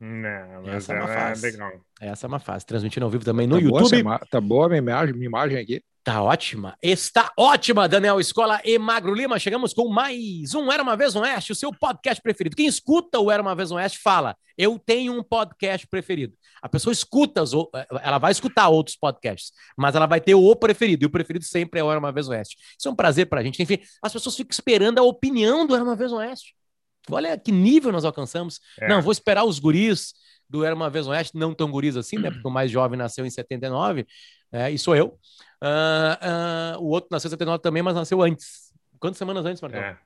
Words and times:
Não, 0.00 0.62
mas 0.64 0.74
Essa 0.76 0.94
é 0.94 1.02
uma 1.02 1.10
é 1.10 1.14
fase. 1.14 1.50
legal. 1.50 1.72
Essa 2.00 2.26
é 2.26 2.28
uma 2.28 2.38
fase. 2.40 2.64
Transmitindo 2.64 3.04
ao 3.04 3.10
vivo 3.10 3.24
também 3.24 3.46
no 3.46 3.56
tá 3.58 3.62
YouTube. 3.62 3.98
ima- 3.98 4.18
tá 4.30 4.40
boa 4.40 4.64
a 4.66 4.68
minha 4.68 4.78
imagem, 4.78 5.14
minha 5.14 5.26
imagem 5.26 5.58
aqui. 5.58 5.82
Tá 6.02 6.22
ótima. 6.22 6.74
Está 6.82 7.30
ótima, 7.36 7.86
Daniel 7.86 8.18
Escola 8.18 8.58
e 8.64 8.78
Magro 8.78 9.12
Lima. 9.14 9.38
Chegamos 9.38 9.74
com 9.74 9.86
mais 9.90 10.54
um 10.54 10.72
Era 10.72 10.82
Uma 10.82 10.96
Vez 10.96 11.12
no 11.14 11.20
Oeste, 11.20 11.52
o 11.52 11.54
seu 11.54 11.70
podcast 11.78 12.22
preferido. 12.22 12.56
Quem 12.56 12.66
escuta 12.66 13.18
o 13.20 13.30
Era 13.30 13.42
Uma 13.42 13.54
Vez 13.54 13.68
no 13.70 13.76
Oeste 13.76 13.98
fala, 14.02 14.34
eu 14.56 14.78
tenho 14.78 15.12
um 15.12 15.22
podcast 15.22 15.86
preferido. 15.86 16.32
A 16.62 16.68
pessoa 16.70 16.90
escuta, 16.94 17.44
ou- 17.54 17.70
ela 18.02 18.16
vai 18.16 18.32
escutar 18.32 18.70
outros 18.70 18.96
podcasts, 18.96 19.52
mas 19.76 19.94
ela 19.94 20.06
vai 20.06 20.22
ter 20.22 20.34
o 20.34 20.56
preferido, 20.56 21.04
e 21.04 21.06
o 21.06 21.10
preferido 21.10 21.44
sempre 21.44 21.80
é 21.80 21.84
o 21.84 21.90
Era 21.90 22.00
Uma 22.00 22.10
Vez 22.12 22.26
no 22.26 22.32
Oeste. 22.32 22.56
Isso 22.78 22.88
é 22.88 22.90
um 22.90 22.96
prazer 22.96 23.26
pra 23.26 23.42
gente. 23.42 23.62
Enfim, 23.62 23.78
as 24.02 24.10
pessoas 24.14 24.34
ficam 24.34 24.50
esperando 24.52 24.98
a 24.98 25.02
opinião 25.02 25.66
do 25.66 25.74
Era 25.74 25.84
Uma 25.84 25.94
Vez 25.96 26.10
no 26.10 26.16
Oeste. 26.16 26.54
Olha 27.10 27.38
que 27.38 27.52
nível 27.52 27.92
nós 27.92 28.04
alcançamos. 28.04 28.60
É. 28.80 28.88
Não, 28.88 29.00
vou 29.00 29.12
esperar 29.12 29.44
os 29.44 29.58
guris 29.58 30.12
do 30.48 30.64
Era 30.64 30.74
Uma 30.74 30.90
Vez 30.90 31.06
no 31.06 31.12
Oeste, 31.12 31.36
não 31.36 31.54
tão 31.54 31.70
guris 31.70 31.96
assim, 31.96 32.18
né? 32.18 32.30
Porque 32.30 32.46
o 32.46 32.50
mais 32.50 32.70
jovem 32.70 32.98
nasceu 32.98 33.24
em 33.24 33.30
79, 33.30 34.06
é, 34.52 34.70
e 34.70 34.78
sou 34.78 34.96
eu. 34.96 35.18
Ah, 35.60 36.18
ah, 36.74 36.78
o 36.78 36.86
outro 36.88 37.08
nasceu 37.10 37.28
em 37.28 37.30
79 37.30 37.62
também, 37.62 37.82
mas 37.82 37.94
nasceu 37.94 38.20
antes. 38.22 38.72
Quantas 38.98 39.18
semanas 39.18 39.46
antes, 39.46 39.62
Marcão? 39.62 39.80
É. 39.80 39.96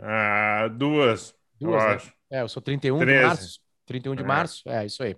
Ah, 0.00 0.68
duas, 0.68 1.34
Duas, 1.60 1.82
eu 1.82 1.88
né? 1.88 1.94
acho. 1.96 2.12
É, 2.30 2.42
eu 2.42 2.48
sou 2.48 2.62
31 2.62 2.98
de 2.98 3.04
Treze. 3.04 3.26
março. 3.26 3.60
31 3.86 4.14
de 4.14 4.22
É. 4.22 4.26
março, 4.26 4.62
é 4.68 4.86
isso 4.86 5.02
aí. 5.02 5.16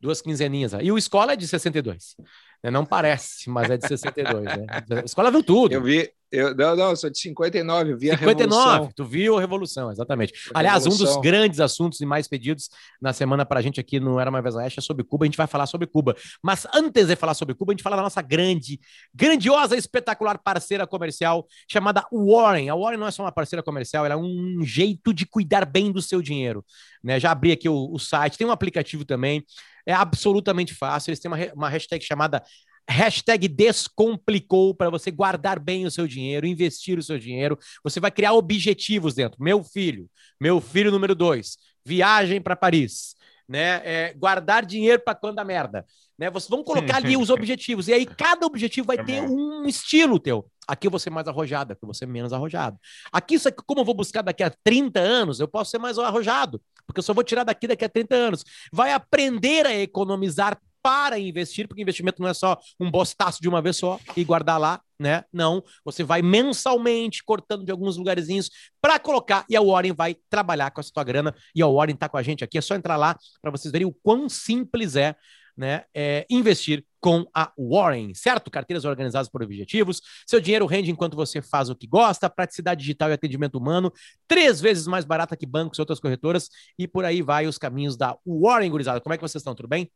Duas 0.00 0.20
quinzeninhas. 0.20 0.72
E 0.80 0.90
o 0.90 0.98
Escola 0.98 1.34
é 1.34 1.36
de 1.36 1.46
62. 1.46 2.16
né? 2.62 2.70
Não 2.70 2.84
parece, 2.84 3.48
mas 3.50 3.70
é 3.70 3.76
de 3.76 3.86
62, 3.86 4.44
né? 4.44 4.66
A 4.70 5.00
escola 5.04 5.30
viu 5.30 5.42
tudo. 5.44 5.72
Eu 5.72 5.82
vi, 5.82 6.10
eu, 6.30 6.54
não, 6.54 6.76
não, 6.76 6.90
eu 6.90 6.96
sou 6.96 7.08
de 7.08 7.18
59, 7.18 7.92
eu 7.92 7.98
vi 7.98 8.10
a 8.10 8.18
59, 8.18 8.64
Revolução. 8.64 8.92
tu 8.94 9.04
viu 9.04 9.36
a 9.36 9.40
Revolução, 9.40 9.90
exatamente. 9.90 10.32
A 10.54 10.58
Aliás, 10.58 10.84
um 10.84 10.90
dos 10.90 10.98
Revolução. 10.98 11.22
grandes 11.22 11.60
assuntos 11.60 12.00
e 12.00 12.06
mais 12.06 12.26
pedidos 12.26 12.68
na 13.00 13.12
semana 13.12 13.46
pra 13.46 13.60
gente 13.62 13.78
aqui 13.78 14.00
no 14.00 14.18
Era 14.18 14.28
Uma 14.30 14.42
Vez 14.42 14.54
Oeste 14.56 14.78
é 14.80 14.82
sobre 14.82 15.04
Cuba, 15.04 15.24
a 15.24 15.26
gente 15.26 15.36
vai 15.36 15.46
falar 15.46 15.66
sobre 15.66 15.86
Cuba. 15.86 16.16
Mas 16.42 16.66
antes 16.74 17.06
de 17.06 17.16
falar 17.16 17.34
sobre 17.34 17.54
Cuba, 17.54 17.72
a 17.72 17.74
gente 17.74 17.82
fala 17.82 17.96
da 17.96 18.02
nossa 18.02 18.22
grande, 18.22 18.80
grandiosa, 19.14 19.76
espetacular 19.76 20.38
parceira 20.38 20.86
comercial 20.86 21.46
chamada 21.70 22.04
Warren. 22.12 22.68
A 22.68 22.74
Warren 22.74 22.98
não 22.98 23.06
é 23.06 23.10
só 23.10 23.22
uma 23.22 23.32
parceira 23.32 23.62
comercial, 23.62 24.04
ela 24.04 24.14
é 24.14 24.18
um 24.18 24.62
jeito 24.62 25.14
de 25.14 25.26
cuidar 25.26 25.64
bem 25.64 25.92
do 25.92 26.02
seu 26.02 26.20
dinheiro. 26.20 26.64
Né? 27.02 27.20
Já 27.20 27.30
abri 27.30 27.52
aqui 27.52 27.68
o, 27.68 27.92
o 27.92 27.98
site, 27.98 28.36
tem 28.36 28.46
um 28.46 28.50
aplicativo 28.50 29.04
também, 29.04 29.44
é 29.86 29.92
absolutamente 29.92 30.74
fácil, 30.74 31.10
eles 31.10 31.20
têm 31.20 31.30
uma, 31.30 31.38
uma 31.54 31.68
hashtag 31.68 32.04
chamada 32.04 32.42
Hashtag 32.88 33.48
descomplicou 33.48 34.74
para 34.74 34.90
você 34.90 35.10
guardar 35.10 35.58
bem 35.58 35.86
o 35.86 35.90
seu 35.90 36.06
dinheiro, 36.06 36.46
investir 36.46 36.98
o 36.98 37.02
seu 37.02 37.18
dinheiro. 37.18 37.58
Você 37.82 37.98
vai 37.98 38.10
criar 38.10 38.32
objetivos 38.32 39.14
dentro. 39.14 39.42
Meu 39.42 39.64
filho, 39.64 40.08
meu 40.40 40.60
filho 40.60 40.90
número 40.90 41.14
dois, 41.14 41.56
viagem 41.84 42.40
para 42.40 42.54
Paris, 42.54 43.16
né? 43.48 43.80
É, 43.84 44.14
guardar 44.14 44.64
dinheiro 44.64 45.02
para 45.04 45.14
quando 45.14 45.38
a 45.38 45.44
merda, 45.44 45.84
né? 46.18 46.30
Vocês 46.30 46.48
vão 46.48 46.62
colocar 46.62 46.96
ali 46.96 47.16
os 47.16 47.30
objetivos 47.30 47.88
e 47.88 47.92
aí 47.92 48.06
cada 48.06 48.46
objetivo 48.46 48.86
vai 48.86 49.04
ter 49.04 49.20
um 49.22 49.66
estilo 49.66 50.18
teu. 50.18 50.48
Aqui 50.66 50.88
eu 50.88 50.90
vou 50.90 50.98
ser 50.98 51.10
mais 51.10 51.28
arrojado, 51.28 51.72
aqui 51.72 51.84
eu 51.84 51.86
vou 51.86 51.94
ser 51.94 52.06
menos 52.06 52.32
arrojado. 52.32 52.76
Aqui, 53.12 53.36
isso 53.36 53.48
aqui, 53.48 53.62
como 53.64 53.80
eu 53.80 53.84
vou 53.84 53.94
buscar 53.94 54.22
daqui 54.22 54.42
a 54.42 54.50
30 54.50 54.98
anos, 54.98 55.38
eu 55.38 55.46
posso 55.46 55.70
ser 55.70 55.78
mais 55.78 55.96
arrojado, 55.96 56.60
porque 56.84 56.98
eu 56.98 57.04
só 57.04 57.14
vou 57.14 57.22
tirar 57.22 57.44
daqui 57.44 57.68
daqui 57.68 57.84
a 57.84 57.88
30 57.88 58.16
anos. 58.16 58.44
Vai 58.72 58.92
aprender 58.92 59.64
a 59.64 59.72
economizar 59.72 60.60
para 60.86 61.18
investir, 61.18 61.66
porque 61.66 61.82
investimento 61.82 62.22
não 62.22 62.28
é 62.28 62.32
só 62.32 62.56
um 62.78 62.88
bostaço 62.88 63.42
de 63.42 63.48
uma 63.48 63.60
vez 63.60 63.76
só 63.76 63.98
e 64.16 64.22
guardar 64.22 64.60
lá, 64.60 64.80
né? 64.96 65.24
Não, 65.32 65.60
você 65.84 66.04
vai 66.04 66.22
mensalmente 66.22 67.24
cortando 67.24 67.64
de 67.64 67.72
alguns 67.72 67.96
lugarzinhos 67.96 68.48
para 68.80 68.96
colocar 69.00 69.44
e 69.50 69.56
a 69.56 69.60
Warren 69.60 69.92
vai 69.92 70.14
trabalhar 70.30 70.70
com 70.70 70.80
essa 70.80 70.92
tua 70.94 71.02
grana 71.02 71.34
e 71.52 71.60
a 71.60 71.66
Warren 71.66 71.96
tá 71.96 72.08
com 72.08 72.16
a 72.16 72.22
gente 72.22 72.44
aqui, 72.44 72.56
é 72.56 72.60
só 72.60 72.76
entrar 72.76 72.96
lá 72.96 73.18
para 73.42 73.50
vocês 73.50 73.72
verem 73.72 73.84
o 73.84 73.92
quão 73.92 74.28
simples 74.28 74.94
é, 74.94 75.16
né, 75.56 75.82
é, 75.92 76.24
investir 76.30 76.84
com 77.00 77.26
a 77.34 77.50
Warren, 77.58 78.14
certo? 78.14 78.48
Carteiras 78.48 78.84
organizadas 78.84 79.28
por 79.28 79.42
objetivos, 79.42 80.00
seu 80.24 80.40
dinheiro 80.40 80.66
rende 80.66 80.92
enquanto 80.92 81.16
você 81.16 81.42
faz 81.42 81.68
o 81.68 81.74
que 81.74 81.88
gosta, 81.88 82.30
praticidade 82.30 82.80
digital 82.80 83.10
e 83.10 83.12
atendimento 83.12 83.58
humano, 83.58 83.92
três 84.28 84.60
vezes 84.60 84.86
mais 84.86 85.04
barata 85.04 85.36
que 85.36 85.46
bancos 85.46 85.78
e 85.78 85.82
outras 85.82 85.98
corretoras 85.98 86.48
e 86.78 86.86
por 86.86 87.04
aí 87.04 87.22
vai 87.22 87.48
os 87.48 87.58
caminhos 87.58 87.96
da 87.96 88.16
Warren, 88.24 88.70
gurizada. 88.70 89.00
Como 89.00 89.12
é 89.12 89.16
que 89.16 89.22
vocês 89.22 89.40
estão? 89.40 89.52
Tudo 89.52 89.66
bem? 89.66 89.90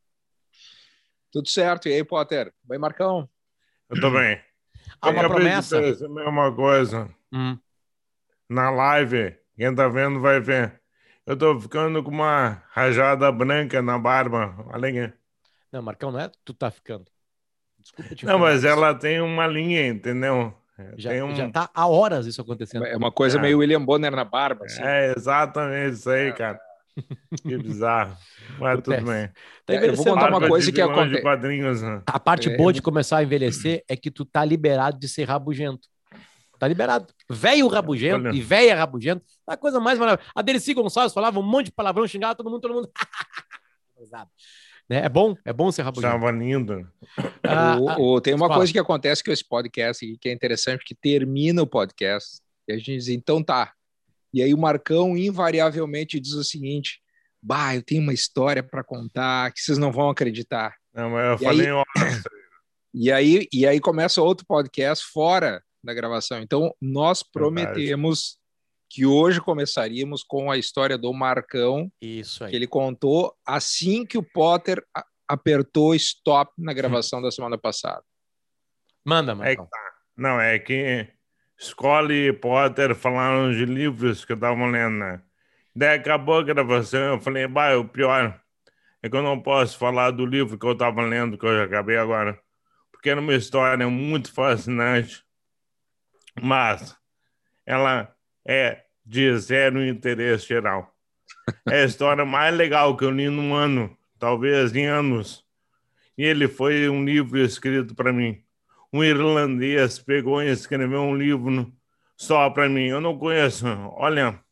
Tudo 1.32 1.48
certo. 1.48 1.88
E 1.88 1.92
aí, 1.92 2.04
Potter? 2.04 2.52
Vai, 2.64 2.78
Marcão? 2.78 3.28
Eu 3.88 4.00
tô 4.00 4.10
bem. 4.10 4.40
Há 5.00 5.08
uma 5.10 5.22
Eu 5.22 5.26
acabei 5.26 5.28
de 5.28 5.28
promessa? 5.28 5.80
perceber 5.80 6.28
uma 6.28 6.54
coisa. 6.54 7.08
Hum. 7.32 7.58
Na 8.48 8.70
live, 8.70 9.36
quem 9.56 9.74
tá 9.74 9.88
vendo 9.88 10.20
vai 10.20 10.40
ver. 10.40 10.80
Eu 11.26 11.36
tô 11.36 11.58
ficando 11.60 12.02
com 12.02 12.10
uma 12.10 12.62
rajada 12.70 13.30
branca 13.30 13.80
na 13.80 13.98
barba. 13.98 14.54
Olha 14.72 14.88
aqui. 14.88 15.14
Não, 15.70 15.80
Marcão, 15.82 16.10
não 16.10 16.18
é 16.18 16.30
tu 16.44 16.52
tá 16.52 16.70
ficando. 16.70 17.06
Desculpa 17.78 18.14
te 18.14 18.26
Não, 18.26 18.38
mas 18.38 18.58
isso. 18.58 18.66
ela 18.68 18.94
tem 18.94 19.20
uma 19.20 19.46
linha, 19.46 19.86
entendeu? 19.86 20.52
já, 20.96 21.10
tem 21.10 21.22
um... 21.22 21.34
já 21.34 21.48
tá 21.50 21.70
há 21.72 21.86
horas 21.86 22.26
isso 22.26 22.40
acontecendo. 22.40 22.84
É 22.86 22.96
uma 22.96 23.12
coisa 23.12 23.38
É. 23.38 23.40
meio 23.40 23.58
William 23.58 23.84
Bonner 23.84 24.10
na 24.10 24.24
barba. 24.24 24.64
Assim. 24.64 24.82
É 24.82 25.12
exatamente 25.16 25.92
isso 25.94 26.10
aí, 26.10 26.32
cara. 26.32 26.58
Que 27.42 27.56
bizarro. 27.58 28.16
Mas 28.58 28.80
tudo 28.82 29.02
bem. 29.04 29.28
Tá 29.66 29.74
É, 29.74 29.88
eu 29.88 29.94
vou 29.94 30.04
contar 30.04 30.28
uma 30.30 30.46
coisa 30.48 30.70
que 30.72 30.80
acontece. 30.80 31.22
quadrinhos, 31.22 31.82
né? 31.82 32.02
A 32.06 32.18
parte 32.20 32.50
É, 32.50 32.56
boa 32.56 32.72
de 32.72 32.82
começar 32.82 33.18
a 33.18 33.22
envelhecer 33.22 33.82
é 33.88 33.96
que 33.96 34.10
tu 34.10 34.24
tá 34.24 34.44
liberado 34.44 34.98
de 34.98 35.08
ser 35.08 35.24
rabugento. 35.24 35.88
Tá 36.58 36.68
liberado. 36.68 37.06
Velho 37.30 37.68
rabugento 37.68 38.26
Olha. 38.28 38.36
e 38.36 38.40
velha 38.42 38.76
rabugento. 38.76 39.24
A 39.46 39.56
coisa 39.56 39.80
mais 39.80 39.98
maravilhosa. 39.98 40.30
A 40.34 40.42
Dercy 40.42 40.74
Gonçalves 40.74 41.14
falava 41.14 41.38
um 41.40 41.42
monte 41.42 41.66
de 41.66 41.72
palavrão, 41.72 42.06
xingava 42.06 42.34
todo 42.34 42.50
mundo, 42.50 42.60
todo 42.60 42.74
mundo. 42.74 42.90
Né? 44.88 45.04
É 45.04 45.08
bom, 45.08 45.36
é 45.44 45.52
bom 45.52 45.70
ser 45.70 45.82
rabugento. 45.82 46.12
Estava 46.16 46.32
lindo. 46.32 46.88
Ah, 47.46 47.78
O- 47.80 47.88
ah, 47.88 47.96
o- 47.98 48.20
tem 48.20 48.34
uma 48.34 48.48
fala. 48.48 48.58
coisa 48.58 48.72
que 48.72 48.78
acontece 48.78 49.22
com 49.22 49.30
esse 49.30 49.46
podcast 49.46 50.04
aqui, 50.04 50.18
que 50.18 50.28
é 50.28 50.32
interessante, 50.32 50.78
porque 50.78 50.96
termina 50.96 51.62
o 51.62 51.66
podcast 51.66 52.40
e 52.66 52.72
a 52.72 52.76
gente 52.76 52.94
diz, 52.96 53.08
então 53.08 53.40
tá. 53.42 53.72
E 54.32 54.42
aí 54.42 54.52
o 54.54 54.58
Marcão 54.58 55.16
invariavelmente 55.16 56.20
diz 56.20 56.32
o 56.32 56.44
seguinte: 56.44 57.00
Bah, 57.42 57.74
eu 57.74 57.82
tenho 57.82 58.02
uma 58.02 58.12
história 58.12 58.62
para 58.62 58.84
contar 58.84 59.52
que 59.52 59.60
vocês 59.60 59.78
não 59.78 59.90
vão 59.92 60.10
acreditar. 60.10 60.74
Não, 60.92 61.10
mas 61.10 61.26
eu 61.26 61.34
E 61.34 61.38
falei 61.50 61.66
aí- 61.66 61.66
em 61.66 61.72
horas. 61.72 62.22
E 62.92 63.12
aí, 63.12 63.46
e 63.52 63.66
aí 63.66 63.78
começa 63.80 64.20
outro 64.20 64.44
podcast 64.46 65.04
fora 65.12 65.62
da 65.82 65.94
gravação. 65.94 66.40
Então, 66.42 66.74
nós 66.80 67.22
prometemos 67.22 68.36
que 68.90 69.06
hoje 69.06 69.40
começaríamos 69.40 70.24
com 70.24 70.50
a 70.50 70.58
história 70.58 70.98
do 70.98 71.12
Marcão, 71.14 71.90
Isso 72.02 72.42
aí. 72.42 72.50
que 72.50 72.56
ele 72.56 72.66
contou 72.66 73.32
assim 73.46 74.04
que 74.04 74.18
o 74.18 74.22
Potter 74.22 74.84
apertou 75.28 75.94
stop 75.94 76.52
na 76.58 76.72
gravação 77.04 77.22
da 77.22 77.30
semana 77.30 77.56
passada. 77.56 78.02
Manda, 79.06 79.30
É 79.32 79.34
que 79.34 79.38
Marcão. 79.38 79.66
tá. 79.66 79.92
Não, 80.16 80.40
é 80.40 80.58
que 80.58 81.08
Scully 81.60 82.28
e 82.28 82.32
Potter 82.32 82.94
falaram 82.94 83.52
de 83.52 83.66
livros 83.66 84.24
que 84.24 84.32
eu 84.32 84.40
tava 84.40 84.64
lendo? 84.66 85.20
Daí 85.76 85.98
acabou 85.98 86.38
a 86.38 86.42
gravação, 86.42 87.14
eu 87.14 87.20
falei, 87.20 87.46
bah, 87.46 87.76
o 87.76 87.86
pior 87.86 88.40
é 89.02 89.10
que 89.10 89.14
eu 89.14 89.22
não 89.22 89.38
posso 89.38 89.78
falar 89.78 90.10
do 90.10 90.24
livro 90.24 90.58
que 90.58 90.66
eu 90.66 90.74
tava 90.74 91.02
lendo, 91.02 91.36
que 91.36 91.44
eu 91.44 91.54
já 91.54 91.64
acabei 91.64 91.98
agora. 91.98 92.40
Porque 92.90 93.10
era 93.10 93.20
uma 93.20 93.34
história 93.34 93.86
muito 93.90 94.32
fascinante, 94.32 95.22
mas 96.40 96.96
ela 97.66 98.10
é 98.42 98.84
de 99.04 99.36
zero 99.36 99.84
interesse 99.84 100.48
geral. 100.48 100.94
É 101.68 101.82
a 101.82 101.84
história 101.84 102.24
mais 102.24 102.54
legal 102.54 102.96
que 102.96 103.04
eu 103.04 103.10
li 103.10 103.28
num 103.28 103.54
ano, 103.54 103.94
talvez 104.18 104.74
em 104.74 104.86
anos. 104.86 105.44
E 106.16 106.24
ele 106.24 106.48
foi 106.48 106.88
um 106.88 107.04
livro 107.04 107.38
escrito 107.38 107.94
para 107.94 108.12
mim 108.14 108.42
um 108.92 109.04
irlandês 109.04 109.98
pegou 109.98 110.42
e 110.42 110.50
escreveu 110.50 111.00
um 111.02 111.16
livro 111.16 111.72
só 112.16 112.50
para 112.50 112.68
mim. 112.68 112.86
Eu 112.86 113.00
não 113.00 113.16
conheço. 113.18 113.66
Olha, 113.94 114.42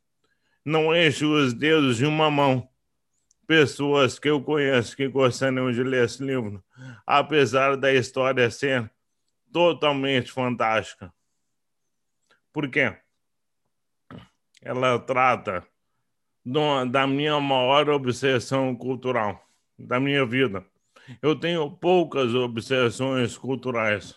não 0.65 0.95
encho 0.95 1.33
os 1.33 1.53
dedos 1.53 1.97
de 1.97 2.07
uma 2.07 2.31
mão. 2.31 2.69
Pessoas 3.47 4.19
que 4.19 4.29
eu 4.29 4.43
conheço 4.43 4.95
que 4.95 5.09
gostariam 5.09 5.73
de 5.73 5.83
ler 5.83 6.05
esse 6.05 6.23
livro, 6.23 6.63
apesar 7.07 7.77
da 7.77 7.93
história 7.93 8.51
ser 8.51 8.91
totalmente 9.51 10.31
fantástica. 10.31 11.13
Por 12.53 12.69
quê? 12.69 12.95
Ela 14.61 14.99
trata 14.99 15.67
do- 16.45 16.85
da 16.87 17.07
minha 17.07 17.41
maior 17.41 17.89
obsessão 17.89 18.75
cultural 18.77 19.43
da 19.79 19.99
minha 19.99 20.27
vida. 20.27 20.65
Eu 21.23 21.35
tenho 21.35 21.71
poucas 21.71 22.35
obsessões 22.35 23.39
culturais 23.39 24.15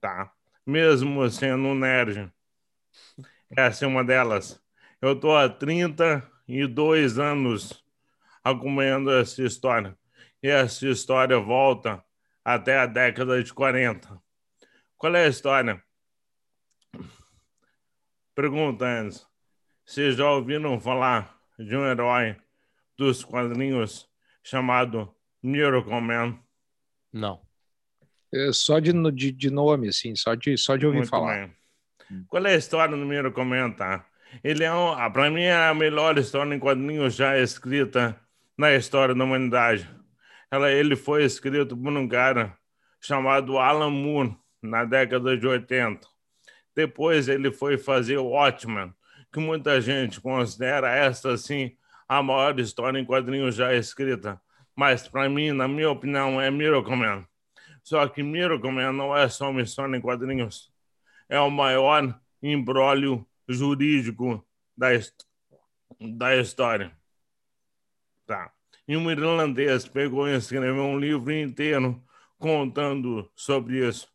tá? 0.00 0.32
Mesmo 0.66 1.28
sendo 1.30 1.68
um 1.68 1.74
nerd. 1.74 2.32
Essa 3.56 3.84
é 3.84 3.88
uma 3.88 4.04
delas. 4.04 4.60
Eu 5.00 5.12
estou 5.12 5.36
há 5.36 5.48
32 5.48 7.18
anos 7.18 7.84
acompanhando 8.42 9.12
essa 9.12 9.42
história. 9.42 9.96
E 10.42 10.48
essa 10.48 10.86
história 10.86 11.38
volta 11.38 12.02
até 12.44 12.78
a 12.78 12.86
década 12.86 13.42
de 13.42 13.52
40. 13.52 14.20
Qual 14.96 15.14
é 15.14 15.24
a 15.24 15.28
história? 15.28 15.82
Pergunta 18.34 18.86
antes. 18.86 19.26
Vocês 19.84 20.16
já 20.16 20.30
ouviram 20.30 20.80
falar 20.80 21.36
de 21.58 21.76
um 21.76 21.84
herói 21.84 22.36
dos 22.96 23.24
quadrinhos 23.24 24.08
chamado 24.42 25.14
Miracle 25.42 26.00
Man? 26.00 26.38
Não. 27.12 27.49
É 28.32 28.52
só 28.52 28.78
de, 28.78 28.92
de, 29.12 29.32
de 29.32 29.50
nome, 29.50 29.88
assim, 29.88 30.14
só 30.14 30.34
de, 30.34 30.56
só 30.56 30.76
de 30.76 30.86
ouvir 30.86 30.98
Muito 30.98 31.10
falar. 31.10 31.46
bem. 31.46 32.24
Qual 32.28 32.44
é 32.46 32.54
a 32.54 32.56
história 32.56 32.96
do 32.96 33.04
Miracle 33.04 33.44
Man, 33.44 33.70
tá? 33.70 34.06
Ele 34.42 34.64
é, 34.64 34.72
um, 34.72 34.92
ah, 34.92 35.10
para 35.10 35.30
mim, 35.30 35.42
é 35.42 35.68
a 35.68 35.74
melhor 35.74 36.16
história 36.18 36.54
em 36.54 36.58
quadrinhos 36.58 37.14
já 37.14 37.38
escrita 37.38 38.18
na 38.56 38.72
história 38.74 39.14
da 39.14 39.24
humanidade. 39.24 39.88
Ela, 40.50 40.70
ele 40.70 40.96
foi 40.96 41.24
escrito 41.24 41.76
por 41.76 41.92
um 41.92 42.08
cara 42.08 42.56
chamado 43.00 43.58
Alan 43.58 43.90
Moore 43.90 44.36
na 44.62 44.84
década 44.84 45.36
de 45.36 45.46
80. 45.46 46.06
Depois 46.74 47.28
ele 47.28 47.50
foi 47.50 47.78
fazer 47.78 48.18
Watchmen, 48.18 48.92
que 49.32 49.40
muita 49.40 49.80
gente 49.80 50.20
considera 50.20 50.90
esta, 50.90 51.32
assim, 51.32 51.76
a 52.08 52.22
maior 52.22 52.58
história 52.58 52.98
em 52.98 53.04
quadrinhos 53.04 53.54
já 53.54 53.74
escrita. 53.74 54.40
Mas, 54.76 55.06
para 55.06 55.28
mim, 55.28 55.52
na 55.52 55.68
minha 55.68 55.90
opinião, 55.90 56.40
é 56.40 56.50
Miracle 56.50 56.96
Man. 56.96 57.26
Só 57.82 58.06
que 58.08 58.22
Miracle 58.22 58.70
Man 58.70 58.92
não 58.92 59.16
é 59.16 59.28
só 59.28 59.50
uma 59.50 59.62
história 59.62 59.96
em 59.96 60.00
quadrinhos. 60.00 60.72
É 61.28 61.38
o 61.40 61.50
maior 61.50 62.18
embrólio 62.42 63.26
jurídico 63.48 64.44
da, 64.76 64.88
da 66.00 66.36
história. 66.36 66.92
Tá. 68.26 68.52
E 68.86 68.96
um 68.96 69.10
irlandês 69.10 69.86
pegou 69.86 70.28
e 70.28 70.36
escreveu 70.36 70.84
um 70.84 70.98
livro 70.98 71.32
inteiro 71.32 72.02
contando 72.38 73.30
sobre 73.34 73.86
isso. 73.86 74.08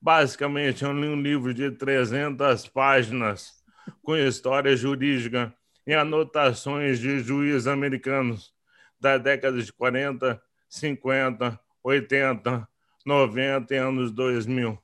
Basicamente, 0.00 0.84
eu 0.84 0.92
li 0.92 1.08
um 1.08 1.20
livro 1.20 1.54
de 1.54 1.70
300 1.70 2.68
páginas 2.68 3.64
com 4.02 4.16
história 4.16 4.76
jurídica 4.76 5.54
e 5.86 5.94
anotações 5.94 6.98
de 6.98 7.20
juízes 7.20 7.66
americanos 7.66 8.52
da 9.00 9.16
década 9.16 9.60
de 9.60 9.72
40, 9.72 10.40
50, 10.68 11.58
80, 11.82 12.68
90 13.04 13.74
e 13.74 13.78
anos 13.78 14.12
2000. 14.12 14.78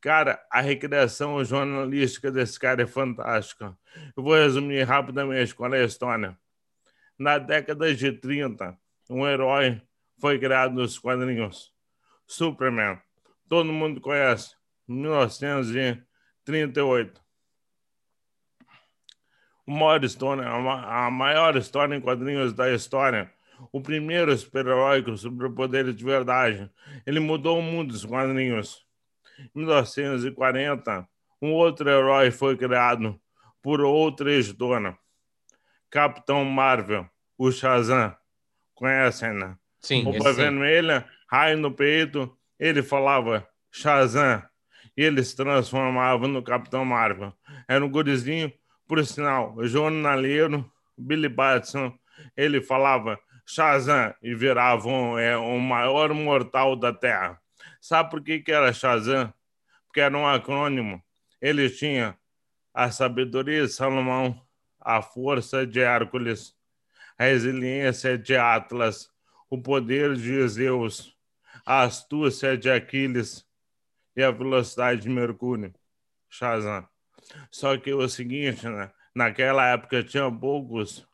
Cara, 0.00 0.44
a 0.50 0.60
recriação 0.60 1.44
jornalística 1.44 2.30
desse 2.30 2.58
cara 2.58 2.82
é 2.82 2.86
fantástica. 2.86 3.76
Eu 4.16 4.22
vou 4.22 4.34
resumir 4.34 4.82
rapidamente 4.84 5.54
qual 5.54 5.74
é 5.74 5.82
a 5.82 5.84
história. 5.84 6.38
Na 7.18 7.36
década 7.38 7.94
de 7.94 8.12
30, 8.12 8.78
um 9.08 9.26
herói 9.26 9.80
foi 10.18 10.38
criado 10.38 10.74
nos 10.74 10.98
quadrinhos. 10.98 11.72
Superman. 12.26 13.00
Todo 13.48 13.72
mundo 13.72 13.98
conhece. 14.00 14.54
1938. 14.88 17.24
A 19.66 19.70
maior 19.70 20.04
história, 20.04 20.46
a 20.48 21.10
maior 21.10 21.56
história 21.56 21.96
em 21.96 22.00
quadrinhos 22.00 22.52
da 22.52 22.72
história. 22.72 23.32
O 23.72 23.80
primeiro 23.80 24.36
super-herói 24.36 25.02
com 25.02 25.16
superpoderes 25.16 25.94
de 25.94 26.04
verdade. 26.04 26.70
Ele 27.06 27.20
mudou 27.20 27.58
o 27.58 27.62
mundo 27.62 27.92
dos 27.92 28.04
quadrinhos. 28.04 28.84
Em 29.38 29.60
1940, 29.60 31.08
um 31.40 31.52
outro 31.52 31.88
herói 31.88 32.30
foi 32.30 32.56
criado 32.56 33.20
por 33.62 33.80
outra 33.80 34.32
editora. 34.32 34.96
Capitão 35.90 36.44
Marvel, 36.44 37.08
o 37.38 37.50
Shazam. 37.50 38.14
Conhecem, 38.74 39.32
né? 39.32 39.56
Sim, 39.80 40.02
roupa 40.02 40.32
vermelha, 40.32 41.06
raio 41.28 41.56
no 41.56 41.72
peito, 41.72 42.36
ele 42.58 42.82
falava 42.82 43.46
Shazam 43.70 44.42
e 44.96 45.02
ele 45.02 45.22
se 45.22 45.36
transformava 45.36 46.26
no 46.26 46.42
Capitão 46.42 46.84
Marvel. 46.84 47.32
Era 47.68 47.84
um 47.84 47.90
gurizinho, 47.90 48.52
por 48.86 49.04
sinal, 49.04 49.54
jornaleiro, 49.64 50.70
Billy 50.96 51.28
Batson, 51.28 51.96
ele 52.36 52.62
falava 52.62 53.18
Shazam 53.46 54.12
e 54.20 54.34
virava 54.34 54.88
um, 54.88 55.16
é, 55.16 55.36
o 55.36 55.58
maior 55.60 56.12
mortal 56.12 56.74
da 56.74 56.92
Terra. 56.92 57.40
Sabe 57.80 58.10
por 58.10 58.20
que, 58.20 58.40
que 58.40 58.50
era 58.50 58.72
Shazam? 58.72 59.32
Porque 59.86 60.00
era 60.00 60.18
um 60.18 60.26
acrônimo. 60.26 61.00
Ele 61.40 61.70
tinha 61.70 62.18
a 62.74 62.90
sabedoria 62.90 63.62
de 63.62 63.72
Salomão, 63.72 64.44
a 64.80 65.00
força 65.00 65.64
de 65.64 65.80
Hércules, 65.80 66.56
a 67.16 67.24
resiliência 67.24 68.18
de 68.18 68.36
Atlas, 68.36 69.10
o 69.48 69.56
poder 69.56 70.16
de 70.16 70.46
Zeus, 70.48 71.16
a 71.64 71.82
astúcia 71.82 72.58
de 72.58 72.68
Aquiles 72.68 73.46
e 74.16 74.22
a 74.22 74.30
velocidade 74.32 75.02
de 75.02 75.08
Mercúrio. 75.08 75.72
Shazam. 76.28 76.86
Só 77.50 77.76
que 77.76 77.92
o 77.94 78.08
seguinte, 78.08 78.68
né? 78.68 78.90
Naquela 79.14 79.68
época 79.68 80.02
tinha 80.02 80.30
poucos 80.30 81.06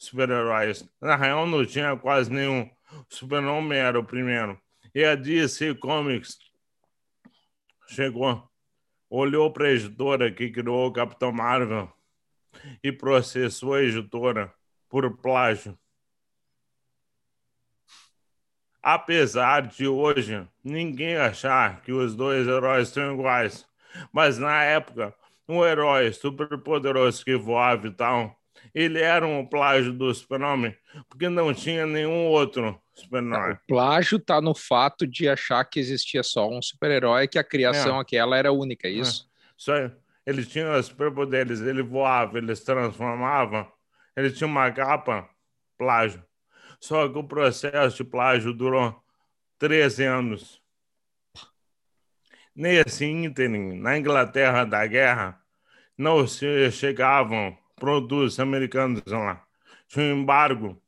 super-heróis. 0.00 0.88
Na 1.00 1.14
real, 1.14 1.46
não 1.46 1.64
tinha 1.64 1.96
quase 1.96 2.32
nenhum. 2.32 2.68
Super-Homem 3.08 3.78
era 3.78 4.00
o 4.00 4.04
primeiro. 4.04 4.60
E 4.94 5.04
a 5.04 5.14
DC 5.14 5.74
Comics 5.74 6.38
chegou, 7.86 8.50
olhou 9.08 9.52
para 9.52 9.66
a 9.66 9.72
editora 9.72 10.32
que 10.32 10.50
criou 10.50 10.88
o 10.88 10.92
Capitão 10.92 11.30
Marvel 11.30 11.92
e 12.82 12.90
processou 12.90 13.74
a 13.74 13.82
editora 13.82 14.52
por 14.88 15.16
plágio. 15.18 15.78
Apesar 18.82 19.66
de 19.66 19.86
hoje 19.86 20.48
ninguém 20.64 21.16
achar 21.16 21.82
que 21.82 21.92
os 21.92 22.16
dois 22.16 22.48
heróis 22.48 22.88
são 22.88 23.12
iguais, 23.12 23.68
mas 24.10 24.38
na 24.38 24.64
época, 24.64 25.14
um 25.46 25.64
herói 25.64 26.12
super 26.12 26.56
poderoso 26.58 27.22
que 27.22 27.36
voava 27.36 27.88
e 27.88 27.90
tal, 27.90 28.39
ele 28.74 29.00
era 29.00 29.26
um 29.26 29.44
plágio 29.44 29.92
do 29.92 30.12
Super-Homem, 30.14 30.76
porque 31.08 31.28
não 31.28 31.52
tinha 31.52 31.86
nenhum 31.86 32.26
outro 32.26 32.80
Super-Herói. 32.94 33.54
O 33.54 33.58
plágio 33.66 34.18
tá 34.18 34.40
no 34.40 34.54
fato 34.54 35.06
de 35.06 35.28
achar 35.28 35.64
que 35.64 35.80
existia 35.80 36.22
só 36.22 36.48
um 36.48 36.60
super-herói, 36.60 37.26
que 37.26 37.38
a 37.38 37.44
criação 37.44 37.98
É. 37.98 38.00
aquela 38.00 38.36
era 38.36 38.52
única, 38.52 38.86
é 38.88 38.90
isso? 38.90 39.28
Só 39.56 39.72
ele 40.26 40.44
tinha 40.44 40.76
os 40.76 40.86
superpoderes, 40.86 41.60
ele 41.60 41.82
voava, 41.82 42.38
ele 42.38 42.54
se 42.54 42.64
transformava, 42.64 43.70
ele 44.16 44.30
tinha 44.30 44.46
uma 44.46 44.70
capa, 44.70 45.28
plágio. 45.78 46.22
Só 46.78 47.08
que 47.08 47.18
o 47.18 47.24
processo 47.24 47.96
de 47.96 48.04
plágio 48.04 48.52
durou 48.52 49.02
13 49.58 50.04
anos. 50.04 50.60
Nesse 52.54 53.06
ínterim, 53.06 53.78
na 53.78 53.96
Inglaterra 53.98 54.64
da 54.64 54.86
guerra, 54.86 55.40
não 55.96 56.26
se 56.26 56.70
chegavam 56.70 57.56
produtos 57.80 58.38
americanos 58.38 59.02
lá. 59.06 59.42
Tinha 59.88 60.14
um 60.14 60.20
embargo 60.20 60.80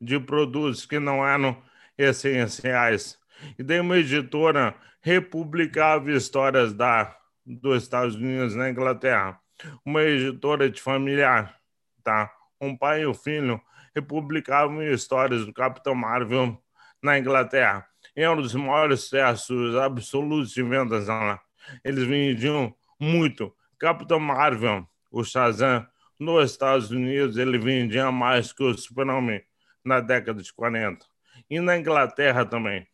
de 0.00 0.20
produtos 0.20 0.86
que 0.86 1.00
não 1.00 1.26
eram 1.26 1.60
essenciais. 1.98 3.18
E 3.58 3.62
daí 3.62 3.80
uma 3.80 3.96
editora 3.96 4.76
republicava 5.00 6.12
histórias 6.12 6.72
da, 6.72 7.16
dos 7.44 7.82
Estados 7.82 8.14
Unidos 8.14 8.54
na 8.54 8.70
Inglaterra. 8.70 9.40
Uma 9.84 10.02
editora 10.02 10.70
de 10.70 10.80
familiar, 10.80 11.56
tá? 12.04 12.30
Um 12.60 12.76
pai 12.76 13.02
e 13.02 13.06
o 13.06 13.14
filho 13.14 13.60
republicavam 13.94 14.82
histórias 14.82 15.46
do 15.46 15.52
Capitão 15.52 15.94
Marvel 15.94 16.62
na 17.02 17.18
Inglaterra. 17.18 17.86
E 18.14 18.22
era 18.22 18.32
um 18.32 18.42
dos 18.42 18.54
maiores 18.54 19.00
sucessos 19.00 19.74
absolutos 19.76 20.52
de 20.52 20.62
vendas 20.62 21.08
lá. 21.08 21.40
Eles 21.82 22.04
vendiam 22.04 22.74
muito. 23.00 23.54
Capitão 23.78 24.20
Marvel, 24.20 24.86
o 25.10 25.24
Shazam, 25.24 25.86
nos 26.18 26.50
Estados 26.50 26.90
Unidos, 26.90 27.36
ele 27.36 27.58
vendia 27.58 28.10
mais 28.10 28.52
que 28.52 28.62
o 28.62 28.76
Super-Homem 28.76 29.42
na 29.84 30.00
década 30.00 30.42
de 30.42 30.52
40. 30.52 31.06
E 31.48 31.60
na 31.60 31.78
Inglaterra 31.78 32.44
também. 32.44 32.84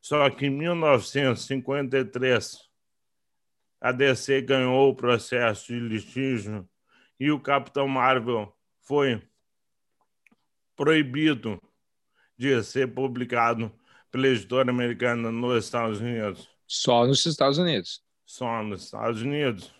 Só 0.00 0.28
que 0.30 0.46
em 0.46 0.50
1953, 0.50 2.58
a 3.80 3.92
DC 3.92 4.42
ganhou 4.42 4.90
o 4.90 4.94
processo 4.94 5.68
de 5.68 5.78
litígio 5.78 6.68
e 7.20 7.30
o 7.30 7.40
Capitão 7.40 7.86
Marvel 7.86 8.52
foi 8.82 9.22
proibido 10.74 11.62
de 12.36 12.62
ser 12.62 12.92
publicado 12.92 13.72
pela 14.10 14.26
editora 14.28 14.70
americana 14.70 15.30
nos 15.30 15.64
Estados 15.64 16.00
Unidos. 16.00 16.48
Só 16.66 17.06
nos 17.06 17.24
Estados 17.24 17.58
Unidos. 17.58 18.02
Só 18.24 18.62
nos 18.62 18.84
Estados 18.84 19.22
Unidos. 19.22 19.74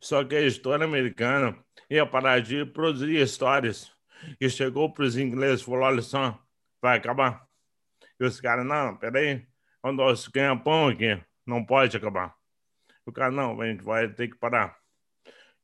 Só 0.00 0.24
que 0.24 0.36
a 0.36 0.40
editora 0.40 0.84
americana 0.84 1.56
ia 1.90 2.06
parar 2.06 2.40
de 2.40 2.64
produzir 2.64 3.16
histórias 3.16 3.92
e 4.40 4.48
chegou 4.48 4.92
para 4.92 5.04
os 5.04 5.16
ingleses 5.16 5.60
e 5.60 5.64
falou: 5.64 5.80
olha 5.80 6.02
só, 6.02 6.40
vai 6.80 6.96
acabar. 6.96 7.46
E 8.18 8.24
os 8.24 8.40
caras, 8.40 8.64
não, 8.64 8.96
peraí, 8.96 9.46
o 9.82 9.92
nosso 9.92 10.30
ganha-pão 10.30 10.88
aqui, 10.88 11.20
não 11.44 11.64
pode 11.64 11.96
acabar. 11.96 12.34
O 13.04 13.12
cara, 13.12 13.32
não, 13.32 13.60
a 13.60 13.66
gente 13.66 13.82
vai 13.82 14.08
ter 14.08 14.28
que 14.28 14.36
parar. 14.36 14.78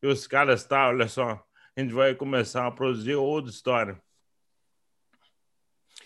E 0.02 0.06
os 0.06 0.26
caras, 0.26 0.64
tá, 0.66 0.88
olha 0.88 1.06
só, 1.06 1.44
a 1.76 1.80
gente 1.80 1.92
vai 1.92 2.14
começar 2.14 2.66
a 2.66 2.70
produzir 2.70 3.14
outra 3.14 3.50
história. 3.50 4.02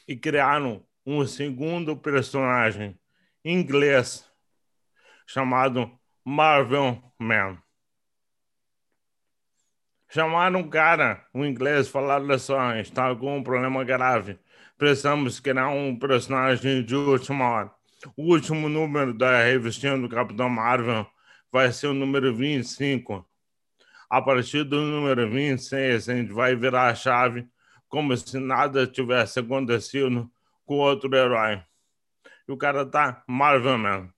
E 0.07 0.17
criaram 0.17 0.85
um 1.07 1.25
segundo 1.27 1.97
personagem 1.97 2.99
inglês 3.45 4.31
chamado 5.27 5.99
Marvel 6.25 7.01
Man. 7.19 7.63
Chamaram 10.13 10.59
um 10.59 10.69
cara, 10.69 11.25
um 11.33 11.45
inglês, 11.45 11.87
falaram: 11.87 12.37
só, 12.37 12.75
está 12.75 13.15
com 13.15 13.39
um 13.39 13.45
problema 13.45 13.85
grave. 13.85 14.41
Precisamos 14.77 15.39
criar 15.39 15.69
um 15.69 15.97
personagem 15.97 16.85
de 16.85 16.97
última 16.97 17.49
hora. 17.49 17.71
O 18.17 18.33
último 18.33 18.69
número 18.69 19.15
da 19.15 19.41
revistinha 19.45 19.97
do 19.97 20.09
Capitão 20.09 20.49
Marvel 20.51 21.07
vai 21.53 21.71
ser 21.71 21.87
o 21.87 21.95
número 21.95 22.35
25. 22.35 23.25
A 24.09 24.21
partir 24.21 24.65
do 24.65 24.81
número 24.81 25.31
26, 25.31 26.09
a 26.09 26.15
gente 26.17 26.33
vai 26.33 26.57
virar 26.57 26.89
a 26.89 26.95
chave 26.97 27.49
como 27.89 28.17
se 28.17 28.37
nada 28.41 28.89
tivesse 28.89 29.39
acontecido 29.39 30.29
com 30.67 30.79
outro 30.79 31.15
herói. 31.15 31.63
E 32.49 32.51
o 32.51 32.57
cara 32.57 32.85
tá 32.85 33.23
Marvel 33.29 33.79
Man. 33.79 34.09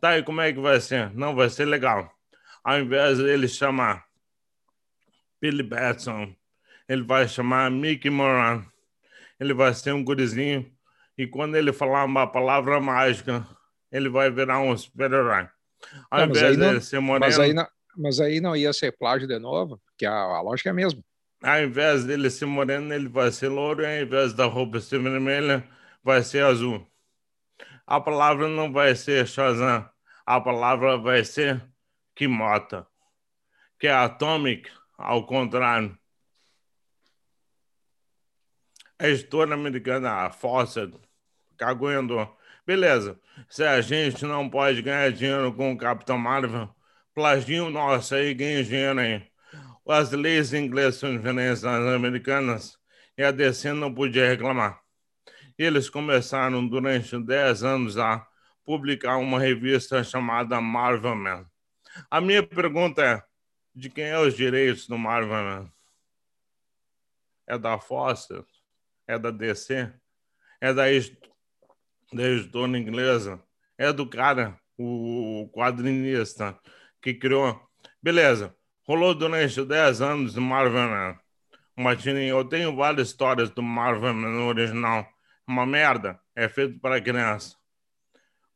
Tá, 0.00 0.16
e 0.16 0.22
como 0.22 0.40
é 0.40 0.52
que 0.52 0.60
vai 0.60 0.80
ser? 0.80 1.12
Não, 1.12 1.34
vai 1.34 1.50
ser 1.50 1.64
legal. 1.64 2.08
Ao 2.62 2.78
invés 2.78 3.18
dele 3.18 3.48
chamar 3.48 4.04
Billy 5.42 5.64
Batson, 5.64 6.32
ele 6.88 7.02
vai 7.02 7.26
chamar 7.26 7.68
Mickey 7.68 8.08
Moran. 8.08 8.64
Ele 9.40 9.52
vai 9.52 9.74
ser 9.74 9.92
um 9.92 10.04
gurizinho 10.04 10.72
e 11.18 11.26
quando 11.26 11.56
ele 11.56 11.72
falar 11.72 12.04
uma 12.04 12.28
palavra 12.28 12.80
mágica, 12.80 13.44
ele 13.90 14.08
vai 14.08 14.30
virar 14.30 14.60
um 14.60 14.76
super-herói. 14.76 15.48
Ao 16.08 16.20
não, 16.20 16.26
invés 16.28 16.56
dele 16.56 16.80
ser 16.80 17.00
moreno... 17.00 17.26
Mas 17.26 17.40
aí, 17.40 17.52
não, 17.52 17.66
mas 17.96 18.20
aí 18.20 18.40
não 18.40 18.54
ia 18.54 18.72
ser 18.72 18.96
plágio 18.96 19.26
de 19.26 19.36
novo, 19.40 19.80
porque 19.84 20.06
a, 20.06 20.12
a 20.12 20.40
lógica 20.40 20.68
é 20.68 20.70
a 20.70 20.74
mesma. 20.74 21.02
Ao 21.42 21.60
invés 21.60 22.04
dele 22.04 22.30
ser 22.30 22.46
moreno, 22.46 22.94
ele 22.94 23.08
vai 23.08 23.32
ser 23.32 23.48
louro, 23.48 23.82
e 23.82 23.86
ao 23.86 24.06
invés 24.06 24.32
da 24.32 24.44
roupa 24.44 24.78
ser 24.78 25.00
vermelha, 25.00 25.68
vai 26.04 26.22
ser 26.22 26.44
azul. 26.44 26.86
A 27.84 28.00
palavra 28.00 28.46
não 28.46 28.72
vai 28.72 28.94
ser 28.94 29.26
Shazam, 29.26 29.90
a 30.24 30.40
palavra 30.40 30.96
vai 30.96 31.24
ser 31.24 31.60
Kimota, 32.14 32.86
que 33.76 33.88
é 33.88 33.92
Atomic, 33.92 34.70
ao 35.02 35.26
contrário. 35.26 35.98
A 38.98 39.08
editora 39.08 39.54
americana, 39.54 40.26
a 40.26 40.30
Fawcett, 40.30 40.96
caguendo. 41.56 42.16
Beleza, 42.66 43.20
se 43.48 43.64
a 43.64 43.80
gente 43.80 44.24
não 44.24 44.48
pode 44.48 44.80
ganhar 44.82 45.10
dinheiro 45.10 45.52
com 45.52 45.72
o 45.72 45.76
Capitão 45.76 46.16
Marvel, 46.16 46.68
plaginho 47.14 47.70
nosso 47.70 48.14
aí, 48.14 48.32
ganha 48.32 48.62
dinheiro 48.62 49.00
aí. 49.00 49.26
As 49.88 50.12
leis 50.12 50.52
inglesas 50.52 51.00
são 51.00 51.16
diferentes 51.16 51.62
das 51.62 51.94
americanas 51.94 52.78
e 53.18 53.24
a 53.24 53.32
DC 53.32 53.72
não 53.72 53.92
podia 53.92 54.28
reclamar. 54.28 54.80
Eles 55.58 55.90
começaram 55.90 56.66
durante 56.66 57.18
10 57.18 57.64
anos 57.64 57.98
a 57.98 58.26
publicar 58.64 59.16
uma 59.16 59.40
revista 59.40 60.02
chamada 60.04 60.60
Marvel 60.60 61.16
Man. 61.16 61.46
A 62.10 62.20
minha 62.20 62.42
pergunta 62.42 63.02
é: 63.02 63.22
de 63.74 63.90
quem 63.90 64.04
é 64.04 64.18
os 64.18 64.36
direitos 64.36 64.86
do 64.86 64.98
Marvel 64.98 65.30
Man? 65.30 65.72
É 67.46 67.58
da 67.58 67.78
Foster? 67.78 68.44
É 69.06 69.18
da 69.18 69.30
DC? 69.30 69.92
É 70.60 70.72
da, 70.72 70.90
editora 70.90 72.78
inglesa? 72.78 73.42
É 73.76 73.92
do 73.92 74.06
cara, 74.08 74.58
o 74.78 75.50
quadrinista 75.52 76.58
que 77.00 77.14
criou? 77.14 77.60
Beleza, 78.02 78.54
rolou 78.86 79.14
durante 79.14 79.64
10 79.64 80.00
anos 80.00 80.34
do 80.34 80.40
Marvel 80.40 80.88
Man. 80.88 81.18
Martini, 81.76 82.26
eu 82.28 82.44
tenho 82.44 82.76
várias 82.76 83.08
histórias 83.08 83.50
do 83.50 83.62
Marvel 83.62 84.14
Man 84.14 84.46
original. 84.46 85.06
Uma 85.46 85.66
merda, 85.66 86.20
é 86.36 86.48
feito 86.48 86.78
para 86.78 87.00
criança 87.00 87.56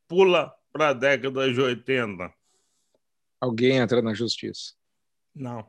pula 0.07 0.53
para 0.71 0.89
a 0.89 0.93
década 0.93 1.51
de 1.51 1.59
80. 1.59 2.33
Alguém 3.39 3.77
entra 3.77 4.01
na 4.01 4.13
justiça. 4.13 4.73
Não. 5.37 5.65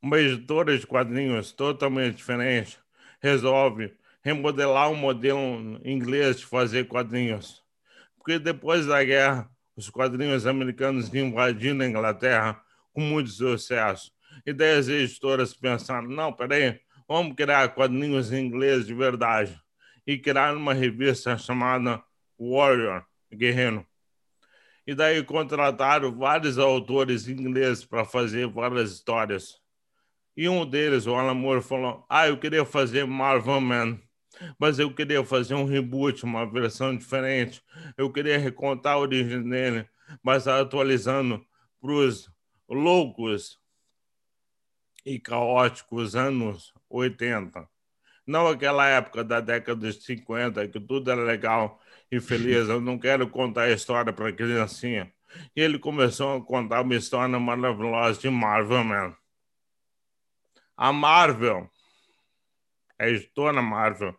Uma 0.00 0.18
editora 0.18 0.76
de 0.76 0.86
quadrinhos 0.86 1.52
totalmente 1.52 2.16
diferente 2.16 2.78
resolve 3.20 3.94
remodelar 4.22 4.90
o 4.90 4.96
modelo 4.96 5.78
inglês 5.84 6.38
de 6.38 6.46
fazer 6.46 6.88
quadrinhos. 6.88 7.62
Porque 8.16 8.38
depois 8.38 8.86
da 8.86 9.04
guerra, 9.04 9.50
os 9.76 9.90
quadrinhos 9.90 10.46
americanos 10.46 11.12
invadiram 11.14 11.80
a 11.80 11.86
Inglaterra 11.86 12.62
com 12.92 13.02
muito 13.02 13.28
sucesso. 13.28 14.10
E 14.46 14.52
daí 14.52 14.78
as 14.78 14.88
editoras 14.88 15.52
pensaram: 15.52 16.08
não, 16.08 16.32
peraí, 16.32 16.80
vamos 17.06 17.34
criar 17.34 17.68
quadrinhos 17.74 18.32
em 18.32 18.46
inglês 18.46 18.86
de 18.86 18.94
verdade. 18.94 19.60
E 20.06 20.18
criaram 20.18 20.58
uma 20.58 20.72
revista 20.72 21.36
chamada 21.36 22.02
Warrior, 22.38 23.04
Guerreiro. 23.32 23.86
E 24.86 24.94
daí 24.94 25.22
contrataram 25.24 26.14
vários 26.14 26.58
autores 26.58 27.26
ingleses 27.26 27.84
para 27.84 28.04
fazer 28.04 28.46
várias 28.46 28.92
histórias. 28.92 29.58
E 30.36 30.48
um 30.48 30.66
deles, 30.66 31.06
o 31.06 31.14
Alan 31.14 31.34
Moore, 31.34 31.62
falou: 31.62 32.04
Ah, 32.08 32.28
eu 32.28 32.38
queria 32.38 32.64
fazer 32.64 33.06
Marvel 33.06 33.60
Man, 33.60 33.98
mas 34.58 34.78
eu 34.78 34.92
queria 34.92 35.24
fazer 35.24 35.54
um 35.54 35.64
reboot, 35.64 36.24
uma 36.24 36.44
versão 36.44 36.96
diferente. 36.96 37.62
Eu 37.96 38.12
queria 38.12 38.38
recontar 38.38 38.94
a 38.94 38.98
origem 38.98 39.48
dele, 39.48 39.88
mas 40.22 40.46
atualizando 40.46 41.44
para 41.80 41.92
os 41.92 42.30
loucos 42.68 43.58
e 45.04 45.18
caóticos 45.18 46.16
anos 46.16 46.72
80. 46.90 47.68
Não 48.26 48.46
aquela 48.48 48.86
época 48.88 49.22
da 49.22 49.40
década 49.40 49.90
de 49.90 50.00
50, 50.02 50.66
que 50.68 50.80
tudo 50.80 51.10
era 51.10 51.22
legal 51.22 51.80
e 52.16 52.20
feliz. 52.20 52.68
Eu 52.68 52.80
não 52.80 52.98
quero 52.98 53.28
contar 53.28 53.62
a 53.62 53.72
história 53.72 54.12
para 54.12 54.32
criancinha. 54.32 55.12
E 55.54 55.60
ele 55.60 55.78
começou 55.78 56.36
a 56.36 56.44
contar 56.44 56.82
uma 56.82 56.94
história 56.94 57.38
maravilhosa 57.38 58.20
de 58.20 58.30
Marvel 58.30 58.84
Man. 58.84 59.16
A 60.76 60.92
Marvel, 60.92 61.70
a 62.98 63.08
editora 63.08 63.62
Marvel, 63.62 64.16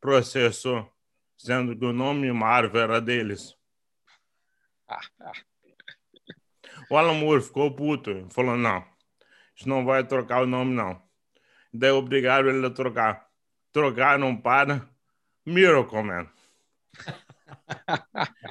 processou, 0.00 0.90
dizendo 1.36 1.76
que 1.76 1.84
o 1.84 1.92
nome 1.92 2.32
Marvel 2.32 2.80
era 2.80 3.00
deles. 3.00 3.56
O 6.90 6.96
Alan 6.96 7.14
Moore 7.14 7.42
ficou 7.42 7.74
puto, 7.74 8.26
falou: 8.30 8.56
não, 8.56 8.84
isso 9.56 9.68
não 9.68 9.84
vai 9.84 10.04
trocar 10.04 10.42
o 10.42 10.46
nome, 10.46 10.74
não. 10.74 11.00
Daí 11.72 11.90
obrigaram 11.90 12.48
ele 12.50 12.66
a 12.66 12.70
trocar. 12.70 13.26
Trocaram 13.72 14.36
para 14.36 14.86
Miracle 15.46 16.02
Man. 16.02 16.28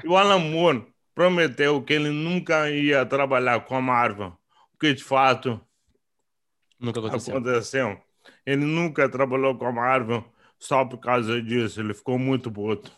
E 0.04 0.08
o 0.08 0.18
Alan 0.18 0.40
Moore 0.40 0.88
prometeu 1.14 1.82
que 1.82 1.94
ele 1.94 2.10
nunca 2.10 2.70
ia 2.70 3.06
trabalhar 3.06 3.62
com 3.66 3.76
a 3.76 3.82
Marvel, 3.82 4.38
o 4.74 4.78
que 4.78 4.94
de 4.94 5.04
fato 5.04 5.60
nunca 6.80 7.00
aconteceu. 7.00 7.36
aconteceu. 7.36 8.02
Ele 8.46 8.66
nunca 8.66 9.10
trabalhou 9.10 9.58
com 9.58 9.66
a 9.66 9.72
Marvel 9.72 10.26
só 10.58 10.86
por 10.86 11.00
causa 11.00 11.42
disso, 11.42 11.80
ele 11.80 11.94
ficou 11.94 12.20
muito 12.20 12.52
puto. 12.52 12.92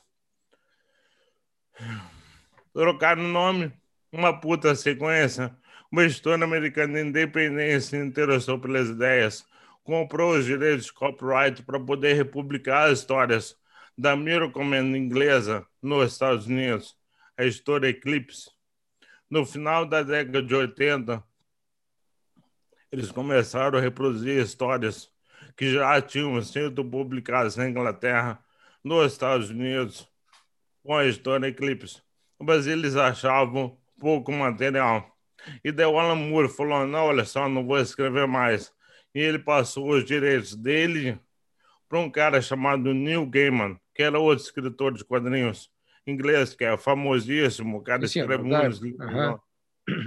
Trocaram 2.74 3.24
o 3.24 3.28
nome, 3.28 3.72
uma 4.12 4.40
puta 4.40 4.76
sequência. 4.76 5.56
Uma 5.92 6.04
editora 6.04 6.44
americana 6.44 7.00
independente 7.00 7.86
se 7.86 7.98
interessou 7.98 8.60
pelas 8.60 8.90
ideias, 8.90 9.46
comprou 9.84 10.36
os 10.36 10.44
direitos 10.44 10.88
de 10.88 10.94
copyright 10.94 11.62
para 11.62 11.80
poder 11.80 12.16
republicar 12.16 12.90
as 12.90 13.00
histórias 13.00 13.56
da 13.98 14.16
Man 14.16 14.98
inglesa 14.98 15.66
nos 15.82 16.12
Estados 16.12 16.48
Unidos, 16.48 16.98
a 17.38 17.44
editora 17.44 17.90
Eclipse. 17.90 18.50
No 19.30 19.46
final 19.46 19.86
da 19.86 20.04
década 20.04 20.42
de 20.42 20.54
80, 20.54 21.24
eles 22.92 23.12
começaram 23.12 23.78
a 23.78 23.82
reproduzir 23.82 24.42
histórias 24.42 25.12
que 25.56 25.72
já 25.72 26.02
tinham 26.02 26.42
sido 26.42 26.84
publicadas 26.84 27.56
na 27.56 27.68
Inglaterra, 27.70 28.44
nos 28.84 29.12
Estados 29.12 29.50
Unidos, 29.50 30.08
com 30.84 30.96
a 30.96 31.06
editora 31.06 31.48
Eclipse. 31.48 32.02
Mas 32.40 32.68
eles 32.68 32.96
achavam 32.96 33.78
pouco 34.00 34.32
material. 34.32 35.10
E 35.64 35.72
daí 35.72 35.86
o 35.86 36.00
Alan 36.00 36.16
Moore 36.16 36.50
falou: 36.50 36.86
não, 36.86 37.06
olha 37.06 37.26
só, 37.26 37.48
não 37.48 37.66
vou 37.66 37.80
escrever 37.80 38.28
mais. 38.28 38.74
E 39.14 39.20
ele 39.20 39.40
passou 39.40 39.92
os 39.92 40.06
direitos 40.06 40.56
dele 40.56 41.20
para 41.88 42.00
um 42.00 42.10
cara 42.10 42.42
chamado 42.42 42.94
Neil 42.94 43.26
Gaiman, 43.26 43.80
que 43.94 44.04
era 44.04 44.20
outro 44.20 44.44
escritor 44.44 44.94
de 44.94 45.04
quadrinhos 45.04 45.72
inglês, 46.06 46.54
que 46.54 46.64
é 46.64 46.78
famosíssimo, 46.78 47.78
o 47.78 47.82
cara 47.82 48.06
Sim, 48.08 48.20
escreve 48.20 48.44
muitos 48.44 48.80
livros, 48.80 49.10
uhum. 49.10 49.40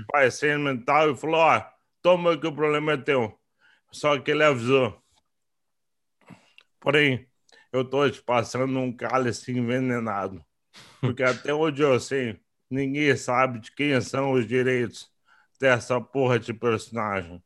pai 0.08 0.30
sentimental, 0.30 1.10
e 1.10 1.16
falou, 1.16 1.40
ó, 1.40 1.64
toma 2.02 2.36
que 2.36 2.46
o 2.46 2.54
problema 2.54 2.92
é 2.92 2.96
teu. 2.96 3.38
Só 3.90 4.18
que 4.18 4.30
ele 4.30 4.44
avisou. 4.44 5.00
Porém, 6.80 7.26
eu 7.72 7.82
estou 7.82 8.08
te 8.10 8.22
passando 8.22 8.78
um 8.78 8.94
cálice 8.94 9.52
envenenado. 9.52 10.44
Porque 11.00 11.22
até 11.22 11.54
onde 11.54 11.82
eu 11.82 11.98
sei, 11.98 12.38
ninguém 12.70 13.16
sabe 13.16 13.60
de 13.60 13.72
quem 13.72 13.98
são 14.00 14.32
os 14.32 14.46
direitos 14.46 15.10
dessa 15.58 16.00
porra 16.00 16.38
de 16.38 16.52
personagem. 16.52 17.42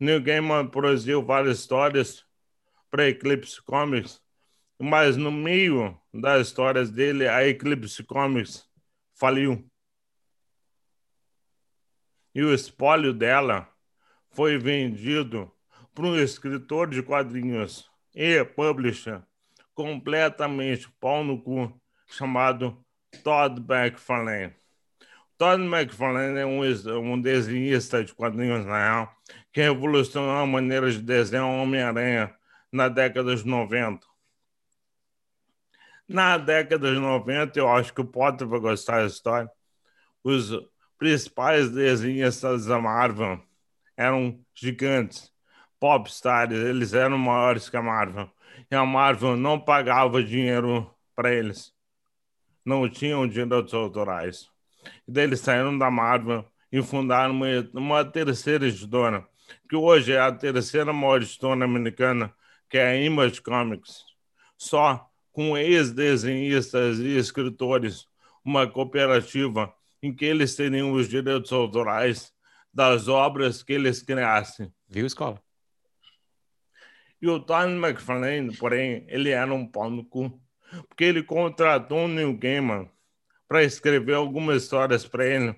Gaiman 0.00 0.66
produziu 0.66 1.24
várias 1.24 1.60
histórias 1.60 2.24
para 2.90 3.08
Eclipse 3.08 3.62
Comics 3.62 4.20
mas 4.78 5.16
no 5.16 5.30
meio 5.30 5.98
das 6.12 6.48
histórias 6.48 6.90
dele, 6.90 7.28
a 7.28 7.46
Eclipse 7.46 8.02
Comics 8.04 8.68
faliu. 9.14 9.68
E 12.34 12.42
o 12.42 12.52
espólio 12.52 13.14
dela 13.14 13.68
foi 14.30 14.58
vendido 14.58 15.50
para 15.94 16.04
um 16.04 16.18
escritor 16.18 16.90
de 16.90 17.02
quadrinhos 17.02 17.90
e 18.14 18.44
publisher 18.44 19.22
completamente 19.74 20.90
pau 21.00 21.24
no 21.24 21.40
cu 21.40 21.72
chamado 22.06 22.84
Todd 23.22 23.60
McFarlane. 23.60 24.54
Todd 25.38 25.62
McFarlane 25.62 26.38
é 26.38 26.46
um, 26.46 26.60
um 27.12 27.20
desenhista 27.20 28.02
de 28.04 28.14
quadrinhos 28.14 28.64
na 28.64 28.78
real 28.78 29.16
que 29.52 29.60
revolucionou 29.60 30.30
a 30.30 30.46
maneira 30.46 30.90
de 30.90 31.00
desenhar 31.00 31.46
Homem-Aranha 31.46 32.34
na 32.72 32.88
década 32.88 33.34
de 33.34 33.46
90. 33.46 34.06
Na 36.08 36.38
década 36.38 36.92
de 36.92 37.00
90, 37.00 37.58
eu 37.58 37.68
acho 37.68 37.92
que 37.92 38.00
o 38.00 38.04
Potter 38.04 38.46
vai 38.46 38.60
gostar 38.60 39.00
da 39.00 39.06
história. 39.06 39.50
Os 40.22 40.52
principais 40.98 41.70
desenhistas 41.70 42.66
da 42.66 42.80
Marvel 42.80 43.42
eram 43.96 44.40
gigantes, 44.54 45.32
popstars, 45.80 46.52
eles 46.52 46.94
eram 46.94 47.18
maiores 47.18 47.68
que 47.68 47.76
a 47.76 47.82
Marvel. 47.82 48.30
E 48.70 48.74
a 48.74 48.84
Marvel 48.84 49.36
não 49.36 49.60
pagava 49.60 50.22
dinheiro 50.22 50.88
para 51.14 51.32
eles. 51.32 51.72
Não 52.64 52.88
tinham 52.88 53.26
direitos 53.26 53.74
autorais. 53.74 54.48
E 55.06 55.12
daí 55.12 55.24
eles 55.24 55.40
saíram 55.40 55.76
da 55.76 55.90
Marvel 55.90 56.44
e 56.70 56.82
fundaram 56.82 57.34
uma, 57.34 57.46
uma 57.74 58.04
terceira 58.04 58.66
editora, 58.66 59.26
que 59.68 59.76
hoje 59.76 60.12
é 60.12 60.20
a 60.20 60.32
terceira 60.32 60.92
maior 60.92 61.22
editora 61.22 61.64
americana, 61.64 62.34
que 62.68 62.78
é 62.78 62.88
a 62.88 62.96
Image 62.96 63.40
Comics. 63.42 64.04
Só 64.56 65.10
com 65.36 65.54
ex-desenhistas 65.54 66.98
e 66.98 67.14
escritores, 67.14 68.08
uma 68.42 68.66
cooperativa 68.66 69.70
em 70.02 70.10
que 70.10 70.24
eles 70.24 70.56
teriam 70.56 70.92
os 70.92 71.10
direitos 71.10 71.52
autorais 71.52 72.32
das 72.72 73.06
obras 73.06 73.62
que 73.62 73.74
eles 73.74 74.00
criassem. 74.00 74.72
Viu, 74.88 75.04
escola? 75.04 75.38
E 77.20 77.28
o 77.28 77.38
Tony 77.38 77.74
McFarlane, 77.74 78.56
porém, 78.56 79.04
ele 79.08 79.28
era 79.28 79.52
um 79.52 79.66
pau 79.66 79.90
no 79.90 80.06
cu, 80.06 80.40
porque 80.88 81.04
ele 81.04 81.22
contratou 81.22 81.98
um 81.98 82.08
Neil 82.08 82.34
Gaiman 82.34 82.90
para 83.46 83.62
escrever 83.62 84.14
algumas 84.14 84.62
histórias 84.62 85.06
para 85.06 85.26
ele 85.26 85.54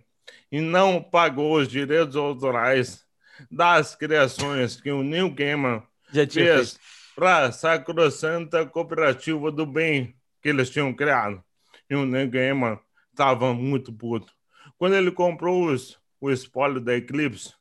e 0.50 0.60
não 0.60 1.00
pagou 1.00 1.56
os 1.56 1.68
direitos 1.68 2.16
autorais 2.16 3.06
das 3.48 3.94
criações 3.94 4.80
que 4.80 4.90
o 4.90 5.04
Neil 5.04 5.30
Gaiman 5.30 5.84
fez 6.32 6.80
para 7.18 7.46
a 7.46 7.52
Sacrosanta 7.52 8.64
Cooperativa 8.64 9.50
do 9.50 9.66
Bem 9.66 10.14
que 10.40 10.50
eles 10.50 10.70
tinham 10.70 10.94
criado. 10.94 11.42
E 11.90 11.96
o 11.96 12.06
Neil 12.06 12.30
Gaiman 12.30 12.78
estava 13.10 13.52
muito 13.52 13.92
puto. 13.92 14.32
Quando 14.78 14.94
ele 14.94 15.10
comprou 15.10 15.66
os, 15.66 16.00
o 16.20 16.30
espólio 16.30 16.80
da 16.80 16.94
Eclipse, 16.94 17.54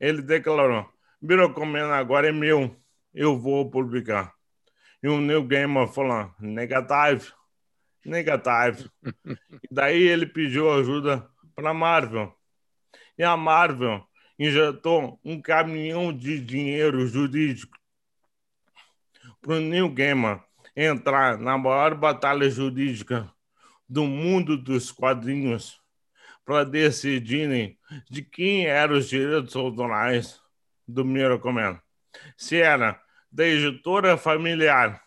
ele 0.00 0.22
declarou: 0.22 0.90
Birocomendo 1.22 1.92
agora 1.92 2.30
é 2.30 2.32
meu, 2.32 2.74
eu 3.14 3.38
vou 3.38 3.70
publicar. 3.70 4.34
E 5.00 5.06
o 5.06 5.20
Neil 5.20 5.44
Gaiman 5.44 5.86
falou: 5.86 6.34
negativo, 6.40 7.32
negativo. 8.04 8.90
e 9.62 9.68
daí 9.70 10.02
ele 10.02 10.26
pediu 10.26 10.68
ajuda 10.72 11.24
para 11.54 11.70
a 11.70 11.74
Marvel. 11.74 12.34
E 13.16 13.22
a 13.22 13.36
Marvel 13.36 14.04
injetou 14.36 15.20
um 15.24 15.40
caminhão 15.40 16.12
de 16.12 16.40
dinheiro 16.40 17.06
jurídico 17.06 17.78
para 19.46 19.58
o 19.58 19.60
Neil 19.60 19.88
Gaiman 19.88 20.40
entrar 20.74 21.38
na 21.38 21.56
maior 21.56 21.94
batalha 21.94 22.50
jurídica 22.50 23.30
do 23.88 24.04
mundo 24.04 24.56
dos 24.56 24.90
quadrinhos 24.90 25.80
para 26.44 26.64
decidirem 26.64 27.78
de 28.10 28.22
quem 28.22 28.66
eram 28.66 28.96
os 28.96 29.08
direitos 29.08 29.54
autorais 29.54 30.40
do 30.86 31.04
Miracle 31.04 31.52
Man. 31.52 31.80
Se 32.36 32.60
era 32.60 33.00
da 33.30 33.46
editora 33.46 34.16
familiar 34.16 35.00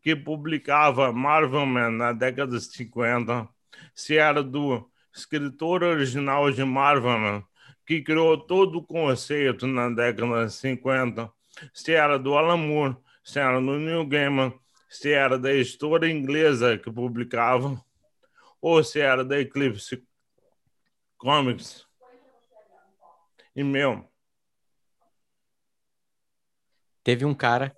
que 0.00 0.16
publicava 0.16 1.12
Marvel 1.12 1.66
Man 1.66 1.90
na 1.90 2.12
década 2.14 2.56
de 2.56 2.64
50, 2.64 3.46
se 3.94 4.16
era 4.16 4.42
do 4.42 4.90
escritor 5.14 5.82
original 5.82 6.50
de 6.50 6.64
Marvel 6.64 7.18
Man, 7.18 7.44
que 7.86 8.00
criou 8.00 8.38
todo 8.38 8.78
o 8.78 8.82
conceito 8.82 9.66
na 9.66 9.90
década 9.90 10.46
de 10.46 10.52
50, 10.54 11.30
se 11.74 11.92
era 11.92 12.18
do 12.18 12.34
Alan 12.34 12.56
Moore, 12.56 12.96
se 13.22 13.38
era 13.38 13.60
do 13.60 13.78
Neil 13.78 14.06
Gaiman, 14.06 14.52
se 14.88 15.12
era 15.12 15.38
da 15.38 15.52
editora 15.52 16.08
inglesa 16.08 16.78
que 16.78 16.90
publicava, 16.90 17.82
ou 18.60 18.82
se 18.82 19.00
era 19.00 19.24
da 19.24 19.38
Eclipse 19.40 20.06
Comics. 21.16 21.86
E, 23.54 23.62
meu... 23.62 24.08
Teve 27.04 27.24
um 27.24 27.34
cara 27.34 27.76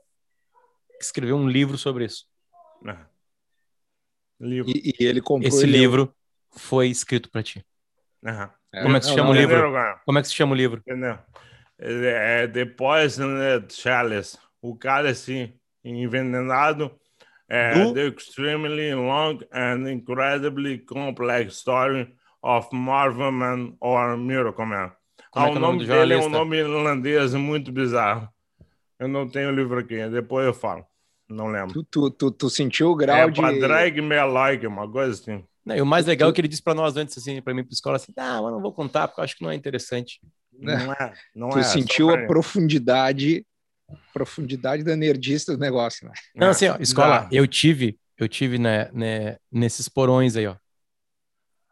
que 0.99 1.05
escreveu 1.05 1.37
um 1.37 1.49
livro 1.49 1.79
sobre 1.79 2.05
isso. 2.05 2.29
É. 2.87 2.97
Livro. 4.39 4.71
E, 4.71 4.95
e 5.01 5.05
ele 5.05 5.23
comprou. 5.23 5.49
Esse 5.49 5.65
ele- 5.65 5.79
livro 5.79 6.15
foi 6.51 6.89
escrito 6.89 7.31
para 7.31 7.43
ti. 7.43 7.65
Aham. 8.25 8.53
É, 8.73 8.83
Como 8.83 8.97
é 8.97 9.01
que 9.01 9.07
se 9.07 9.15
chama 9.15 9.25
não, 9.25 9.31
o 9.31 9.35
livro? 9.35 10.01
Como 10.05 10.19
é 10.19 10.23
que 10.23 10.29
se 10.29 10.35
chama 10.35 10.53
o 10.53 10.57
livro? 10.57 10.81
Entendeu? 10.81 11.19
É, 11.79 12.43
é 12.43 12.49
The 12.49 12.65
Poisoned 12.67 13.73
Chalice. 13.73 14.39
O 14.65 14.75
cálice 14.75 15.53
envenenado 15.85 16.91
é 17.47 17.75
Do? 17.75 17.93
The 17.93 18.07
Extremely 18.07 18.95
Long 18.95 19.41
and 19.53 19.91
Incredibly 19.93 20.79
Complex 20.79 21.57
Story 21.57 22.17
of 22.43 22.69
Marvel 22.73 23.31
Man 23.31 23.75
or 23.79 24.17
Miracle 24.17 24.65
Man. 24.65 24.91
Como 25.31 25.45
Ah, 25.45 25.49
é 25.51 25.53
o 25.53 25.55
é 25.55 25.57
o 25.57 25.61
nome 25.61 25.77
nome 25.77 25.87
dele 25.87 26.15
é 26.15 26.17
um 26.17 26.31
nome 26.31 26.57
irlandês 26.57 27.35
muito 27.35 27.71
bizarro. 27.71 28.27
Eu 28.99 29.07
não 29.07 29.29
tenho 29.29 29.51
o 29.51 29.55
livro 29.55 29.79
aqui, 29.79 30.09
depois 30.09 30.47
eu 30.47 30.55
falo. 30.55 30.83
Não 31.29 31.49
lembro. 31.49 31.75
Tu, 31.75 31.85
tu, 31.85 32.11
tu, 32.11 32.31
tu 32.31 32.49
sentiu 32.49 32.89
o 32.89 32.97
grau 32.97 33.19
É 33.19 33.31
de. 33.31 33.61
Drag 33.61 34.01
Me 34.01 34.25
Like, 34.25 34.67
uma 34.67 34.91
coisa 34.91 35.13
assim. 35.13 35.45
Não, 35.63 35.77
e 35.77 35.83
o 35.83 35.87
mais 35.87 36.07
legal 36.07 36.31
é 36.31 36.33
que 36.33 36.41
ele 36.41 36.49
disse 36.49 36.63
para 36.63 36.73
nós 36.73 36.97
antes, 36.97 37.19
assim, 37.19 37.43
para 37.43 37.53
mim, 37.53 37.65
para 37.65 37.73
escola, 37.75 37.97
assim, 37.97 38.15
ah, 38.17 38.41
mas 38.41 38.51
não 38.51 38.63
vou 38.63 38.73
contar, 38.73 39.09
porque 39.09 39.21
eu 39.21 39.25
acho 39.25 39.37
que 39.37 39.43
não 39.43 39.51
é 39.51 39.55
interessante. 39.55 40.21
Não 40.59 40.93
é, 40.93 41.13
não 41.35 41.51
Tu 41.51 41.59
é. 41.59 41.63
sentiu 41.65 42.09
só 42.09 42.15
a 42.17 42.27
profundidade, 42.27 43.45
profundidade 44.13 44.83
da 44.83 44.97
nerdista 44.97 45.53
do 45.53 45.59
negócio, 45.59 46.07
né? 46.07 46.13
Não, 46.35 46.49
assim, 46.49 46.69
ó, 46.69 46.77
escola, 46.81 47.29
eu 47.31 47.47
tive, 47.47 47.99
eu 48.19 48.29
tive 48.29 48.59
né, 48.59 48.91
né, 48.93 49.37
nesses 49.51 49.89
porões 49.89 50.37
aí, 50.37 50.47
ó, 50.47 50.57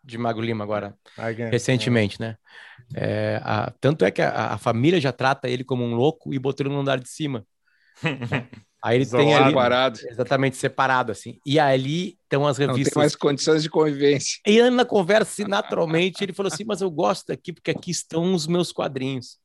de 0.05 0.19
Mago 0.19 0.41
Lima 0.41 0.65
agora, 0.65 0.97
recentemente, 1.51 2.21
né? 2.21 2.37
É, 2.95 3.41
a- 3.45 3.73
tanto 3.81 4.05
é 4.05 4.11
que 4.11 4.21
a, 4.23 4.55
a 4.55 4.59
família 4.59 5.01
já 5.01 5.13
trata 5.13 5.49
ele 5.49 5.65
como 5.65 5.85
um 5.85 5.95
louco 5.95 6.35
e 6.35 6.39
botou 6.39 6.67
ele 6.67 6.75
no 6.75 6.81
andar 6.81 6.99
de 6.99 7.09
cima. 7.09 7.47
Aí 8.85 8.97
ele 8.97 9.05
tem 9.07 9.29
Isolado. 9.29 9.45
ali, 9.45 9.55
Parado. 9.55 10.01
exatamente 10.11 10.57
separado, 10.57 11.13
assim. 11.13 11.39
E 11.47 11.61
ali 11.61 12.19
estão 12.25 12.45
as 12.47 12.59
Não 12.59 12.67
tem 12.67 12.75
revistas. 12.75 12.97
mais 12.97 13.15
condições 13.15 13.63
de 13.63 13.71
convivência. 13.71 14.41
E 14.45 14.61
na 14.71 14.85
conversa, 14.85 15.31
assim, 15.31 15.49
naturalmente, 15.49 16.25
ele 16.25 16.33
falou 16.33 16.53
assim: 16.53 16.65
Mas 16.65 16.81
eu 16.81 16.91
gosto 16.91 17.29
daqui 17.29 17.53
porque 17.53 17.71
aqui 17.71 17.93
estão 17.93 18.35
os 18.35 18.47
meus 18.49 18.73
quadrinhos. 18.73 19.39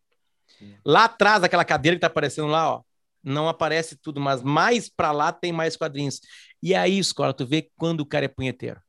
Lá 0.86 1.06
atrás, 1.06 1.44
aquela 1.44 1.66
cadeira 1.66 1.96
que 1.98 2.02
tá 2.02 2.08
aparecendo 2.08 2.48
lá, 2.48 2.72
ó, 2.76 2.82
não 3.24 3.48
aparece 3.50 3.96
tudo, 3.98 4.20
mas 4.20 4.42
mais 4.42 4.90
pra 4.90 5.12
lá 5.12 5.32
tem 5.32 5.52
mais 5.52 5.76
quadrinhos. 5.76 6.20
E 6.62 6.74
aí, 6.74 6.98
escola, 6.98 7.34
tu 7.34 7.46
vê 7.46 7.70
quando 7.78 8.02
o 8.02 8.06
cara 8.06 8.26
é 8.26 8.30
punheteiro. 8.30 8.82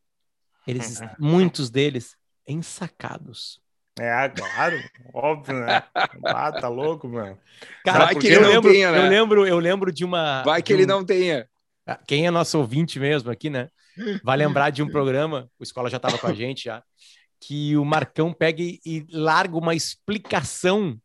Eles, 0.67 1.01
muitos 1.19 1.71
deles, 1.71 2.17
ensacados. 2.47 3.61
É, 3.99 4.29
claro, 4.29 4.81
óbvio, 5.13 5.59
né? 5.59 5.83
Ah, 6.25 6.53
tá 6.53 6.69
louco, 6.69 7.09
mano. 7.09 7.37
Cara, 7.85 8.05
Vai 8.07 8.15
que 8.15 8.29
eu 8.29 8.31
ele 8.33 8.39
não 8.41 8.49
lembro, 8.51 8.73
tenha, 8.73 8.93
né? 8.93 8.99
eu 8.99 9.11
lembro, 9.11 9.47
eu 9.47 9.59
lembro 9.59 9.93
de 9.93 10.05
uma. 10.05 10.43
Vai 10.45 10.63
que 10.63 10.69
de 10.69 10.75
ele 10.75 10.85
um- 10.85 10.87
não 10.87 11.05
tenha. 11.05 11.49
Ah, 11.85 11.99
Quem 12.07 12.27
é 12.27 12.31
nosso 12.31 12.59
ouvinte 12.59 13.01
mesmo 13.01 13.31
aqui, 13.31 13.51
né? 13.51 13.69
Vai 14.23 14.37
lembrar 14.37 14.71
de 14.71 14.83
um 14.83 14.89
programa, 14.89 15.51
o 15.59 15.63
Escola 15.65 15.91
já 15.91 15.97
estava 15.97 16.17
com 16.19 16.27
a 16.29 16.35
gente 16.35 16.65
já, 16.65 16.83
que 17.41 17.77
o 17.77 17.85
Marcão 17.85 18.33
pega 18.33 18.63
e, 18.63 18.79
e 18.85 19.07
larga 19.11 19.57
uma 19.57 19.75
explicação 19.75 20.97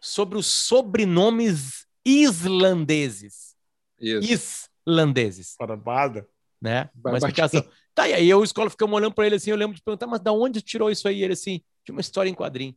sobre 0.00 0.38
os 0.38 0.46
sobrenomes 0.46 1.86
islandeses. 2.04 3.54
Isso. 4.00 4.68
Islandeses, 4.86 5.54
Parabada. 5.58 6.26
né? 6.60 6.88
Uma 7.04 7.18
explicação. 7.18 7.62
Tá, 7.94 8.08
e 8.08 8.14
aí 8.14 8.28
eu, 8.30 8.38
o 8.40 8.44
Escola 8.44 8.70
ficamos 8.70 8.96
olhando 8.96 9.14
para 9.14 9.26
ele 9.26 9.34
assim, 9.36 9.50
eu 9.50 9.56
lembro 9.56 9.76
de 9.76 9.82
perguntar, 9.82 10.06
mas 10.06 10.20
da 10.20 10.32
onde 10.32 10.62
tirou 10.62 10.90
isso 10.90 11.06
aí? 11.06 11.22
Ele 11.22 11.34
assim, 11.34 11.60
de 11.84 11.92
uma 11.92 12.00
história 12.00 12.30
em 12.30 12.34
quadrinho. 12.34 12.74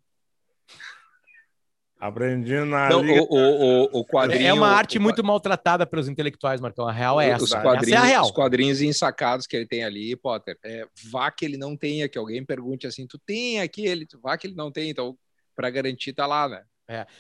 Aprendi 2.00 2.54
na 2.66 2.90
Não, 2.90 3.02
Liga. 3.02 3.22
o, 3.22 3.28
o, 3.30 4.00
o, 4.02 4.06
quadrinho. 4.06 4.46
é 4.48 4.52
uma 4.54 4.68
arte 4.68 4.98
o- 4.98 5.02
muito 5.02 5.24
maltratada 5.24 5.86
pelos 5.86 6.10
intelectuais, 6.10 6.60
Marcão. 6.60 6.86
A 6.86 6.92
real 6.92 7.22
é 7.22 7.30
essa. 7.30 7.46
Os 7.46 7.52
Essa 7.54 7.62
quadrinhos, 7.62 7.98
é 8.02 8.04
a 8.04 8.06
real. 8.06 8.26
os 8.26 8.32
quadrinhos 8.32 8.82
ensacados 8.82 9.48
que 9.48 9.56
ele 9.56 9.66
tem 9.66 9.86
ali, 9.86 10.14
Potter. 10.18 10.58
É, 10.66 10.86
vá 11.10 11.32
que 11.32 11.46
ele 11.46 11.56
não 11.56 11.78
tenha, 11.78 12.10
que 12.10 12.18
alguém 12.18 12.44
pergunte 12.44 12.86
assim: 12.86 13.08
tu 13.08 13.18
tem 13.26 13.62
aquele, 13.62 14.06
vá 14.22 14.38
que 14.38 14.48
ele 14.48 14.56
não 14.56 14.70
tem, 14.70 14.90
então, 14.90 15.18
para 15.56 15.70
garantir, 15.70 16.12
tá 16.12 16.28
lá, 16.28 16.50
né? 16.50 16.64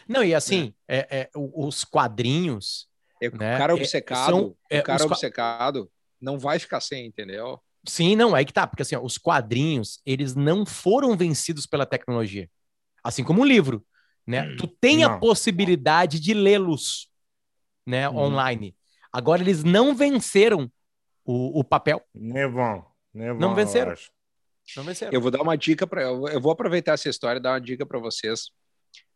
Não, 0.07 0.23
e 0.23 0.33
assim, 0.35 0.73
é, 0.87 1.07
é, 1.21 1.29
o- 1.35 1.65
os 1.67 1.83
quadrinhos, 1.83 2.87
É, 3.21 3.29
Né? 3.29 3.55
O 3.55 3.57
cara 3.57 3.71
É, 3.71 3.75
obcecado, 3.75 4.25
são- 4.25 4.55
é, 4.69 4.79
o 4.79 4.83
cara 4.83 5.05
obcecado 5.05 5.89
não 6.19 6.37
vai 6.37 6.59
ficar 6.59 6.81
sem, 6.81 7.05
entendeu? 7.05 7.57
Sim, 7.87 8.17
não, 8.17 8.35
aí 8.35 8.43
que 8.43 8.51
tá, 8.51 8.67
porque 8.67 8.81
assim, 8.81 8.95
ó, 8.97 9.01
os 9.01 9.17
quadrinhos, 9.17 10.01
eles 10.05 10.35
não 10.35 10.65
foram 10.65 11.15
vencidos 11.15 11.65
pela 11.65 11.85
tecnologia. 11.85 12.49
Assim 13.03 13.23
como 13.23 13.41
o 13.41 13.45
livro. 13.45 13.85
né? 14.25 14.55
Tu 14.55 14.67
tem 14.67 15.03
a 15.03 15.09
Não. 15.09 15.19
possibilidade 15.19 16.17
de 16.19 16.33
lê-los, 16.33 17.09
né, 17.85 18.07
Uhum. 18.09 18.17
online. 18.17 18.73
Agora 19.11 19.41
eles 19.41 19.63
não 19.65 19.93
venceram 19.95 20.71
o, 21.25 21.59
o 21.59 21.63
papel, 21.63 22.01
Nem 22.13 22.49
vão. 22.49 22.85
Nem 23.13 23.27
vão, 23.29 23.37
Não 23.39 23.53
venceram. 23.55 23.93
não 24.77 24.83
venceram. 24.83 25.11
Eu 25.13 25.19
vou 25.21 25.29
dar 25.31 25.41
uma 25.41 25.57
dica 25.57 25.85
para. 25.85 26.03
Eu 26.03 26.39
vou 26.41 26.51
aproveitar 26.53 26.93
essa 26.93 27.09
história 27.09 27.37
e 27.39 27.41
dar 27.41 27.51
uma 27.51 27.59
dica 27.61 27.85
para 27.85 27.99
vocês. 27.99 28.49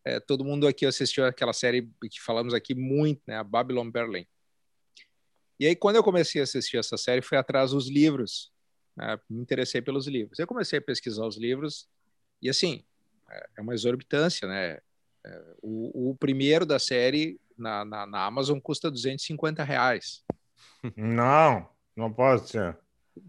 É, 0.05 0.19
todo 0.19 0.43
mundo 0.45 0.67
aqui 0.67 0.85
assistiu 0.85 1.25
aquela 1.25 1.53
série 1.53 1.89
que 2.09 2.21
falamos 2.21 2.53
aqui 2.53 2.73
muito, 2.73 3.21
né? 3.27 3.37
A 3.37 3.43
Babylon 3.43 3.89
Berlin. 3.91 4.25
E 5.59 5.65
aí, 5.65 5.75
quando 5.75 5.95
eu 5.97 6.03
comecei 6.03 6.39
a 6.39 6.43
assistir 6.43 6.77
essa 6.77 6.97
série, 6.97 7.21
fui 7.21 7.37
atrás 7.37 7.71
dos 7.71 7.89
livros. 7.89 8.51
né? 8.95 9.19
Me 9.29 9.41
interessei 9.41 9.81
pelos 9.81 10.07
livros. 10.07 10.37
Eu 10.39 10.47
comecei 10.47 10.79
a 10.79 10.81
pesquisar 10.81 11.25
os 11.25 11.35
livros 11.37 11.89
e, 12.41 12.49
assim, 12.49 12.83
é 13.29 13.47
é 13.57 13.61
uma 13.61 13.73
exorbitância, 13.73 14.47
né? 14.47 14.77
É, 15.25 15.43
O, 15.61 16.11
o 16.11 16.15
primeiro 16.15 16.65
da 16.65 16.79
série 16.79 17.39
na, 17.57 17.83
na, 17.83 18.05
na 18.05 18.25
Amazon 18.25 18.59
custa 18.59 18.89
250 18.91 19.63
reais. 19.63 20.23
Não, 20.95 21.67
não 21.95 22.13
pode 22.13 22.47
ser. 22.49 22.77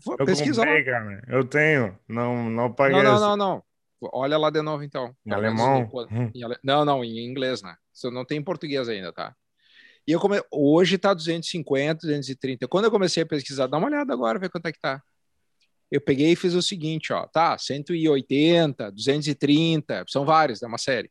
Vou 0.05 0.17
Eu 0.19 0.27
pesquisar. 0.27 0.67
comprei, 0.67 0.85
cara. 0.85 1.25
Eu 1.29 1.45
tenho. 1.45 1.99
Não, 2.07 2.49
não 2.51 2.73
paguei. 2.73 3.03
Não, 3.03 3.15
não, 3.15 3.21
não, 3.21 3.37
não. 3.37 3.65
Olha 4.01 4.39
lá 4.39 4.51
de 4.51 4.63
novo, 4.63 4.83
então. 4.83 5.15
Em 5.27 5.31
menos 5.31 5.61
alemão? 5.61 5.91
Hum. 6.11 6.31
Não, 6.63 6.85
não, 6.85 7.05
em 7.05 7.19
inglês, 7.27 7.63
né? 7.63 7.75
Isso 7.93 8.11
não 8.11 8.25
tem 8.25 8.39
em 8.39 8.45
português 8.45 8.89
ainda, 8.89 9.13
tá? 9.13 9.35
E 10.07 10.13
eu 10.13 10.21
come... 10.21 10.41
hoje 10.51 10.97
tá 10.97 11.13
250, 11.13 12.07
230. 12.07 12.67
Quando 12.69 12.87
eu 12.87 12.91
comecei 12.91 13.23
a 13.23 13.27
pesquisar, 13.27 13.67
dá 13.67 13.77
uma 13.77 13.89
olhada 13.89 14.13
agora, 14.13 14.39
ver 14.39 14.49
quanto 14.49 14.67
é 14.67 14.73
que 14.73 14.81
tá. 14.81 15.03
Eu 15.91 16.01
peguei 16.01 16.33
e 16.33 16.37
fiz 16.37 16.55
o 16.55 16.63
seguinte, 16.63 17.13
ó, 17.13 17.27
tá, 17.27 17.57
180, 17.59 18.91
230, 18.93 20.05
são 20.07 20.25
vários, 20.25 20.63
é 20.63 20.67
uma 20.67 20.79
série. 20.79 21.11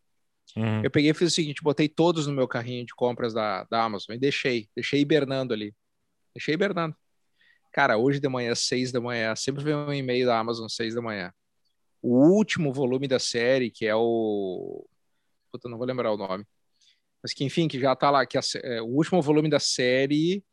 Uhum. 0.55 0.83
Eu 0.83 0.89
peguei 0.89 1.11
e 1.11 1.13
fiz 1.13 1.31
o 1.31 1.35
seguinte, 1.35 1.61
botei 1.63 1.87
todos 1.89 2.27
no 2.27 2.33
meu 2.33 2.47
carrinho 2.47 2.85
de 2.85 2.95
compras 2.95 3.33
da, 3.33 3.65
da 3.65 3.83
Amazon 3.83 4.15
e 4.15 4.19
deixei, 4.19 4.67
deixei 4.75 5.01
hibernando 5.01 5.53
ali. 5.53 5.75
Deixei 6.33 6.53
hibernando. 6.53 6.95
Cara, 7.71 7.97
hoje 7.97 8.19
de 8.19 8.27
manhã, 8.27 8.55
seis 8.55 8.91
da 8.91 9.01
manhã, 9.01 9.35
sempre 9.35 9.63
vem 9.63 9.75
um 9.75 9.93
e-mail 9.93 10.25
da 10.25 10.39
Amazon 10.39 10.67
seis 10.67 10.95
da 10.95 11.01
manhã. 11.01 11.31
O 12.01 12.15
último 12.35 12.73
volume 12.73 13.07
da 13.07 13.19
série, 13.19 13.71
que 13.71 13.85
é 13.85 13.95
o. 13.95 14.87
Puta, 15.51 15.69
não 15.69 15.77
vou 15.77 15.87
lembrar 15.87 16.11
o 16.11 16.17
nome. 16.17 16.45
Mas 17.21 17.33
que, 17.33 17.43
enfim, 17.43 17.67
que 17.67 17.79
já 17.79 17.95
tá 17.95 18.11
lá, 18.11 18.25
que 18.25 18.37
a 18.37 18.41
é, 18.63 18.81
o 18.81 18.87
último 18.87 19.21
volume 19.21 19.49
da 19.49 19.59
série 19.59 20.43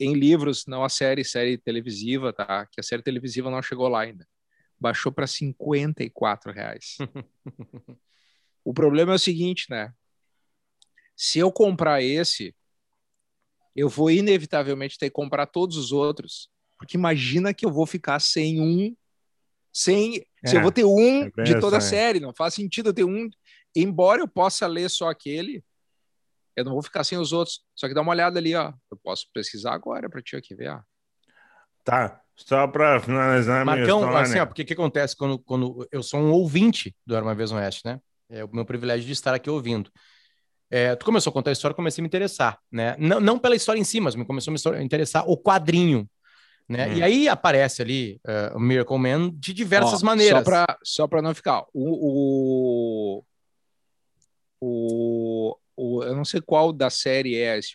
em 0.00 0.14
livros, 0.14 0.64
não 0.66 0.84
a 0.84 0.88
série, 0.88 1.24
série 1.24 1.58
televisiva, 1.58 2.32
tá? 2.32 2.66
Que 2.66 2.80
a 2.80 2.82
série 2.82 3.02
televisiva 3.02 3.50
não 3.50 3.62
chegou 3.62 3.88
lá 3.88 4.02
ainda. 4.02 4.26
Baixou 4.78 5.10
para 5.10 5.26
54 5.26 6.52
reais. 6.52 6.96
o 8.64 8.72
problema 8.72 9.12
é 9.12 9.16
o 9.16 9.18
seguinte, 9.18 9.66
né? 9.70 9.92
Se 11.16 11.40
eu 11.40 11.50
comprar 11.50 12.00
esse, 12.00 12.54
eu 13.74 13.88
vou 13.88 14.10
inevitavelmente 14.10 14.98
ter 14.98 15.06
que 15.06 15.14
comprar 15.14 15.46
todos 15.46 15.76
os 15.76 15.90
outros. 15.90 16.48
Porque 16.76 16.96
imagina 16.96 17.52
que 17.52 17.66
eu 17.66 17.72
vou 17.72 17.86
ficar 17.86 18.20
sem 18.20 18.60
um. 18.60 18.96
Sem. 19.80 20.14
se 20.44 20.56
eu 20.56 20.60
É, 20.60 20.62
vou 20.62 20.72
ter 20.72 20.84
um 20.84 21.30
é 21.38 21.42
de 21.44 21.60
toda 21.60 21.76
a 21.76 21.78
assim. 21.78 21.90
série, 21.90 22.20
não 22.20 22.34
faz 22.34 22.54
sentido 22.54 22.88
eu 22.90 22.94
ter 22.94 23.04
um. 23.04 23.28
Embora 23.76 24.20
eu 24.20 24.26
possa 24.28 24.66
ler 24.66 24.88
só 24.90 25.08
aquele, 25.08 25.62
eu 26.56 26.64
não 26.64 26.72
vou 26.72 26.82
ficar 26.82 27.04
sem 27.04 27.16
os 27.16 27.32
outros. 27.32 27.60
Só 27.76 27.86
que 27.86 27.94
dá 27.94 28.00
uma 28.00 28.10
olhada 28.10 28.38
ali, 28.40 28.54
ó. 28.56 28.72
Eu 28.90 28.96
posso 29.02 29.26
pesquisar 29.32 29.72
agora 29.74 30.08
para 30.10 30.20
ti 30.20 30.34
aqui 30.34 30.54
ver. 30.54 30.70
ó. 30.70 30.80
Tá. 31.84 32.20
Só 32.36 32.66
para 32.68 33.00
finalizar 33.00 33.64
minha 33.64 33.76
Marcão, 33.76 34.00
história. 34.00 34.20
assim, 34.20 34.38
ó, 34.38 34.46
porque 34.46 34.62
o 34.62 34.64
que 34.66 34.72
acontece 34.72 35.16
quando, 35.16 35.38
quando 35.40 35.86
eu 35.90 36.02
sou 36.02 36.20
um 36.20 36.30
ouvinte 36.30 36.94
do 37.06 37.14
Era 37.16 37.24
Uma 37.24 37.34
Vez 37.34 37.50
no 37.50 37.56
Oeste, 37.58 37.82
né? 37.84 38.00
É 38.30 38.44
o 38.44 38.48
meu 38.52 38.64
privilégio 38.64 39.04
de 39.06 39.12
estar 39.12 39.34
aqui 39.34 39.50
ouvindo. 39.50 39.90
É, 40.70 40.94
tu 40.94 41.04
começou 41.04 41.30
a 41.30 41.34
contar 41.34 41.50
a 41.50 41.52
história, 41.52 41.72
eu 41.72 41.76
comecei 41.76 42.00
a 42.00 42.04
me 42.04 42.06
interessar, 42.08 42.58
né? 42.70 42.94
Não, 42.98 43.20
não 43.20 43.38
pela 43.38 43.56
história 43.56 43.80
em 43.80 43.84
si, 43.84 44.00
mas 44.00 44.14
me 44.14 44.24
começou 44.24 44.52
a 44.52 44.76
me 44.78 44.84
interessar 44.84 45.24
o 45.28 45.36
quadrinho, 45.36 46.08
né? 46.68 46.88
Hum. 46.88 46.96
E 46.96 47.02
aí 47.02 47.28
aparece 47.28 47.80
ali 47.82 48.20
é, 48.26 48.52
o 48.54 48.60
Miracle 48.60 48.98
Man 48.98 49.30
de 49.34 49.52
diversas 49.54 50.02
Ó, 50.02 50.06
maneiras. 50.06 50.44
Só 50.84 51.06
para 51.06 51.22
não 51.22 51.34
ficar. 51.34 51.64
O, 51.72 53.20
o, 53.20 53.24
o, 54.60 55.56
o- 55.76 56.02
Eu 56.04 56.14
não 56.14 56.24
sei 56.24 56.40
qual 56.40 56.72
da 56.72 56.90
série 56.90 57.36
é 57.36 57.58
esse, 57.58 57.72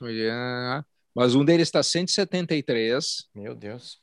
mas 1.16 1.36
um 1.36 1.44
deles 1.46 1.68
está 1.68 1.82
173, 1.84 3.28
Meu 3.36 3.56
Deus. 3.56 4.00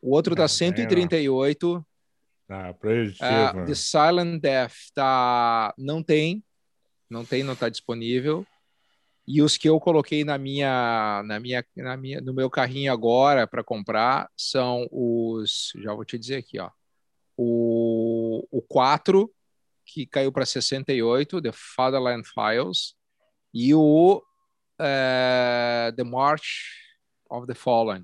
o 0.00 0.14
outro 0.14 0.32
está 0.34 0.44
É, 0.44 0.48
138. 0.48 1.86
Tá, 2.48 2.72
preditivo. 2.74 3.24
Ah, 3.24 3.64
The 3.66 3.74
Silent 3.74 4.40
Death 4.40 4.72
tá, 4.94 5.74
não 5.76 6.00
tem, 6.02 6.44
não 7.10 7.24
tem, 7.24 7.42
não 7.42 7.54
está 7.54 7.68
disponível. 7.68 8.46
E 9.26 9.42
os 9.42 9.56
que 9.56 9.68
eu 9.68 9.80
coloquei 9.80 10.24
na 10.24 10.38
minha, 10.38 11.22
na 11.24 11.40
minha, 11.40 11.64
na 11.76 11.96
minha, 11.96 12.20
no 12.20 12.32
meu 12.32 12.48
carrinho 12.48 12.92
agora 12.92 13.46
para 13.46 13.64
comprar 13.64 14.30
são 14.36 14.86
os, 14.90 15.72
já 15.82 15.92
vou 15.92 16.04
te 16.04 16.16
dizer 16.16 16.36
aqui, 16.36 16.60
ó, 16.60 16.70
o, 17.36 18.46
o 18.50 18.62
4 18.62 19.30
que 19.84 20.04
caiu 20.04 20.32
para 20.32 20.44
68, 20.44 21.40
The 21.40 21.52
Fatherland 21.52 22.28
Files, 22.28 22.94
e 23.54 23.72
o 23.72 24.22
eh, 24.80 25.92
The 25.96 26.04
March 26.04 26.74
of 27.30 27.46
the 27.46 27.54
Fallen, 27.54 28.02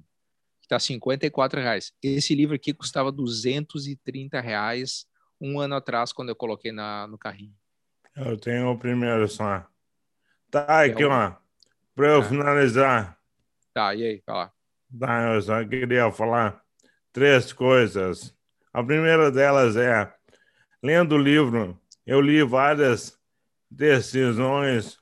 que 0.61 0.67
está 0.67 0.79
54 0.79 1.61
reais. 1.61 1.93
Esse 2.03 2.35
livro 2.35 2.55
aqui 2.55 2.73
custava 2.73 3.11
230 3.11 4.41
reais 4.41 5.07
um 5.41 5.59
ano 5.59 5.75
atrás, 5.75 6.13
quando 6.13 6.29
eu 6.29 6.37
coloquei 6.37 6.71
na, 6.71 7.07
no 7.09 7.19
carrinho. 7.19 7.55
Eu 8.15 8.39
tenho 8.39 8.71
o 8.71 8.79
primeiro 8.79 9.29
só. 9.29 9.67
Tá, 10.53 10.83
aqui, 10.83 11.03
É 11.03 11.07
ó. 11.07 11.35
Para 11.95 12.09
eu 12.09 12.21
Ah. 12.21 12.25
finalizar, 12.25 13.19
Tá, 13.73 13.95
e 13.95 14.05
aí, 14.05 14.23
lá. 14.29 14.53
tá, 15.01 15.35
eu 15.35 15.41
só 15.41 15.65
queria 15.67 16.13
falar 16.13 16.63
três 17.11 17.53
coisas. 17.55 18.37
A 18.73 18.85
primeira 18.85 19.31
delas 19.31 19.77
é, 19.77 20.13
lendo 20.83 21.15
o 21.15 21.19
livro, 21.19 21.81
eu 22.07 22.21
li 22.21 22.43
várias 22.43 23.19
decisões 23.71 24.99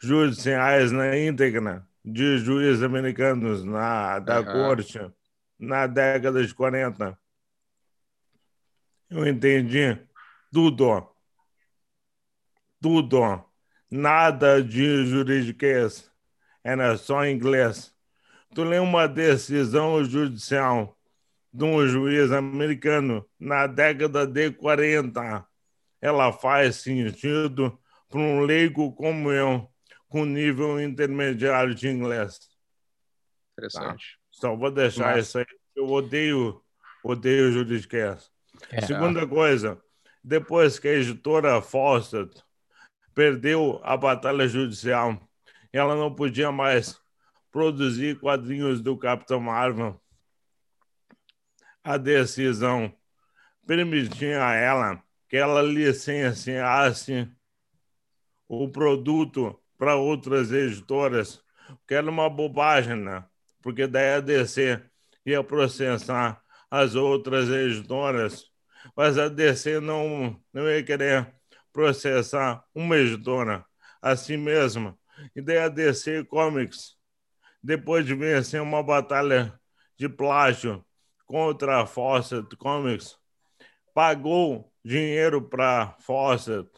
judiciais 0.00 0.90
na 0.90 1.16
íntegra 1.16 1.86
de 2.04 2.38
juízes 2.38 2.82
americanos 2.82 3.64
na, 3.64 4.18
da 4.18 4.42
corte 4.42 4.98
na 5.56 5.86
década 5.86 6.44
de 6.44 6.52
40. 6.52 7.16
Eu 9.08 9.24
entendi 9.24 9.96
tudo. 10.52 11.08
Tudo. 12.80 13.53
Nada 13.96 14.60
de 14.60 15.06
juridiquês. 15.06 16.10
Era 16.64 16.96
só 16.96 17.24
inglês. 17.24 17.94
Tu 18.52 18.64
lê 18.64 18.80
uma 18.80 19.06
decisão 19.06 20.02
judicial 20.04 20.98
de 21.52 21.62
um 21.62 21.86
juiz 21.86 22.32
americano 22.32 23.24
na 23.38 23.68
década 23.68 24.26
de 24.26 24.50
40. 24.50 25.46
Ela 26.00 26.32
faz 26.32 26.74
sentido 26.74 27.78
para 28.08 28.18
um 28.18 28.40
leigo 28.40 28.92
como 28.94 29.30
eu, 29.30 29.70
com 30.08 30.24
nível 30.24 30.80
intermediário 30.80 31.72
de 31.72 31.86
inglês. 31.86 32.40
Interessante. 33.52 34.18
Só 34.28 34.56
vou 34.56 34.72
deixar 34.72 35.20
isso 35.20 35.38
aí. 35.38 35.46
Eu 35.76 35.86
odeio, 35.88 36.60
odeio 37.04 37.52
juridiquês. 37.52 38.28
É. 38.72 38.80
Segunda 38.80 39.24
coisa, 39.24 39.80
depois 40.22 40.80
que 40.80 40.88
a 40.88 40.94
editora 40.94 41.62
Fawcett 41.62 42.42
perdeu 43.14 43.80
a 43.84 43.96
batalha 43.96 44.46
judicial, 44.48 45.18
ela 45.72 45.94
não 45.94 46.14
podia 46.14 46.50
mais 46.50 47.00
produzir 47.50 48.18
quadrinhos 48.18 48.80
do 48.80 48.96
Capitão 48.96 49.40
Marvel. 49.40 50.00
A 51.82 51.96
decisão 51.96 52.92
permitia 53.66 54.44
a 54.44 54.54
ela 54.54 55.02
que 55.28 55.36
ela 55.36 55.62
licenciasse 55.62 57.28
o 58.48 58.68
produto 58.68 59.58
para 59.78 59.96
outras 59.96 60.52
editoras, 60.52 61.42
que 61.86 61.94
era 61.94 62.08
uma 62.10 62.28
bobagem, 62.28 62.96
né? 62.96 63.24
Porque 63.62 63.86
daí 63.86 64.14
a 64.14 64.20
DC 64.20 64.82
ia 65.24 65.42
processar 65.42 66.42
as 66.70 66.94
outras 66.94 67.48
editoras, 67.48 68.50
mas 68.96 69.18
a 69.18 69.28
DC 69.28 69.80
não, 69.80 70.40
não 70.52 70.68
ia 70.68 70.82
querer 70.82 71.32
processar 71.74 72.64
uma 72.72 72.96
editora 72.96 73.66
a 74.00 74.16
si 74.16 74.36
mesma. 74.36 74.96
E 75.34 75.42
daí 75.42 75.58
a 75.58 75.68
DC 75.68 76.24
Comics, 76.24 76.96
depois 77.62 78.06
de 78.06 78.14
vencer 78.14 78.62
uma 78.62 78.82
batalha 78.82 79.58
de 79.98 80.08
plágio 80.08 80.84
contra 81.26 81.82
a 81.82 81.86
Fawcett 81.86 82.56
Comics, 82.56 83.18
pagou 83.92 84.72
dinheiro 84.84 85.42
para 85.42 85.96
Fawcett 85.98 86.70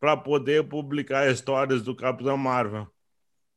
para 0.00 0.16
poder 0.16 0.68
publicar 0.68 1.30
histórias 1.30 1.82
do 1.82 1.94
Capitão 1.94 2.36
Marvel. 2.36 2.88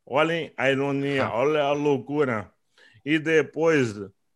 Olhem 0.06 0.54
a 0.56 0.69
ironia, 0.69 1.30
olha 1.34 1.63
a 1.63 1.71
loucura. 1.71 2.52
E 3.04 3.17
depois, 3.17 3.95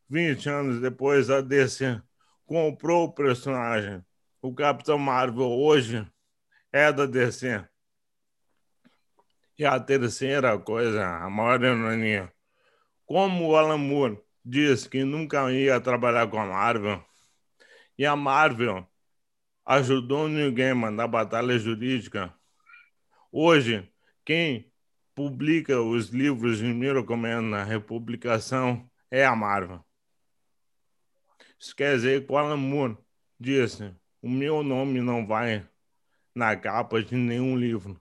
20 0.09 0.49
anos 0.49 0.81
depois, 0.81 1.29
a 1.29 1.41
DC 1.41 2.01
comprou 2.47 3.05
o 3.05 3.13
personagem. 3.13 4.03
O 4.41 4.53
Capitão 4.53 4.97
Marvel 4.97 5.51
hoje 5.51 6.07
é 6.71 6.91
da 6.91 7.05
DC. 7.05 7.65
E 9.57 9.65
a 9.65 9.79
terceira 9.79 10.57
coisa, 10.57 11.05
a 11.05 11.29
maior 11.29 11.61
ironia, 11.61 12.31
como 13.05 13.49
o 13.49 13.55
Alan 13.55 13.77
Moore 13.77 14.21
disse 14.43 14.89
que 14.89 15.03
nunca 15.03 15.51
ia 15.51 15.81
trabalhar 15.81 16.29
com 16.29 16.39
a 16.39 16.45
Marvel, 16.45 17.03
e 17.97 18.05
a 18.05 18.15
Marvel 18.15 18.87
ajudou 19.65 20.27
ninguém 20.27 20.73
na 20.91 21.05
batalha 21.05 21.59
jurídica. 21.59 22.33
Hoje, 23.31 23.91
quem 24.23 24.71
publica 25.13 25.81
os 25.81 26.07
livros 26.07 26.59
de 26.59 26.65
Miracle 26.65 27.17
na 27.41 27.63
republicação 27.63 28.89
é 29.11 29.25
a 29.25 29.35
Marvel. 29.35 29.83
Isso 31.59 31.75
quer 31.75 31.95
dizer 31.95 32.25
que 32.25 32.31
o 32.31 32.37
Alan 32.37 32.55
Moore 32.55 32.97
disse: 33.37 33.93
o 34.21 34.29
meu 34.29 34.63
nome 34.63 35.01
não 35.01 35.27
vai 35.27 35.68
na 36.39 36.55
capa 36.55 37.03
de 37.03 37.15
nenhum 37.15 37.57
livro. 37.57 37.99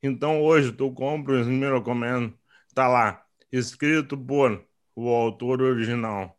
Então 0.00 0.40
hoje 0.40 0.70
tu 0.72 0.92
compra 0.92 1.40
os 1.40 1.48
Miracle 1.48 1.94
Man, 1.94 2.32
tá 2.72 2.86
lá, 2.86 3.24
escrito 3.50 4.16
por 4.16 4.64
o 4.94 5.08
autor 5.08 5.60
original. 5.60 6.38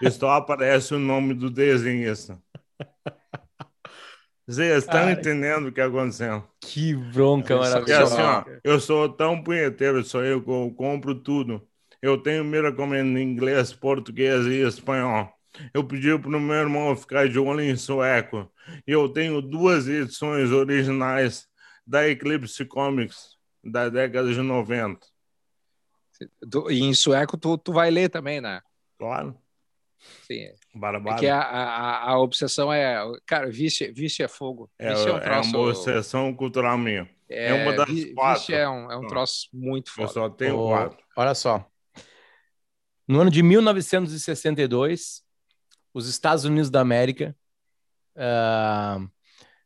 E 0.00 0.08
só 0.10 0.30
aparece 0.38 0.94
o 0.94 1.00
nome 1.00 1.34
do 1.34 1.50
desenhista. 1.50 2.40
Vocês 4.46 4.84
estão 4.84 5.10
entendendo 5.10 5.68
o 5.68 5.72
que 5.72 5.80
aconteceu? 5.80 6.44
Que 6.60 6.94
bronca 6.94 7.56
maravilhosa. 7.56 8.14
Assim, 8.14 8.50
ó, 8.50 8.58
eu 8.62 8.78
sou 8.80 9.08
tão 9.08 9.42
punheteiro, 9.42 10.04
sou 10.04 10.24
eu 10.24 10.42
que 10.42 10.50
eu 10.50 10.72
compro 10.76 11.14
tudo. 11.14 11.66
Eu 12.00 12.18
tenho 12.18 12.44
Miracle 12.44 12.86
Man 12.86 13.18
em 13.18 13.22
inglês, 13.22 13.72
português 13.72 14.46
e 14.46 14.66
espanhol. 14.66 15.32
Eu 15.72 15.84
pedi 15.84 16.16
para 16.18 16.36
o 16.36 16.40
meu 16.40 16.56
irmão 16.56 16.96
ficar 16.96 17.28
de 17.28 17.38
olho 17.38 17.60
em 17.60 17.76
sueco. 17.76 18.50
E 18.86 18.92
eu 18.92 19.08
tenho 19.08 19.42
duas 19.42 19.88
edições 19.88 20.50
originais 20.50 21.46
da 21.86 22.08
Eclipse 22.08 22.64
Comics 22.64 23.36
da 23.62 23.88
década 23.88 24.32
de 24.32 24.40
90. 24.40 25.06
E 26.70 26.80
em 26.82 26.94
sueco 26.94 27.36
tu, 27.36 27.58
tu 27.58 27.72
vai 27.72 27.90
ler 27.90 28.08
também, 28.08 28.40
né? 28.40 28.60
Claro. 28.98 29.36
Sim. 30.26 30.52
Barbara. 30.74 31.16
É 31.16 31.18
que 31.18 31.26
a, 31.28 31.40
a, 31.40 32.10
a, 32.10 32.18
obsessão 32.18 32.72
é. 32.72 33.00
Cara, 33.26 33.50
vício, 33.50 33.92
vício 33.94 34.24
é 34.24 34.28
fogo. 34.28 34.70
É, 34.78 34.92
vício 34.92 35.08
é, 35.08 35.14
um 35.14 35.20
troço, 35.20 35.48
é 35.48 35.58
uma 35.58 35.68
obsessão 35.68 36.34
cultural 36.34 36.78
minha. 36.78 37.08
É, 37.28 37.48
é 37.48 37.54
uma 37.54 37.72
das 37.72 37.88
vício 37.88 38.14
quatro. 38.14 38.40
Vício 38.40 38.54
é 38.54 38.68
um, 38.68 38.90
é 38.90 38.96
um 38.96 39.06
troço 39.06 39.48
muito 39.52 39.92
forte. 39.92 40.16
Eu 40.16 40.22
só 40.22 40.28
tenho 40.30 40.58
oh, 40.58 40.68
quatro. 40.68 40.98
Olha 41.16 41.34
só. 41.34 41.66
No 43.06 43.20
ano 43.20 43.30
de 43.30 43.42
1962, 43.42 45.22
os 45.92 46.08
Estados 46.08 46.44
Unidos 46.44 46.70
da 46.70 46.80
América, 46.80 47.36
uh, 48.16 49.08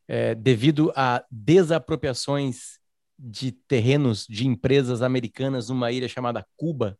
é, 0.08 0.34
devido 0.34 0.92
a 0.94 1.24
desapropriações 1.30 2.78
de 3.18 3.52
terrenos 3.52 4.26
de 4.28 4.46
empresas 4.46 5.02
americanas 5.02 5.68
numa 5.68 5.90
ilha 5.90 6.08
chamada 6.08 6.46
Cuba, 6.56 6.98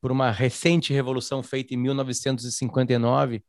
por 0.00 0.12
uma 0.12 0.30
recente 0.30 0.92
revolução 0.92 1.42
feita 1.42 1.74
em 1.74 1.76
1959, 1.76 3.44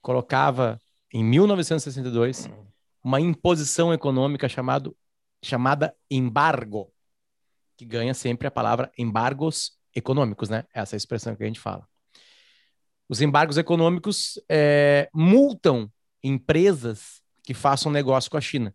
colocava 0.00 0.78
em 1.12 1.24
1962 1.24 2.48
uma 3.02 3.20
imposição 3.20 3.92
econômica 3.92 4.48
chamado, 4.48 4.96
chamada 5.42 5.94
embargo, 6.10 6.92
que 7.76 7.84
ganha 7.84 8.14
sempre 8.14 8.46
a 8.46 8.50
palavra 8.50 8.92
embargos 8.96 9.72
econômicos, 9.94 10.48
né? 10.48 10.64
Essa 10.72 10.96
é 10.96 10.98
expressão 10.98 11.34
que 11.34 11.42
a 11.42 11.46
gente 11.46 11.58
fala. 11.58 11.88
Os 13.10 13.20
embargos 13.20 13.58
econômicos 13.58 14.40
é, 14.48 15.10
multam 15.12 15.90
empresas 16.22 17.20
que 17.42 17.52
façam 17.52 17.90
negócio 17.90 18.30
com 18.30 18.36
a 18.36 18.40
China. 18.40 18.72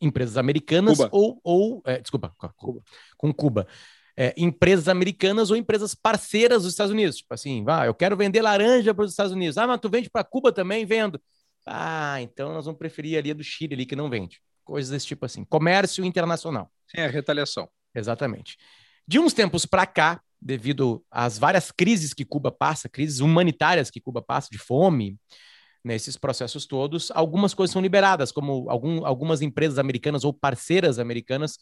Empresas 0.00 0.36
americanas 0.36 0.96
Cuba. 0.96 1.08
ou, 1.12 1.40
ou 1.44 1.82
é, 1.86 2.00
desculpa, 2.00 2.34
com 2.36 2.48
Cuba. 2.48 2.82
Com 3.16 3.32
Cuba. 3.32 3.68
É, 4.16 4.34
empresas 4.36 4.88
americanas 4.88 5.52
ou 5.52 5.56
empresas 5.56 5.94
parceiras 5.94 6.64
dos 6.64 6.72
Estados 6.72 6.90
Unidos. 6.90 7.18
Tipo 7.18 7.32
assim, 7.32 7.64
ah, 7.68 7.86
eu 7.86 7.94
quero 7.94 8.16
vender 8.16 8.42
laranja 8.42 8.92
para 8.92 9.04
os 9.04 9.12
Estados 9.12 9.32
Unidos. 9.32 9.56
Ah, 9.56 9.68
mas 9.68 9.78
tu 9.78 9.88
vende 9.88 10.10
para 10.10 10.24
Cuba 10.24 10.50
também? 10.50 10.84
Vendo. 10.84 11.22
Ah, 11.64 12.20
então 12.20 12.52
nós 12.52 12.64
vamos 12.64 12.78
preferir 12.78 13.16
ali 13.16 13.30
a 13.30 13.34
do 13.34 13.44
Chile 13.44 13.74
ali 13.74 13.86
que 13.86 13.94
não 13.94 14.10
vende. 14.10 14.40
Coisas 14.64 14.90
desse 14.90 15.06
tipo 15.06 15.26
assim. 15.26 15.44
Comércio 15.44 16.04
internacional. 16.04 16.68
Sim, 16.88 17.02
é 17.02 17.06
retaliação. 17.06 17.68
Exatamente. 17.94 18.56
De 19.06 19.20
uns 19.20 19.32
tempos 19.32 19.64
para 19.64 19.86
cá, 19.86 20.20
devido 20.44 21.02
às 21.10 21.38
várias 21.38 21.70
crises 21.72 22.12
que 22.12 22.24
Cuba 22.24 22.52
passa, 22.52 22.86
crises 22.86 23.20
humanitárias 23.20 23.90
que 23.90 24.00
Cuba 24.00 24.20
passa, 24.20 24.50
de 24.52 24.58
fome, 24.58 25.18
nesses 25.82 26.18
processos 26.18 26.66
todos, 26.66 27.10
algumas 27.14 27.54
coisas 27.54 27.72
são 27.72 27.80
liberadas, 27.80 28.30
como 28.30 28.68
algum, 28.68 29.04
algumas 29.06 29.40
empresas 29.40 29.78
americanas 29.78 30.22
ou 30.22 30.32
parceiras 30.32 30.98
americanas, 30.98 31.58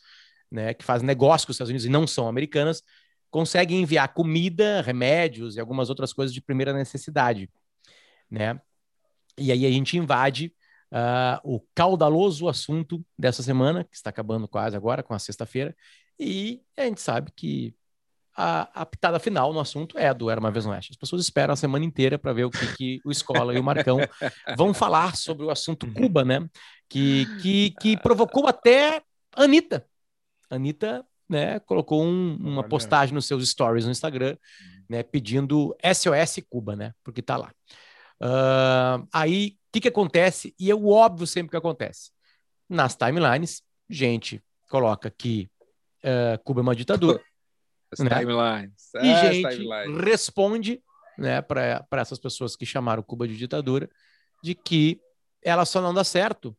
né, 0.50 0.74
que 0.74 0.84
fazem 0.84 1.06
negócio 1.06 1.46
com 1.46 1.52
os 1.52 1.54
Estados 1.54 1.70
Unidos 1.70 1.86
e 1.86 1.88
não 1.88 2.06
são 2.06 2.28
americanas, 2.28 2.82
conseguem 3.30 3.80
enviar 3.80 4.12
comida, 4.12 4.82
remédios 4.82 5.56
e 5.56 5.60
algumas 5.60 5.88
outras 5.88 6.12
coisas 6.12 6.34
de 6.34 6.40
primeira 6.40 6.72
necessidade, 6.72 7.48
né? 8.30 8.60
E 9.38 9.50
aí 9.50 9.64
a 9.64 9.70
gente 9.70 9.96
invade 9.96 10.52
uh, 10.92 11.40
o 11.42 11.60
caudaloso 11.74 12.48
assunto 12.48 13.02
dessa 13.18 13.42
semana, 13.42 13.84
que 13.84 13.96
está 13.96 14.10
acabando 14.10 14.46
quase 14.46 14.76
agora, 14.76 15.02
com 15.02 15.14
a 15.14 15.18
sexta-feira, 15.18 15.74
e 16.20 16.62
a 16.76 16.84
gente 16.84 17.00
sabe 17.00 17.32
que 17.34 17.74
a, 18.36 18.82
a 18.82 18.86
pitada 18.86 19.18
final 19.18 19.52
no 19.52 19.60
assunto 19.60 19.98
é 19.98 20.12
do 20.12 20.30
Era 20.30 20.40
Uma 20.40 20.50
Vez 20.50 20.64
no 20.64 20.72
Oeste. 20.72 20.92
As 20.92 20.96
pessoas 20.96 21.22
esperam 21.22 21.52
a 21.52 21.56
semana 21.56 21.84
inteira 21.84 22.18
para 22.18 22.32
ver 22.32 22.44
o 22.44 22.50
que, 22.50 22.74
que 22.76 23.00
o 23.04 23.10
Escola 23.10 23.54
e 23.54 23.58
o 23.58 23.64
Marcão 23.64 23.98
vão 24.56 24.72
falar 24.72 25.16
sobre 25.16 25.44
o 25.44 25.50
assunto 25.50 25.90
Cuba, 25.92 26.24
né? 26.24 26.48
Que, 26.88 27.26
que, 27.40 27.70
que 27.80 27.96
provocou 27.96 28.46
até 28.46 29.02
Anitta. 29.34 29.86
Anitta 30.50 31.04
né, 31.28 31.58
colocou 31.60 32.04
um, 32.04 32.36
uma 32.36 32.62
postagem 32.62 33.14
nos 33.14 33.26
seus 33.26 33.48
stories 33.48 33.86
no 33.86 33.90
Instagram, 33.90 34.36
né, 34.88 35.02
pedindo 35.02 35.74
SOS 35.82 36.44
Cuba, 36.48 36.76
né? 36.76 36.92
Porque 37.02 37.22
tá 37.22 37.36
lá. 37.36 37.52
Uh, 38.20 39.08
aí, 39.12 39.56
o 39.56 39.72
que, 39.72 39.80
que 39.80 39.88
acontece? 39.88 40.54
E 40.58 40.70
é 40.70 40.74
o 40.74 40.88
óbvio 40.88 41.26
sempre 41.26 41.50
que 41.50 41.56
acontece. 41.56 42.10
Nas 42.68 42.94
timelines, 42.94 43.62
gente 43.88 44.42
coloca 44.68 45.10
que 45.10 45.50
uh, 46.04 46.42
Cuba 46.44 46.60
é 46.60 46.62
uma 46.62 46.76
ditadura. 46.76 47.22
As 47.92 47.98
né? 47.98 48.18
timelines. 48.18 48.90
E 48.94 49.10
As 49.10 49.34
gente 49.34 49.56
timelines. 49.56 50.04
responde 50.04 50.82
né, 51.18 51.42
para 51.42 51.86
essas 51.92 52.18
pessoas 52.18 52.56
que 52.56 52.64
chamaram 52.64 53.02
Cuba 53.02 53.28
de 53.28 53.36
ditadura 53.36 53.90
de 54.42 54.54
que 54.54 55.00
ela 55.42 55.64
só 55.64 55.80
não 55.80 55.92
dá 55.92 56.02
certo 56.02 56.56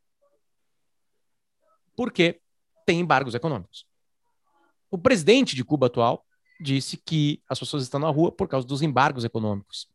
porque 1.95 2.39
tem 2.85 2.99
embargos 2.99 3.35
econômicos. 3.35 3.85
O 4.91 4.97
presidente 4.97 5.55
de 5.55 5.63
Cuba 5.63 5.87
atual 5.87 6.25
disse 6.61 6.97
que 6.97 7.41
as 7.49 7.59
pessoas 7.59 7.83
estão 7.83 7.99
na 7.99 8.09
rua 8.09 8.31
por 8.31 8.47
causa 8.47 8.65
dos 8.67 8.81
embargos 8.81 9.23
econômicos. 9.23 9.87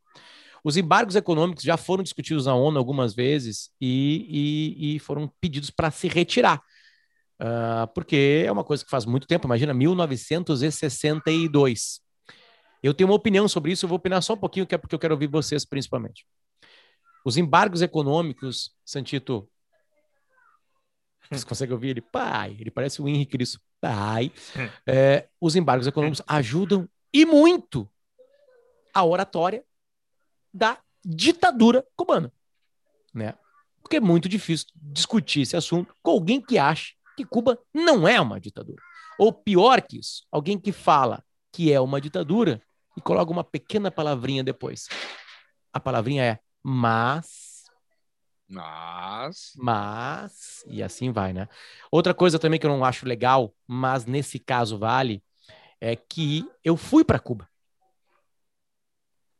Os 0.64 0.76
embargos 0.76 1.14
econômicos 1.14 1.62
já 1.62 1.76
foram 1.76 2.02
discutidos 2.02 2.46
na 2.46 2.54
ONU 2.54 2.78
algumas 2.78 3.14
vezes 3.14 3.70
e, 3.80 4.26
e, 4.28 4.96
e 4.96 4.98
foram 4.98 5.32
pedidos 5.40 5.70
para 5.70 5.90
se 5.90 6.08
retirar. 6.08 6.60
Uh, 7.40 7.86
porque 7.94 8.44
é 8.46 8.52
uma 8.52 8.64
coisa 8.64 8.84
que 8.84 8.90
faz 8.90 9.06
muito 9.06 9.26
tempo, 9.26 9.46
imagina, 9.46 9.72
1962. 9.72 12.00
Eu 12.82 12.92
tenho 12.94 13.08
uma 13.08 13.16
opinião 13.16 13.48
sobre 13.48 13.72
isso, 13.72 13.84
eu 13.84 13.88
vou 13.88 13.96
opinar 13.96 14.22
só 14.22 14.34
um 14.34 14.38
pouquinho, 14.38 14.66
que 14.66 14.74
é 14.74 14.78
porque 14.78 14.94
eu 14.94 14.98
quero 14.98 15.14
ouvir 15.14 15.28
vocês 15.28 15.64
principalmente. 15.64 16.26
Os 17.24 17.36
embargos 17.36 17.82
econômicos, 17.82 18.72
Santito, 18.84 19.48
você 21.30 21.44
consegue 21.44 21.72
ouvir 21.72 21.90
ele? 21.90 22.00
Pai, 22.00 22.56
ele 22.58 22.70
parece 22.70 23.02
o 23.02 23.08
Henrique 23.08 23.32
Cristo. 23.32 23.60
Pai. 23.80 24.32
É, 24.86 25.28
os 25.40 25.54
embargos 25.54 25.86
econômicos 25.86 26.22
ajudam 26.26 26.88
e 27.12 27.26
muito 27.26 27.88
a 28.92 29.04
oratória 29.04 29.62
da 30.52 30.78
ditadura 31.04 31.86
cubana, 31.94 32.32
né? 33.14 33.34
Porque 33.82 33.96
é 33.96 34.00
muito 34.00 34.28
difícil 34.28 34.66
discutir 34.74 35.42
esse 35.42 35.56
assunto 35.56 35.94
com 36.02 36.10
alguém 36.10 36.40
que 36.40 36.58
acha 36.58 36.94
que 37.18 37.24
Cuba 37.24 37.58
não 37.74 38.06
é 38.06 38.20
uma 38.20 38.38
ditadura. 38.38 38.80
Ou 39.18 39.32
pior 39.32 39.82
que 39.82 39.98
isso, 39.98 40.24
alguém 40.30 40.56
que 40.56 40.70
fala 40.70 41.24
que 41.52 41.72
é 41.72 41.80
uma 41.80 42.00
ditadura 42.00 42.62
e 42.96 43.00
coloca 43.00 43.32
uma 43.32 43.42
pequena 43.42 43.90
palavrinha 43.90 44.44
depois. 44.44 44.86
A 45.72 45.80
palavrinha 45.80 46.24
é 46.24 46.38
mas. 46.62 47.64
Mas. 48.48 49.52
Mas. 49.56 50.64
E 50.68 50.80
assim 50.80 51.10
vai, 51.10 51.32
né? 51.32 51.48
Outra 51.90 52.14
coisa 52.14 52.38
também 52.38 52.60
que 52.60 52.66
eu 52.66 52.70
não 52.70 52.84
acho 52.84 53.04
legal, 53.04 53.52
mas 53.66 54.06
nesse 54.06 54.38
caso 54.38 54.78
vale, 54.78 55.20
é 55.80 55.96
que 55.96 56.48
eu 56.62 56.76
fui 56.76 57.04
para 57.04 57.18
Cuba. 57.18 57.50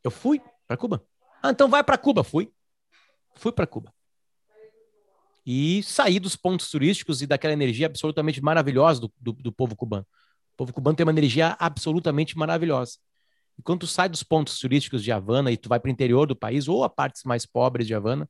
Eu 0.03 0.11
fui 0.11 0.43
para 0.67 0.77
Cuba. 0.77 1.07
Ah, 1.41 1.51
então 1.51 1.69
vai 1.69 1.85
para 1.85 1.97
Cuba. 1.97 2.25
Fui. 2.25 2.53
Fui 3.37 3.53
para 3.53 3.69
Cuba 3.69 3.95
e 5.51 5.83
sair 5.83 6.21
dos 6.21 6.37
pontos 6.37 6.71
turísticos 6.71 7.23
e 7.23 7.27
daquela 7.27 7.55
energia 7.55 7.87
absolutamente 7.87 8.39
maravilhosa 8.43 9.01
do, 9.01 9.13
do, 9.19 9.33
do 9.33 9.51
povo 9.51 9.75
cubano. 9.75 10.07
O 10.53 10.57
povo 10.59 10.75
cubano 10.75 10.95
tem 10.95 11.07
uma 11.07 11.13
energia 11.13 11.57
absolutamente 11.59 12.37
maravilhosa. 12.37 12.99
E 13.59 13.63
quando 13.63 13.81
tu 13.81 13.87
sai 13.87 14.11
dos 14.11 14.23
pontos 14.23 14.59
turísticos 14.59 15.03
de 15.03 15.11
Havana 15.11 15.51
e 15.51 15.57
tu 15.57 15.67
vai 15.67 15.81
para 15.81 15.89
o 15.89 15.91
interior 15.91 16.27
do 16.27 16.37
país 16.37 16.69
ou 16.69 16.85
a 16.85 16.91
partes 16.91 17.25
mais 17.25 17.47
pobres 17.47 17.87
de 17.87 17.95
Havana, 17.95 18.29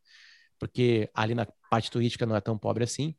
porque 0.61 1.11
ali 1.13 1.35
na 1.35 1.45
parte 1.69 1.91
turística 1.91 2.25
não 2.25 2.37
é 2.37 2.41
tão 2.41 2.57
pobre 2.57 2.85
assim, 2.85 3.17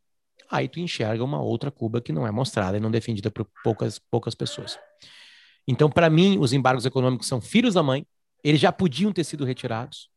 aí 0.49 0.69
tu 0.69 0.79
enxerga 0.79 1.21
uma 1.21 1.41
outra 1.41 1.69
Cuba 1.69 1.99
que 1.99 2.13
não 2.13 2.25
é 2.25 2.31
mostrada 2.31 2.77
e 2.77 2.79
não 2.79 2.89
defendida 2.89 3.29
por 3.29 3.45
poucas, 3.65 3.99
poucas 3.99 4.33
pessoas. 4.33 4.79
Então, 5.67 5.89
para 5.89 6.09
mim, 6.09 6.37
os 6.39 6.53
embargos 6.53 6.85
econômicos 6.85 7.27
são 7.27 7.41
filhos 7.41 7.73
da 7.73 7.83
mãe, 7.83 8.07
eles 8.45 8.61
já 8.61 8.71
podiam 8.71 9.11
ter 9.11 9.25
sido 9.25 9.43
retirados, 9.43 10.09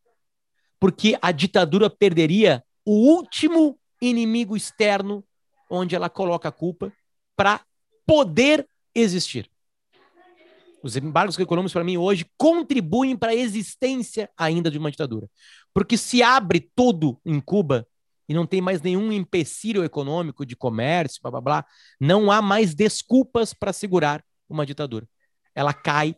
porque 0.78 1.18
a 1.20 1.32
ditadura 1.32 1.90
perderia 1.90 2.62
o 2.84 2.92
último 2.92 3.78
inimigo 4.00 4.56
externo 4.56 5.24
onde 5.70 5.94
ela 5.94 6.10
coloca 6.10 6.48
a 6.48 6.52
culpa 6.52 6.92
para 7.36 7.60
poder 8.06 8.68
existir. 8.94 9.50
Os 10.82 10.96
embargos 10.96 11.38
econômicos, 11.38 11.72
para 11.72 11.84
mim, 11.84 11.96
hoje, 11.96 12.26
contribuem 12.36 13.16
para 13.16 13.30
a 13.30 13.34
existência 13.34 14.28
ainda 14.36 14.70
de 14.70 14.78
uma 14.78 14.90
ditadura. 14.90 15.28
Porque 15.72 15.96
se 15.96 16.22
abre 16.22 16.68
tudo 16.74 17.20
em 17.24 17.40
Cuba 17.40 17.86
e 18.28 18.34
não 18.34 18.46
tem 18.46 18.60
mais 18.60 18.82
nenhum 18.82 19.12
empecilho 19.12 19.84
econômico 19.84 20.44
de 20.44 20.56
comércio, 20.56 21.20
blá 21.22 21.30
blá 21.30 21.40
blá, 21.40 21.66
não 22.00 22.30
há 22.30 22.42
mais 22.42 22.74
desculpas 22.74 23.54
para 23.54 23.72
segurar 23.72 24.24
uma 24.48 24.66
ditadura. 24.66 25.08
Ela 25.54 25.72
cai, 25.72 26.16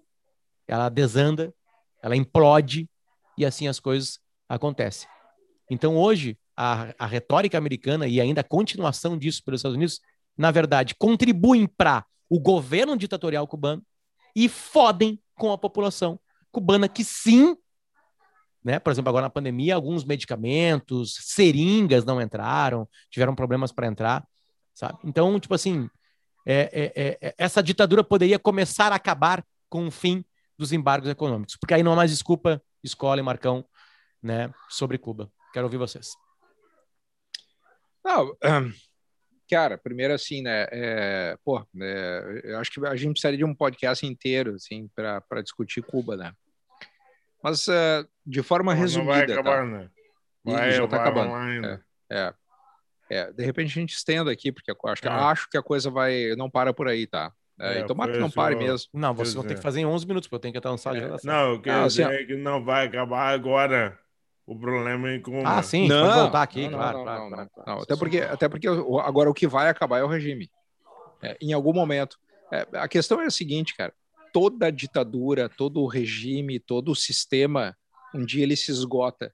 ela 0.66 0.88
desanda, 0.88 1.54
ela 2.02 2.16
implode 2.16 2.88
e 3.36 3.44
assim 3.44 3.68
as 3.68 3.78
coisas 3.78 4.18
acontecem. 4.48 5.08
Então, 5.70 5.96
hoje, 5.96 6.38
a, 6.56 6.94
a 6.98 7.06
retórica 7.06 7.58
americana 7.58 8.06
e 8.06 8.20
ainda 8.20 8.40
a 8.40 8.44
continuação 8.44 9.18
disso 9.18 9.42
pelos 9.44 9.60
Estados 9.60 9.76
Unidos, 9.76 10.00
na 10.36 10.50
verdade, 10.50 10.94
contribuem 10.94 11.66
para 11.66 12.04
o 12.28 12.40
governo 12.40 12.96
ditatorial 12.96 13.46
cubano 13.46 13.82
e 14.34 14.48
fodem 14.48 15.20
com 15.36 15.52
a 15.52 15.58
população 15.58 16.18
cubana, 16.50 16.88
que 16.88 17.04
sim, 17.04 17.56
né? 18.64 18.78
Por 18.78 18.90
exemplo, 18.90 19.10
agora 19.10 19.26
na 19.26 19.30
pandemia, 19.30 19.74
alguns 19.74 20.04
medicamentos, 20.04 21.18
seringas 21.20 22.04
não 22.04 22.20
entraram, 22.20 22.88
tiveram 23.10 23.34
problemas 23.34 23.70
para 23.70 23.86
entrar, 23.86 24.26
sabe? 24.72 24.98
Então, 25.04 25.38
tipo 25.38 25.54
assim, 25.54 25.88
é, 26.46 26.70
é, 26.72 27.02
é, 27.02 27.18
é, 27.20 27.34
essa 27.36 27.62
ditadura 27.62 28.02
poderia 28.02 28.38
começar 28.38 28.92
a 28.92 28.96
acabar 28.96 29.44
com 29.68 29.86
o 29.86 29.90
fim 29.90 30.24
dos 30.56 30.72
embargos 30.72 31.10
econômicos, 31.10 31.56
porque 31.56 31.74
aí 31.74 31.82
não 31.82 31.92
há 31.92 31.96
mais 31.96 32.10
desculpa, 32.10 32.62
escola 32.82 33.20
e 33.20 33.22
Marcão, 33.22 33.64
né, 34.22 34.52
sobre 34.68 34.96
Cuba. 34.96 35.30
Quero 35.52 35.66
ouvir 35.66 35.76
vocês. 35.76 36.23
Não, 38.04 38.36
Cara, 39.50 39.76
primeiro 39.76 40.14
assim, 40.14 40.42
né? 40.42 40.66
É, 40.70 41.36
pô, 41.44 41.64
é, 41.80 42.40
eu 42.44 42.58
acho 42.58 42.70
que 42.70 42.84
a 42.86 42.96
gente 42.96 43.12
precisaria 43.12 43.38
de 43.38 43.44
um 43.44 43.54
podcast 43.54 44.04
inteiro, 44.06 44.54
assim, 44.54 44.88
para 44.94 45.42
discutir 45.42 45.82
Cuba, 45.82 46.16
né? 46.16 46.32
Mas 47.42 47.68
uh, 47.68 48.08
de 48.24 48.42
forma 48.42 48.72
não, 48.74 48.80
resumida. 48.80 49.12
Não 49.12 49.14
vai 49.14 49.32
acabar, 49.32 49.56
tá? 49.58 49.66
né? 49.66 49.90
Vai, 50.44 50.72
já 50.72 50.88
tá 50.88 50.96
acabando. 50.96 51.66
É, 51.66 51.80
é, 52.10 52.34
é, 53.10 53.32
de 53.32 53.44
repente 53.44 53.66
a 53.66 53.80
gente 53.80 53.94
estenda 53.94 54.30
aqui, 54.32 54.50
porque 54.50 54.70
eu 54.70 54.76
acho 54.86 55.02
que, 55.02 55.08
é. 55.08 55.10
acho 55.10 55.50
que 55.50 55.58
a 55.58 55.62
coisa 55.62 55.90
vai. 55.90 56.34
Não 56.36 56.48
para 56.48 56.72
por 56.72 56.88
aí, 56.88 57.06
tá? 57.06 57.30
É, 57.60 57.80
é, 57.80 57.84
tomara 57.84 58.12
que 58.12 58.18
não 58.18 58.30
pare 58.30 58.56
mesmo. 58.56 58.88
Não, 58.94 59.14
vocês 59.14 59.34
vão 59.34 59.44
ter 59.44 59.54
que 59.54 59.62
fazer 59.62 59.80
em 59.80 59.86
11 59.86 60.06
minutos, 60.06 60.26
porque 60.26 60.36
eu 60.36 60.40
tenho 60.40 60.52
que 60.52 60.58
estar 60.58 60.70
no 60.70 60.78
sala 60.78 60.98
de 60.98 61.26
Não, 61.26 61.52
eu 61.52 61.60
quero 61.60 61.80
ah, 61.80 61.84
assim, 61.84 62.02
dizer 62.02 62.26
que 62.26 62.34
não 62.34 62.64
vai 62.64 62.86
acabar 62.86 63.28
agora. 63.28 63.98
O 64.46 64.58
problema 64.58 65.10
é 65.10 65.18
como. 65.18 65.46
Ah, 65.46 65.62
sim, 65.62 65.88
não, 65.88 66.06
pode 66.06 66.20
voltar 66.20 66.42
aqui, 66.42 66.68
não, 66.68 66.78
claro, 66.78 66.98
não, 66.98 67.04
claro, 67.04 67.30
não, 67.30 67.48
claro. 67.48 67.82
Até 67.82 67.96
porque, 67.96 68.20
até 68.20 68.48
porque 68.48 68.68
agora 68.68 69.30
o 69.30 69.34
que 69.34 69.46
vai 69.46 69.68
acabar 69.68 70.00
é 70.00 70.04
o 70.04 70.08
regime. 70.08 70.50
É, 71.22 71.36
em 71.40 71.52
algum 71.52 71.72
momento. 71.72 72.18
É, 72.52 72.66
a 72.74 72.86
questão 72.86 73.22
é 73.22 73.26
a 73.26 73.30
seguinte, 73.30 73.74
cara. 73.74 73.92
Toda 74.32 74.70
ditadura, 74.70 75.48
todo 75.48 75.80
o 75.80 75.86
regime, 75.86 76.58
todo 76.58 76.90
o 76.90 76.96
sistema, 76.96 77.74
um 78.14 78.24
dia 78.24 78.42
ele 78.42 78.56
se 78.56 78.70
esgota. 78.70 79.32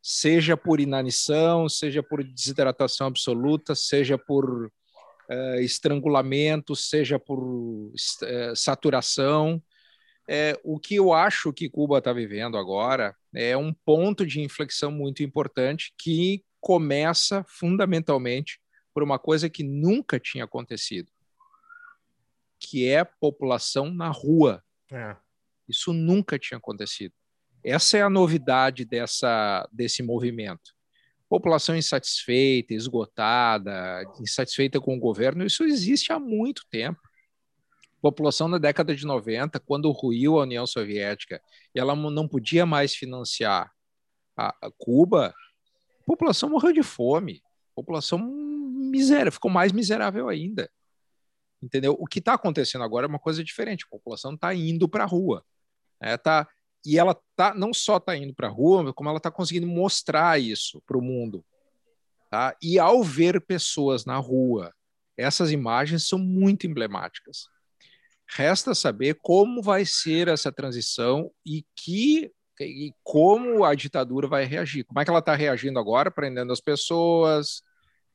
Seja 0.00 0.56
por 0.56 0.80
inanição, 0.80 1.68
seja 1.68 2.02
por 2.02 2.24
desidratação 2.24 3.08
absoluta, 3.08 3.74
seja 3.74 4.16
por 4.16 4.66
uh, 4.66 5.60
estrangulamento, 5.60 6.74
seja 6.74 7.18
por 7.18 7.38
uh, 7.40 7.92
saturação 8.54 9.62
é, 10.28 10.60
o 10.62 10.78
que 10.78 10.96
eu 10.96 11.12
acho 11.14 11.52
que 11.54 11.70
Cuba 11.70 11.98
está 11.98 12.12
vivendo 12.12 12.58
agora 12.58 13.16
é 13.34 13.56
um 13.56 13.72
ponto 13.72 14.26
de 14.26 14.40
inflexão 14.40 14.90
muito 14.90 15.22
importante 15.22 15.94
que 15.96 16.44
começa 16.60 17.42
fundamentalmente 17.48 18.60
por 18.92 19.02
uma 19.02 19.18
coisa 19.18 19.48
que 19.48 19.62
nunca 19.62 20.20
tinha 20.20 20.44
acontecido, 20.44 21.10
que 22.60 22.86
é 22.86 23.04
população 23.04 23.90
na 23.90 24.10
rua. 24.10 24.62
É. 24.92 25.16
Isso 25.66 25.94
nunca 25.94 26.38
tinha 26.38 26.58
acontecido. 26.58 27.14
Essa 27.64 27.96
é 27.96 28.02
a 28.02 28.10
novidade 28.10 28.84
dessa, 28.84 29.66
desse 29.72 30.02
movimento. 30.02 30.74
População 31.28 31.76
insatisfeita, 31.76 32.74
esgotada, 32.74 34.02
insatisfeita 34.20 34.80
com 34.80 34.96
o 34.96 35.00
governo, 35.00 35.44
isso 35.44 35.64
existe 35.64 36.12
há 36.12 36.18
muito 36.18 36.66
tempo 36.70 37.07
população 38.00 38.48
na 38.48 38.58
década 38.58 38.94
de 38.94 39.04
90, 39.04 39.58
quando 39.60 39.90
ruiu 39.90 40.38
a 40.38 40.42
União 40.42 40.66
Soviética 40.66 41.42
e 41.74 41.80
ela 41.80 41.94
não 41.96 42.28
podia 42.28 42.64
mais 42.64 42.94
financiar 42.94 43.72
a, 44.36 44.70
Cuba, 44.78 45.34
a 46.00 46.04
população 46.06 46.48
morreu 46.48 46.72
de 46.72 46.82
fome, 46.82 47.42
a 47.72 47.74
população 47.74 48.18
miséria, 48.18 49.32
ficou 49.32 49.50
mais 49.50 49.72
miserável 49.72 50.28
ainda. 50.28 50.70
Entendeu? 51.60 51.96
O 51.98 52.06
que 52.06 52.20
está 52.20 52.34
acontecendo 52.34 52.84
agora 52.84 53.06
é 53.06 53.08
uma 53.08 53.18
coisa 53.18 53.42
diferente. 53.42 53.84
A 53.84 53.90
população 53.90 54.34
está 54.34 54.54
indo 54.54 54.88
para 54.88 55.02
a 55.02 55.06
rua. 55.06 55.44
Né? 56.00 56.16
Tá, 56.16 56.48
e 56.86 56.96
ela 56.96 57.20
tá, 57.34 57.52
não 57.52 57.74
só 57.74 57.96
está 57.96 58.16
indo 58.16 58.32
para 58.32 58.46
a 58.46 58.50
rua, 58.50 58.92
como 58.94 59.08
ela 59.08 59.18
está 59.18 59.30
conseguindo 59.30 59.66
mostrar 59.66 60.40
isso 60.40 60.80
para 60.86 60.96
o 60.96 61.02
mundo. 61.02 61.44
Tá? 62.30 62.56
E 62.62 62.78
ao 62.78 63.02
ver 63.02 63.40
pessoas 63.40 64.04
na 64.04 64.16
rua, 64.18 64.72
essas 65.16 65.50
imagens 65.50 66.06
são 66.06 66.18
muito 66.18 66.66
emblemáticas. 66.66 67.48
Resta 68.30 68.74
saber 68.74 69.18
como 69.22 69.62
vai 69.62 69.84
ser 69.84 70.28
essa 70.28 70.52
transição 70.52 71.30
e 71.46 71.64
que 71.76 72.30
e 72.60 72.92
como 73.04 73.64
a 73.64 73.74
ditadura 73.74 74.26
vai 74.26 74.44
reagir. 74.44 74.84
Como 74.84 75.00
é 75.00 75.04
que 75.04 75.10
ela 75.10 75.20
está 75.20 75.34
reagindo 75.34 75.78
agora, 75.78 76.10
prendendo 76.10 76.52
as 76.52 76.60
pessoas, 76.60 77.62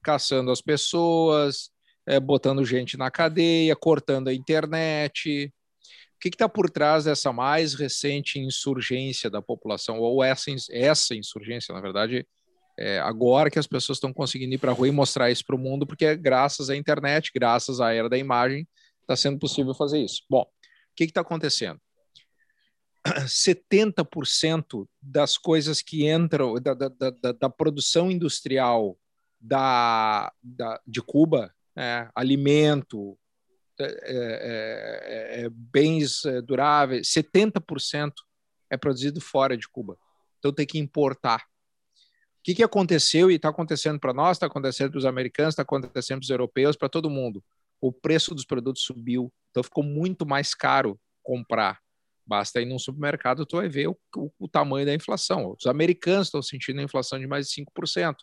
caçando 0.04 0.52
as 0.52 0.62
pessoas, 0.62 1.72
é, 2.06 2.20
botando 2.20 2.66
gente 2.66 2.98
na 2.98 3.10
cadeia, 3.10 3.76
cortando 3.76 4.28
a 4.28 4.34
internet. 4.34 5.52
O 6.16 6.20
que 6.20 6.30
está 6.30 6.48
por 6.48 6.70
trás 6.70 7.06
dessa 7.06 7.32
mais 7.32 7.74
recente 7.74 8.40
insurgência 8.40 9.30
da 9.30 9.42
população, 9.42 10.00
ou 10.00 10.24
essa, 10.24 10.52
essa 10.72 11.16
insurgência, 11.16 11.74
na 11.74 11.82
verdade, 11.82 12.26
é, 12.78 13.00
agora 13.00 13.50
que 13.50 13.60
as 13.60 13.68
pessoas 13.68 13.98
estão 13.98 14.14
conseguindo 14.14 14.54
ir 14.54 14.58
para 14.58 14.72
a 14.72 14.74
rua 14.74 14.88
e 14.88 14.92
mostrar 14.92 15.32
isso 15.32 15.46
para 15.46 15.56
o 15.56 15.60
mundo, 15.60 15.86
porque 15.86 16.06
é 16.06 16.16
graças 16.16 16.70
à 16.70 16.76
internet, 16.76 17.32
graças 17.34 17.80
à 17.80 17.94
era 17.94 18.10
da 18.10 18.18
imagem, 18.18 18.68
está 19.04 19.16
sendo 19.16 19.40
possível 19.40 19.74
fazer 19.74 20.00
isso. 20.00 20.24
Bom, 20.30 20.42
o 20.42 20.96
que 20.96 21.04
está 21.04 21.22
acontecendo? 21.22 21.80
70% 23.06 24.88
das 25.02 25.38
coisas 25.38 25.82
que 25.82 26.10
entram, 26.10 26.56
da, 26.56 26.74
da, 26.74 26.90
da, 26.90 27.32
da 27.34 27.50
produção 27.50 28.10
industrial 28.10 28.98
da, 29.40 30.32
da, 30.42 30.82
de 30.88 31.02
Cuba, 31.02 31.54
é, 31.76 32.08
alimento, 32.16 33.18
é, 33.80 33.86
é, 33.86 35.42
é, 35.42 35.46
é 35.46 35.50
bens 35.50 36.24
é, 36.24 36.42
duráveis, 36.42 37.10
70% 37.10 38.14
é 38.70 38.78
produzido 38.78 39.20
fora 39.20 39.58
de 39.58 39.68
Cuba. 39.68 39.98
Então 40.40 40.54
tem 40.54 40.66
que 40.66 40.80
importar. 40.80 41.42
O 41.42 42.44
que, 42.44 42.56
que 42.56 42.64
aconteceu 42.64 43.30
e 43.30 43.36
está 43.36 43.50
acontecendo 43.50 44.00
para 44.00 44.14
nós, 44.14 44.38
está 44.38 44.46
acontecendo 44.46 44.92
para 44.92 45.00
os 45.00 45.06
americanos, 45.06 45.54
está 45.54 45.64
acontecendo 45.64 46.20
para 46.20 46.26
os 46.26 46.30
europeus, 46.30 46.76
para 46.78 46.90
todo 46.90 47.10
mundo 47.10 47.44
o 47.86 47.92
preço 47.92 48.34
dos 48.34 48.46
produtos 48.46 48.84
subiu, 48.84 49.30
então 49.50 49.62
ficou 49.62 49.84
muito 49.84 50.26
mais 50.26 50.56
caro 50.56 50.98
comprar. 51.22 51.82
Basta 52.26 52.62
ir 52.62 52.66
num 52.66 52.80
supermercado, 52.80 53.46
tu 53.46 53.58
vai 53.58 53.68
ver 53.68 53.90
o, 53.90 53.98
o, 54.16 54.32
o 54.40 54.48
tamanho 54.48 54.86
da 54.86 54.94
inflação. 54.94 55.54
Os 55.60 55.66
americanos 55.66 56.28
estão 56.28 56.42
sentindo 56.42 56.80
a 56.80 56.84
inflação 56.84 57.20
de 57.20 57.28
mais 57.28 57.50
de 57.50 57.62
5%. 57.62 58.16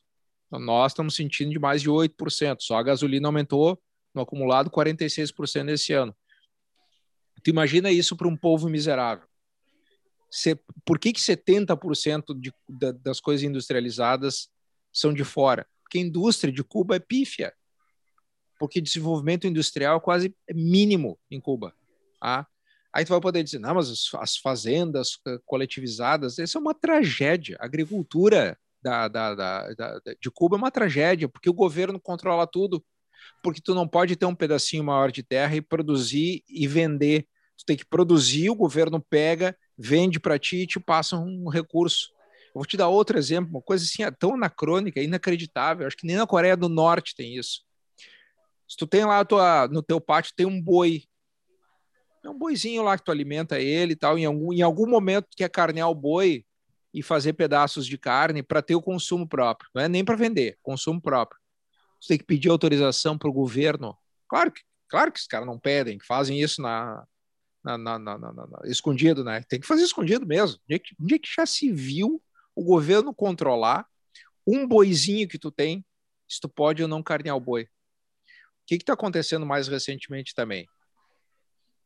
Então, 0.47 0.59
nós 0.59 0.93
estamos 0.93 1.15
sentindo 1.15 1.51
de 1.51 1.59
mais 1.59 1.83
de 1.83 1.91
8%. 1.91 2.57
Só 2.61 2.77
a 2.77 2.83
gasolina 2.83 3.29
aumentou 3.29 3.79
no 4.15 4.23
acumulado 4.23 4.71
46% 4.71 5.63
nesse 5.63 5.93
ano. 5.93 6.17
Tu 7.45 7.51
imagina 7.51 7.93
isso 7.93 8.17
para 8.17 8.29
um 8.29 8.37
povo 8.37 8.67
miserável. 8.67 9.29
por 10.87 10.99
que, 10.99 11.13
que 11.13 11.21
70% 11.21 12.35
de, 12.35 12.51
das 13.03 13.21
coisas 13.21 13.45
industrializadas 13.45 14.49
são 14.91 15.13
de 15.13 15.23
fora? 15.23 15.67
Porque 15.83 15.99
a 15.99 16.01
indústria 16.01 16.51
de 16.51 16.65
Cuba 16.65 16.97
é 16.97 16.99
pífia 16.99 17.53
porque 18.61 18.79
desenvolvimento 18.79 19.47
industrial 19.47 19.97
é 19.97 20.01
quase 20.01 20.37
mínimo 20.55 21.19
em 21.31 21.41
Cuba. 21.41 21.75
Tá? 22.21 22.47
Aí 22.93 23.07
tu 23.07 23.09
vai 23.09 23.21
poder 23.21 23.43
dizer, 23.43 23.59
não, 23.59 23.75
mas 23.75 24.11
as 24.15 24.37
fazendas 24.37 25.19
coletivizadas, 25.47 26.37
isso 26.37 26.59
é 26.59 26.61
uma 26.61 26.75
tragédia. 26.75 27.57
A 27.59 27.65
agricultura 27.65 28.59
da, 28.83 29.09
da, 29.09 29.35
da, 29.35 29.73
da, 29.73 30.01
de 30.21 30.31
Cuba 30.31 30.57
é 30.57 30.59
uma 30.59 30.71
tragédia, 30.71 31.27
porque 31.27 31.49
o 31.49 31.55
governo 31.55 31.99
controla 31.99 32.47
tudo, 32.47 32.85
porque 33.43 33.63
tu 33.63 33.75
não 33.75 33.89
pode 33.89 34.15
ter 34.15 34.27
um 34.27 34.35
pedacinho 34.35 34.85
maior 34.85 35.11
de 35.11 35.23
terra 35.23 35.57
e 35.57 35.63
produzir 35.63 36.45
e 36.47 36.67
vender. 36.67 37.27
Tu 37.57 37.65
tem 37.65 37.77
que 37.79 37.87
produzir, 37.87 38.51
o 38.51 38.55
governo 38.55 39.01
pega, 39.01 39.57
vende 39.79 40.21
para 40.21 40.39
ti 40.39 40.59
e 40.59 40.67
te 40.67 40.79
passa 40.79 41.17
um 41.17 41.49
recurso. 41.49 42.11
Eu 42.49 42.57
vou 42.57 42.67
te 42.67 42.77
dar 42.77 42.89
outro 42.89 43.17
exemplo, 43.17 43.51
uma 43.53 43.63
coisa 43.63 43.85
assim 43.85 44.03
tão 44.19 44.35
anacrônica, 44.35 45.01
inacreditável. 45.01 45.87
Acho 45.87 45.97
que 45.97 46.07
nem 46.07 46.17
na 46.17 46.27
Coreia 46.27 46.59
do 46.59 46.69
Norte 46.69 47.15
tem 47.15 47.37
isso 47.37 47.70
Se 48.71 48.77
tu 48.77 48.87
tem 48.87 49.05
lá 49.05 49.25
tua, 49.25 49.67
no 49.67 49.83
teu 49.83 50.01
pátio, 50.01 50.33
tem 50.37 50.47
um 50.47 50.63
boi. 50.63 51.03
É 52.25 52.31
um 52.31 52.39
boizinho 52.39 52.85
lá 52.85 52.97
que 52.97 53.05
tu 53.05 53.11
alimenta 53.11 53.59
ele 53.59 53.95
e 53.95 53.97
tal. 53.97 54.17
Em 54.17 54.25
algum, 54.25 54.53
em 54.53 54.63
algum 54.63 54.89
momento 54.89 55.25
tu 55.25 55.37
quer 55.37 55.51
carnear 55.51 55.91
o 55.91 55.95
boi 55.95 56.47
e 56.95 57.03
fazer 57.03 57.33
pedaços 57.33 57.85
de 57.85 57.99
carne 57.99 58.45
para 58.45 58.63
ter 58.63 58.77
o 58.77 58.83
consumo 58.83 59.29
próprio. 59.29 59.69
Não 59.75 59.83
é 59.83 59.89
nem 59.89 60.05
para 60.05 60.15
vender, 60.15 60.57
consumo 60.63 61.03
próprio. 61.03 61.41
Você 62.01 62.09
tem 62.11 62.19
que 62.19 62.25
pedir 62.25 62.49
autorização 62.49 63.19
para 63.19 63.29
o 63.29 63.33
governo. 63.33 63.99
Claro 64.29 64.53
que, 64.53 64.63
claro 64.89 65.11
que 65.11 65.19
os 65.19 65.27
caras 65.27 65.49
não 65.49 65.59
pedem, 65.59 65.99
fazem 66.07 66.41
isso 66.41 66.63
na, 66.63 67.05
na, 67.65 67.77
na, 67.77 67.99
na, 67.99 68.47
escondido, 68.67 69.25
né? 69.25 69.43
Tem 69.49 69.59
que 69.59 69.67
fazer 69.67 69.83
escondido 69.83 70.25
mesmo. 70.25 70.61
Onde 70.65 70.77
é, 70.77 70.79
que, 70.79 70.95
onde 71.01 71.15
é 71.17 71.19
que 71.19 71.29
já 71.29 71.45
se 71.45 71.73
viu 71.73 72.23
o 72.55 72.63
governo 72.63 73.13
controlar 73.13 73.85
um 74.47 74.65
boizinho 74.65 75.27
que 75.27 75.41
tu 75.41 75.51
tem, 75.51 75.85
se 76.29 76.41
tu 76.41 76.49
pode 76.49 76.81
ou 76.85 76.89
não 76.89 77.03
carnear 77.03 77.37
o 77.37 77.41
boi? 77.41 77.67
O 78.71 78.79
que 78.79 78.83
está 78.85 78.93
acontecendo 78.93 79.45
mais 79.45 79.67
recentemente 79.67 80.33
também? 80.33 80.65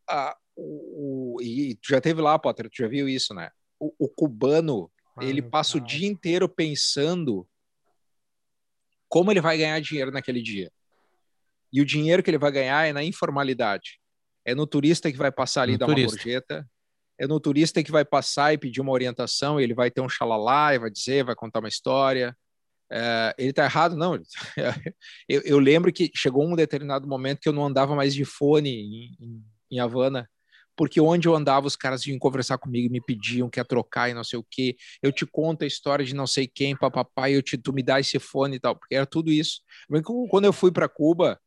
Ah, 0.07 0.37
o, 0.55 1.37
o, 1.37 1.43
e 1.43 1.75
tu 1.77 1.89
já 1.89 2.01
teve 2.01 2.21
lá, 2.21 2.39
Potter, 2.39 2.69
tu 2.69 2.77
já 2.77 2.87
viu 2.87 3.09
isso, 3.09 3.33
né? 3.33 3.51
O, 3.81 3.95
o 3.99 4.09
cubano, 4.09 4.93
ah, 5.17 5.25
ele 5.25 5.41
passa 5.41 5.73
cara. 5.73 5.85
o 5.85 5.87
dia 5.87 6.07
inteiro 6.07 6.47
pensando 6.47 7.49
como 9.09 9.33
ele 9.33 9.41
vai 9.41 9.57
ganhar 9.57 9.81
dinheiro 9.81 10.11
naquele 10.11 10.43
dia. 10.43 10.71
E 11.73 11.81
o 11.81 11.87
dinheiro 11.87 12.23
que 12.23 12.31
ele 12.31 12.37
vai 12.39 12.53
ganhar 12.53 12.87
é 12.87 12.93
na 12.93 13.03
informalidade. 13.03 13.99
É 14.45 14.55
no 14.55 14.67
turista 14.67 15.11
que 15.11 15.17
vai 15.17 15.33
passar 15.33 15.63
ali 15.63 15.79
dar 15.79 15.87
turista. 15.87 16.13
uma 16.13 16.23
gorjeta. 16.23 16.71
É 17.19 17.27
no 17.27 17.41
turista 17.41 17.83
que 17.83 17.91
vai 17.91 18.05
passar 18.05 18.53
e 18.53 18.59
pedir 18.59 18.83
uma 18.83 18.93
orientação. 18.93 19.59
ele 19.59 19.73
vai 19.73 19.91
ter 19.91 20.03
um 20.03 20.09
xalalá 20.09 20.75
e 20.75 20.79
vai 20.79 20.91
dizer, 20.91 21.25
vai 21.25 21.35
contar 21.35 21.61
uma 21.61 21.69
história. 21.69 22.37
É, 22.91 23.35
ele 23.39 23.53
tá 23.53 23.65
errado? 23.65 23.97
Não. 23.97 24.15
eu, 25.29 25.41
eu, 25.43 25.59
lembro 25.59 25.93
que 25.93 26.11
chegou 26.15 26.47
um 26.47 26.55
determinado 26.55 27.07
momento 27.07 27.41
que 27.41 27.49
eu 27.49 27.53
não 27.53 27.67
andava 27.67 27.95
mais 27.95 28.15
de 28.15 28.25
fone 28.25 28.71
em, 28.71 29.17
em, 29.21 29.45
em 29.73 29.81
Havana 29.81 30.29
porque 30.77 31.01
onde 31.01 31.29
eu 31.29 31.35
andava, 31.35 31.67
os 31.67 31.77
caras 31.77 32.05
vinham 32.05 32.19
conversar 32.19 32.59
comigo, 32.59 32.93
me 32.93 33.01
pediam, 33.01 33.49
quer 33.49 33.65
trocar 33.65 34.11
e 34.11 34.15
não 34.15 34.25
sei 34.25 34.39
o 34.39 34.47
quê. 34.49 34.77
Eu 35.03 35.13
te 35.13 35.25
conto 35.25 35.63
a 35.63 35.67
história 35.67 36.05
de 36.05 36.15
não 36.15 36.27
sei 36.27 36.47
quem, 36.47 36.77
papapá, 36.77 37.31
eu 37.31 37.43
te, 37.43 37.57
tu 37.57 37.73
me 37.73 37.83
dá 37.83 38.01
esse 38.01 38.19
fone 38.19 38.57
e 38.57 38.61
tal, 38.61 38.77
porque 38.77 38.95
era 38.95 39.07
tudo 39.07 39.31
isso. 39.31 39.61
Quando 40.29 40.45
eu 40.45 40.53
fui 40.53 40.73
para 40.73 40.89
Cuba, 40.89 41.41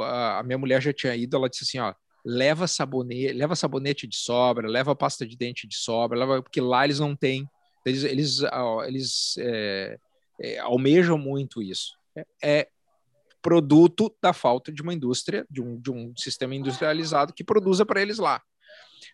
a 0.00 0.42
minha 0.42 0.58
mulher 0.58 0.82
já 0.82 0.92
tinha 0.92 1.14
ido, 1.14 1.36
ela 1.36 1.48
disse 1.48 1.64
assim, 1.64 1.78
ó, 1.78 1.94
leva 2.24 2.66
sabonete, 2.66 3.32
leva 3.32 3.54
sabonete 3.54 4.06
de 4.06 4.16
sobra, 4.16 4.68
leva 4.68 4.96
pasta 4.96 5.26
de 5.26 5.36
dente 5.36 5.68
de 5.68 5.76
sobra, 5.76 6.18
leva, 6.18 6.42
porque 6.42 6.60
lá 6.60 6.84
eles 6.84 6.98
não 6.98 7.14
têm. 7.14 7.48
Eles, 7.84 8.02
eles, 8.02 8.40
eles 8.86 9.34
é, 9.38 9.96
é, 10.40 10.58
almejam 10.58 11.18
muito 11.18 11.62
isso. 11.62 11.96
É, 12.16 12.26
é, 12.42 12.68
produto 13.40 14.14
da 14.20 14.32
falta 14.32 14.72
de 14.72 14.82
uma 14.82 14.92
indústria, 14.92 15.46
de 15.48 15.62
um, 15.62 15.78
de 15.78 15.90
um 15.90 16.12
sistema 16.16 16.54
industrializado 16.54 17.32
que 17.32 17.44
produza 17.44 17.86
para 17.86 18.02
eles 18.02 18.18
lá. 18.18 18.42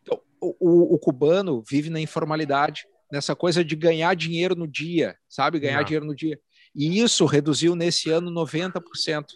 Então, 0.00 0.20
o, 0.40 0.94
o, 0.94 0.98
cubano 0.98 1.62
vive 1.68 1.90
na 1.90 2.00
informalidade, 2.00 2.86
nessa 3.10 3.36
coisa 3.36 3.64
de 3.64 3.76
ganhar 3.76 4.14
dinheiro 4.14 4.54
no 4.54 4.66
dia, 4.66 5.16
sabe? 5.28 5.60
Ganhar 5.60 5.78
não. 5.78 5.84
dinheiro 5.84 6.06
no 6.06 6.14
dia. 6.14 6.40
E 6.74 7.00
isso 7.00 7.26
reduziu 7.26 7.74
nesse 7.74 8.10
ano 8.10 8.30
90%. 8.30 8.82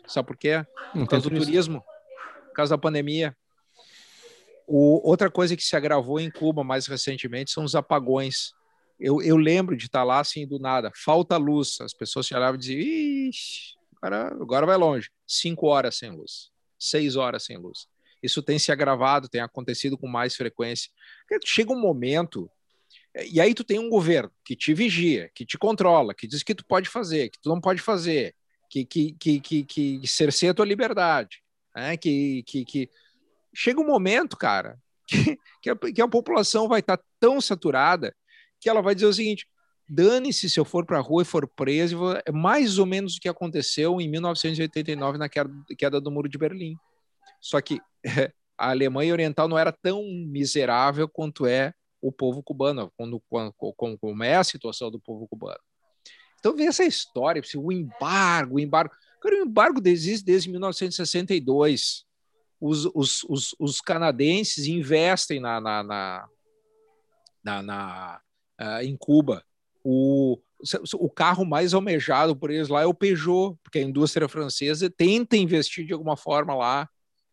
Sabe 0.06 0.26
por 0.26 0.36
quê? 0.36 0.64
Por 0.92 1.06
causa 1.06 1.28
do 1.28 1.38
turismo, 1.38 1.84
por 2.46 2.54
causa 2.54 2.74
da 2.74 2.80
pandemia. 2.80 3.36
O, 4.66 5.06
outra 5.08 5.30
coisa 5.30 5.54
que 5.56 5.62
se 5.62 5.76
agravou 5.76 6.18
em 6.18 6.30
Cuba 6.30 6.64
mais 6.64 6.86
recentemente 6.86 7.52
são 7.52 7.64
os 7.64 7.74
apagões. 7.74 8.52
Eu, 8.98 9.20
eu 9.20 9.36
lembro 9.36 9.76
de 9.76 9.86
estar 9.86 10.04
lá 10.04 10.20
assim 10.20 10.46
do 10.46 10.58
nada, 10.58 10.90
falta 10.94 11.36
luz. 11.36 11.80
As 11.80 11.92
pessoas 11.92 12.26
se 12.26 12.34
olhavam 12.34 12.56
e 12.56 12.58
diziam: 12.58 12.80
Ixi, 12.80 13.74
agora, 14.00 14.26
agora 14.28 14.66
vai 14.66 14.76
longe. 14.76 15.10
Cinco 15.26 15.66
horas 15.66 15.96
sem 15.96 16.10
luz, 16.10 16.50
seis 16.78 17.16
horas 17.16 17.44
sem 17.44 17.58
luz. 17.58 17.88
Isso 18.22 18.42
tem 18.42 18.58
se 18.58 18.72
agravado, 18.72 19.28
tem 19.28 19.40
acontecido 19.40 19.98
com 19.98 20.08
mais 20.08 20.34
frequência. 20.34 20.90
Chega 21.44 21.72
um 21.72 21.80
momento, 21.80 22.50
e 23.30 23.40
aí 23.40 23.54
tu 23.54 23.62
tem 23.62 23.78
um 23.78 23.90
governo 23.90 24.32
que 24.44 24.56
te 24.56 24.72
vigia, 24.72 25.30
que 25.34 25.44
te 25.44 25.58
controla, 25.58 26.14
que 26.14 26.26
diz 26.26 26.42
que 26.42 26.54
tu 26.54 26.64
pode 26.64 26.88
fazer, 26.88 27.28
que 27.28 27.38
tu 27.40 27.48
não 27.48 27.60
pode 27.60 27.80
fazer, 27.80 28.34
que, 28.68 28.84
que, 28.84 29.12
que, 29.12 29.40
que, 29.40 29.64
que 29.64 30.06
cerceia 30.06 30.52
a 30.52 30.54
tua 30.54 30.66
liberdade, 30.66 31.42
né? 31.74 31.96
que, 31.96 32.42
que, 32.44 32.64
que 32.64 32.90
chega 33.54 33.80
um 33.80 33.86
momento, 33.86 34.36
cara, 34.36 34.78
que, 35.06 35.38
que, 35.62 35.70
a, 35.70 35.76
que 35.76 36.02
a 36.02 36.08
população 36.08 36.66
vai 36.68 36.80
estar 36.80 36.96
tá 36.96 37.04
tão 37.20 37.40
saturada 37.40 38.14
que 38.60 38.68
ela 38.68 38.80
vai 38.80 38.94
dizer 38.94 39.06
o 39.06 39.12
seguinte: 39.12 39.46
dane-se 39.88 40.48
se 40.50 40.58
eu 40.58 40.64
for 40.64 40.84
para 40.84 40.98
a 40.98 41.02
rua 41.02 41.22
e 41.22 41.26
for 41.26 41.46
preso. 41.46 41.98
É 42.24 42.32
mais 42.32 42.78
ou 42.78 42.86
menos 42.86 43.16
o 43.16 43.20
que 43.20 43.28
aconteceu 43.28 44.00
em 44.00 44.08
1989 44.08 45.18
na 45.18 45.28
queda, 45.28 45.50
queda 45.78 46.00
do 46.00 46.10
Muro 46.10 46.28
de 46.28 46.38
Berlim. 46.38 46.76
Só 47.40 47.60
que 47.60 47.80
a 48.58 48.70
Alemanha 48.70 49.12
Oriental 49.12 49.48
não 49.48 49.58
era 49.58 49.72
tão 49.72 50.02
miserável 50.02 51.08
quanto 51.08 51.46
é 51.46 51.72
o 52.00 52.12
povo 52.12 52.42
cubano, 52.42 52.92
quando, 52.96 53.22
quando, 53.28 53.52
como 53.98 54.22
é 54.22 54.36
a 54.36 54.44
situação 54.44 54.90
do 54.90 55.00
povo 55.00 55.26
cubano. 55.28 55.60
Então, 56.38 56.54
vê 56.54 56.64
essa 56.64 56.84
história, 56.84 57.42
o 57.56 57.72
embargo, 57.72 58.56
o 58.56 58.60
embargo. 58.60 58.94
Cara, 59.20 59.34
o 59.34 59.46
embargo 59.46 59.80
existe 59.84 60.24
desde 60.24 60.50
1962 60.50 62.06
os, 62.60 62.86
os, 62.94 63.24
os, 63.24 63.54
os 63.58 63.80
canadenses 63.80 64.66
investem 64.66 65.40
na, 65.40 65.60
na, 65.60 65.82
na, 65.82 66.28
na, 67.44 67.62
na 67.62 68.20
uh, 68.60 68.82
em 68.82 68.96
Cuba. 68.96 69.42
O, 69.84 70.38
o 70.94 71.10
carro 71.10 71.44
mais 71.44 71.74
almejado 71.74 72.34
por 72.34 72.50
eles 72.50 72.68
lá 72.68 72.82
é 72.82 72.86
o 72.86 72.94
Peugeot, 72.94 73.56
porque 73.62 73.78
a 73.78 73.82
indústria 73.82 74.28
francesa 74.28 74.90
tenta 74.90 75.36
investir 75.36 75.86
de 75.86 75.92
alguma 75.92 76.16
forma 76.16 76.54
lá. 76.54 76.88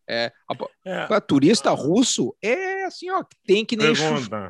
É, 0.06 0.30
a, 0.50 1.16
é. 1.16 1.20
turista 1.20 1.70
russo 1.70 2.36
é 2.42 2.84
assim, 2.84 3.10
ó, 3.10 3.24
tem 3.46 3.64
que 3.64 3.74
nem 3.74 3.94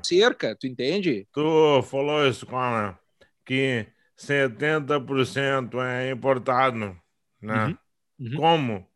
cerca, 0.03 0.57
tu 0.59 0.67
entende? 0.67 1.29
Tu 1.33 1.83
falou 1.85 2.27
isso, 2.27 2.45
cara, 2.45 2.99
que 3.47 3.87
70% 4.19 5.81
é 5.81 6.11
importado, 6.11 6.97
né? 7.41 7.67
Uhum. 7.67 7.77
Uhum. 8.19 8.37
Como? 8.37 8.87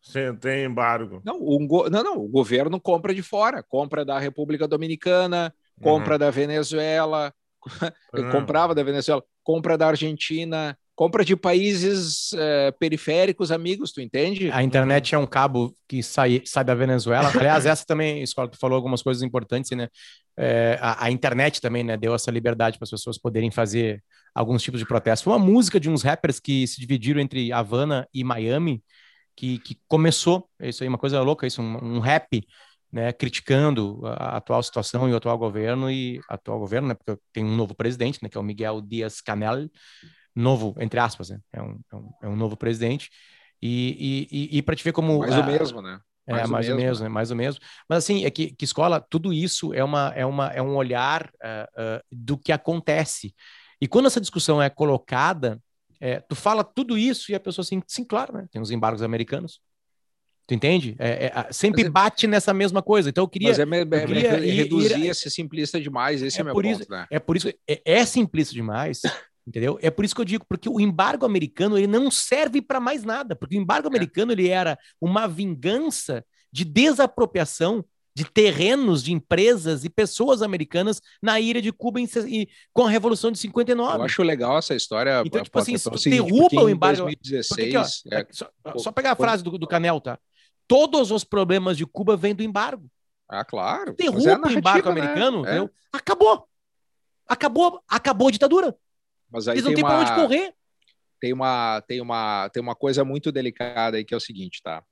Sim, 0.00 0.34
tem 0.36 0.64
embargo. 0.64 1.20
Não, 1.24 1.38
o, 1.40 1.88
não, 1.90 2.02
não, 2.02 2.16
o 2.18 2.28
governo 2.28 2.80
compra 2.80 3.14
de 3.14 3.22
fora, 3.22 3.62
compra 3.62 4.04
da 4.04 4.18
República 4.18 4.66
Dominicana, 4.66 5.54
compra 5.80 6.14
uhum. 6.14 6.18
da 6.18 6.30
Venezuela, 6.30 7.32
uhum. 8.14 8.30
comprava 8.30 8.74
da 8.74 8.82
Venezuela, 8.82 9.22
compra 9.42 9.78
da 9.78 9.88
Argentina, 9.88 10.76
compra 10.98 11.24
de 11.24 11.36
países 11.36 12.32
é, 12.32 12.72
periféricos, 12.72 13.52
amigos, 13.52 13.92
tu 13.92 14.00
entende? 14.00 14.50
A 14.50 14.64
internet 14.64 15.14
é 15.14 15.18
um 15.18 15.26
cabo 15.26 15.72
que 15.86 16.02
sai, 16.02 16.42
sai 16.44 16.64
da 16.64 16.74
Venezuela. 16.74 17.30
Aliás, 17.32 17.64
essa 17.66 17.86
também, 17.86 18.20
Escola, 18.20 18.48
tu 18.48 18.58
falou 18.58 18.74
algumas 18.74 19.00
coisas 19.00 19.22
importantes, 19.22 19.70
né? 19.76 19.88
É, 20.36 20.76
a, 20.80 21.04
a, 21.04 21.10
internet 21.10 21.60
também, 21.60 21.84
né, 21.84 21.96
deu 21.96 22.14
essa 22.14 22.32
liberdade 22.32 22.78
para 22.78 22.84
as 22.84 22.90
pessoas 22.90 23.16
poderem 23.16 23.50
fazer 23.50 24.02
alguns 24.34 24.62
tipos 24.62 24.80
de 24.80 24.86
protesto. 24.86 25.24
Foi 25.24 25.32
uma 25.32 25.44
música 25.44 25.78
de 25.78 25.88
uns 25.88 26.02
rappers 26.02 26.40
que 26.40 26.66
se 26.66 26.80
dividiram 26.80 27.20
entre 27.20 27.52
Havana 27.52 28.08
e 28.12 28.24
Miami, 28.24 28.82
que, 29.36 29.60
que 29.60 29.78
começou, 29.86 30.48
isso 30.60 30.82
aí 30.82 30.88
é 30.88 30.90
uma 30.90 30.98
coisa 30.98 31.20
louca, 31.22 31.46
isso, 31.46 31.62
um, 31.62 31.96
um 31.96 31.98
rap, 32.00 32.44
né, 32.92 33.12
criticando 33.12 34.00
a 34.04 34.36
atual 34.36 34.62
situação 34.62 35.08
e 35.08 35.12
o 35.12 35.16
atual 35.16 35.36
governo, 35.36 35.90
e 35.90 36.20
atual 36.28 36.58
governo, 36.58 36.88
né, 36.88 36.94
porque 36.94 37.20
tem 37.32 37.44
um 37.44 37.56
novo 37.56 37.74
presidente, 37.74 38.20
né, 38.22 38.28
que 38.28 38.36
é 38.36 38.40
o 38.40 38.44
Miguel 38.44 38.80
Dias-Canel, 38.80 39.68
novo, 40.34 40.74
entre 40.78 40.98
aspas, 40.98 41.30
né, 41.30 41.38
é 41.52 41.62
um, 41.62 41.80
é 41.92 41.96
um, 41.96 42.10
é 42.22 42.28
um 42.28 42.36
novo 42.36 42.56
presidente, 42.56 43.10
e, 43.60 44.26
e, 44.30 44.56
e, 44.56 44.58
e 44.58 44.62
para 44.62 44.76
te 44.76 44.84
ver 44.84 44.92
como... 44.92 45.18
Mais 45.18 45.36
o 45.36 45.44
mesmo, 45.44 45.82
né? 45.82 46.00
Mais 46.26 46.42
é, 46.42 46.46
mais 46.46 46.66
o 46.66 46.70
mesmo, 46.70 46.82
mesmo 46.82 47.02
né? 47.04 47.08
mais 47.08 47.30
ou 47.30 47.36
mesmo. 47.36 47.60
Mas 47.88 48.04
assim, 48.04 48.24
é 48.26 48.30
que, 48.30 48.54
que 48.54 48.64
escola, 48.64 49.00
tudo 49.00 49.32
isso 49.32 49.72
é, 49.72 49.82
uma, 49.82 50.12
é, 50.14 50.26
uma, 50.26 50.48
é 50.48 50.60
um 50.60 50.76
olhar 50.76 51.24
uh, 51.24 51.82
uh, 51.82 52.02
do 52.12 52.36
que 52.36 52.52
acontece. 52.52 53.34
E 53.80 53.88
quando 53.88 54.06
essa 54.06 54.20
discussão 54.20 54.60
é 54.60 54.68
colocada 54.68 55.58
é, 56.00 56.20
tu 56.20 56.34
fala 56.34 56.62
tudo 56.62 56.96
isso 56.96 57.32
e 57.32 57.34
a 57.34 57.40
pessoa 57.40 57.62
assim, 57.62 57.82
sim, 57.86 58.04
claro, 58.04 58.32
né? 58.32 58.46
Tem 58.50 58.62
os 58.62 58.70
embargos 58.70 59.02
americanos. 59.02 59.60
Tu 60.48 60.54
entende? 60.54 60.96
É, 60.98 61.26
é, 61.26 61.52
sempre 61.52 61.82
é, 61.82 61.90
bate 61.90 62.26
nessa 62.26 62.54
mesma 62.54 62.82
coisa. 62.82 63.10
Então 63.10 63.22
eu 63.22 63.28
queria. 63.28 63.50
Mas 63.50 63.58
é, 63.58 63.62
é 63.62 64.02
eu 64.02 64.06
queria 64.06 64.32
reduzir 64.38 64.98
ir, 64.98 65.14
ser 65.14 65.28
simplista 65.28 65.78
demais. 65.78 66.22
Esse 66.22 66.38
é, 66.38 66.40
é 66.40 66.44
meu 66.44 66.54
por 66.54 66.64
ponto, 66.64 66.80
isso, 66.80 66.90
né? 66.90 67.06
É 67.10 67.18
por 67.18 67.36
isso. 67.36 67.48
É, 67.68 67.82
é 67.84 68.04
simplista 68.06 68.54
demais. 68.54 69.02
entendeu? 69.46 69.78
É 69.82 69.90
por 69.90 70.06
isso 70.06 70.14
que 70.14 70.22
eu 70.22 70.24
digo, 70.24 70.46
porque 70.48 70.66
o 70.66 70.80
embargo 70.80 71.26
americano 71.26 71.76
ele 71.76 71.86
não 71.86 72.10
serve 72.10 72.62
para 72.62 72.80
mais 72.80 73.04
nada, 73.04 73.36
porque 73.36 73.58
o 73.58 73.60
embargo 73.60 73.88
americano 73.88 74.32
ele 74.32 74.48
era 74.48 74.78
uma 74.98 75.28
vingança 75.28 76.24
de 76.50 76.64
desapropriação 76.64 77.84
de 78.14 78.24
terrenos 78.24 79.02
de 79.02 79.12
empresas 79.12 79.84
e 79.84 79.90
pessoas 79.90 80.42
americanas 80.42 81.00
na 81.22 81.38
ilha 81.38 81.60
de 81.62 81.70
Cuba 81.70 82.00
em, 82.00 82.08
e, 82.26 82.48
com 82.72 82.86
a 82.86 82.90
Revolução 82.90 83.30
de 83.30 83.38
59. 83.38 83.98
Eu 83.98 84.02
acho 84.02 84.22
legal 84.22 84.58
essa 84.58 84.74
história. 84.74 85.22
Então, 85.24 85.42
tipo 85.42 85.58
assim, 85.58 85.78
se 85.78 85.88
tu 85.88 86.10
derruba 86.10 86.62
o 86.62 86.68
embargo... 86.68 87.02
2016... 87.02 87.48
Porque, 87.48 87.76
ó, 87.76 88.18
é, 88.18 88.26
só, 88.30 88.50
só, 88.76 88.90
pegar 88.90 89.12
a 89.12 89.16
frase 89.16 89.44
do, 89.44 89.56
do 89.56 89.68
Canel, 89.68 90.00
tá? 90.00 90.18
Todos 90.68 91.10
os 91.10 91.24
problemas 91.24 91.76
de 91.76 91.86
Cuba 91.86 92.16
vêm 92.16 92.34
do 92.34 92.42
embargo. 92.42 92.88
Ah, 93.28 93.44
claro. 93.44 93.94
Derruba 93.94 94.30
é 94.30 94.38
o 94.38 94.50
embargo 94.50 94.92
né? 94.92 95.00
americano, 95.00 95.46
é. 95.46 95.68
acabou. 95.92 96.46
Acabou, 97.26 97.82
acabou 97.88 98.28
a 98.28 98.30
ditadura. 98.30 98.76
Mas 99.30 99.48
aí 99.48 99.54
Eles 99.54 99.64
não 99.64 99.74
têm 99.74 99.82
uma... 99.82 99.90
pra 99.90 100.00
onde 100.00 100.14
correr. 100.14 100.54
tem 101.20 101.32
uma, 101.32 101.80
tem, 101.82 102.00
uma, 102.00 102.48
tem 102.50 102.62
uma 102.62 102.74
coisa 102.74 103.04
muito 103.04 103.32
delicada 103.32 103.96
aí 103.96 104.04
que 104.04 104.14
é 104.14 104.16
o 104.16 104.20
seguinte, 104.20 104.62
tá? 104.62 104.82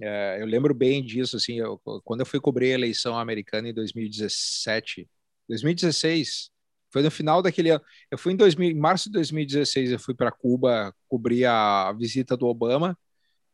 É, 0.00 0.38
eu 0.40 0.46
lembro 0.46 0.74
bem 0.74 1.04
disso, 1.04 1.36
assim, 1.36 1.58
eu, 1.58 1.80
quando 2.04 2.20
eu 2.20 2.26
fui 2.26 2.40
cobrir 2.40 2.70
a 2.70 2.74
eleição 2.74 3.18
americana 3.18 3.68
em 3.68 3.74
2017, 3.74 5.08
2016, 5.48 6.50
foi 6.90 7.02
no 7.02 7.10
final 7.10 7.42
daquele 7.42 7.70
ano. 7.70 7.82
Eu 8.10 8.18
fui 8.18 8.32
em, 8.32 8.36
2000, 8.36 8.70
em 8.70 8.74
março 8.74 9.06
de 9.06 9.12
2016, 9.12 9.92
eu 9.92 9.98
fui 9.98 10.14
para 10.14 10.30
Cuba 10.30 10.94
cobrir 11.08 11.46
a 11.46 11.92
visita 11.92 12.36
do 12.36 12.46
Obama, 12.46 12.96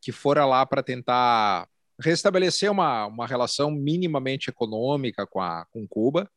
que 0.00 0.12
fora 0.12 0.44
lá 0.44 0.64
para 0.64 0.82
tentar 0.82 1.68
restabelecer 2.00 2.70
uma, 2.70 3.06
uma 3.06 3.26
relação 3.26 3.70
minimamente 3.70 4.48
econômica 4.50 5.26
com, 5.26 5.40
a, 5.40 5.66
com 5.70 5.86
Cuba. 5.86 6.30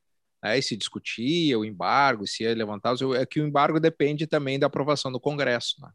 Né, 0.44 0.58
e 0.58 0.62
se 0.62 0.76
discutia 0.76 1.60
o 1.60 1.66
embargo, 1.66 2.26
se 2.26 2.44
ia 2.44 2.56
levantar. 2.56 2.96
É 3.16 3.26
que 3.26 3.40
o 3.40 3.48
embargo 3.48 3.80
depende 3.80 4.26
também 4.26 4.58
da 4.58 4.68
aprovação 4.68 5.12
do 5.12 5.20
Congresso. 5.20 5.80
Né? 5.80 5.90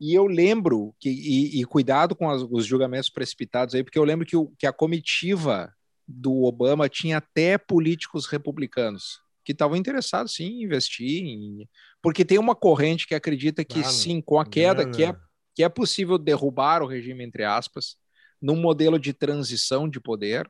E 0.00 0.14
eu 0.14 0.26
lembro 0.26 0.94
que, 0.98 1.10
e, 1.10 1.60
e 1.60 1.64
cuidado 1.64 2.14
com 2.14 2.30
as, 2.30 2.42
os 2.42 2.66
julgamentos 2.66 3.10
precipitados 3.10 3.74
aí, 3.74 3.84
porque 3.84 3.98
eu 3.98 4.04
lembro 4.04 4.26
que, 4.26 4.36
o, 4.36 4.48
que 4.58 4.66
a 4.66 4.72
comitiva 4.72 5.72
do 6.06 6.44
Obama 6.44 6.88
tinha 6.88 7.18
até 7.18 7.58
políticos 7.58 8.26
republicanos 8.26 9.20
que 9.44 9.52
estavam 9.52 9.76
interessados 9.76 10.34
sim 10.34 10.44
em 10.44 10.62
investir, 10.64 11.24
em... 11.24 11.68
porque 12.02 12.24
tem 12.24 12.36
uma 12.36 12.54
corrente 12.54 13.06
que 13.06 13.14
acredita 13.14 13.64
que 13.64 13.80
claro, 13.80 13.94
sim, 13.94 14.20
com 14.20 14.40
a 14.40 14.44
queda, 14.44 14.90
que 14.90 15.04
é, 15.04 15.16
que 15.56 15.64
é 15.64 15.68
possível 15.70 16.18
derrubar 16.18 16.82
o 16.82 16.86
regime, 16.86 17.24
entre 17.24 17.42
aspas, 17.42 17.96
num 18.40 18.56
modelo 18.56 18.98
de 18.98 19.14
transição 19.14 19.88
de 19.88 19.98
poder 19.98 20.46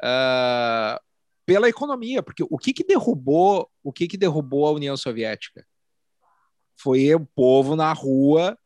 uh, 0.00 1.00
pela 1.44 1.68
economia, 1.68 2.22
porque 2.22 2.44
o 2.48 2.56
que, 2.56 2.72
que 2.72 2.84
derrubou 2.84 3.68
o 3.82 3.92
que, 3.92 4.06
que 4.06 4.16
derrubou 4.16 4.68
a 4.68 4.70
União 4.70 4.96
Soviética? 4.96 5.66
Foi 6.80 7.12
o 7.12 7.26
povo 7.26 7.74
na 7.74 7.92
rua 7.92 8.56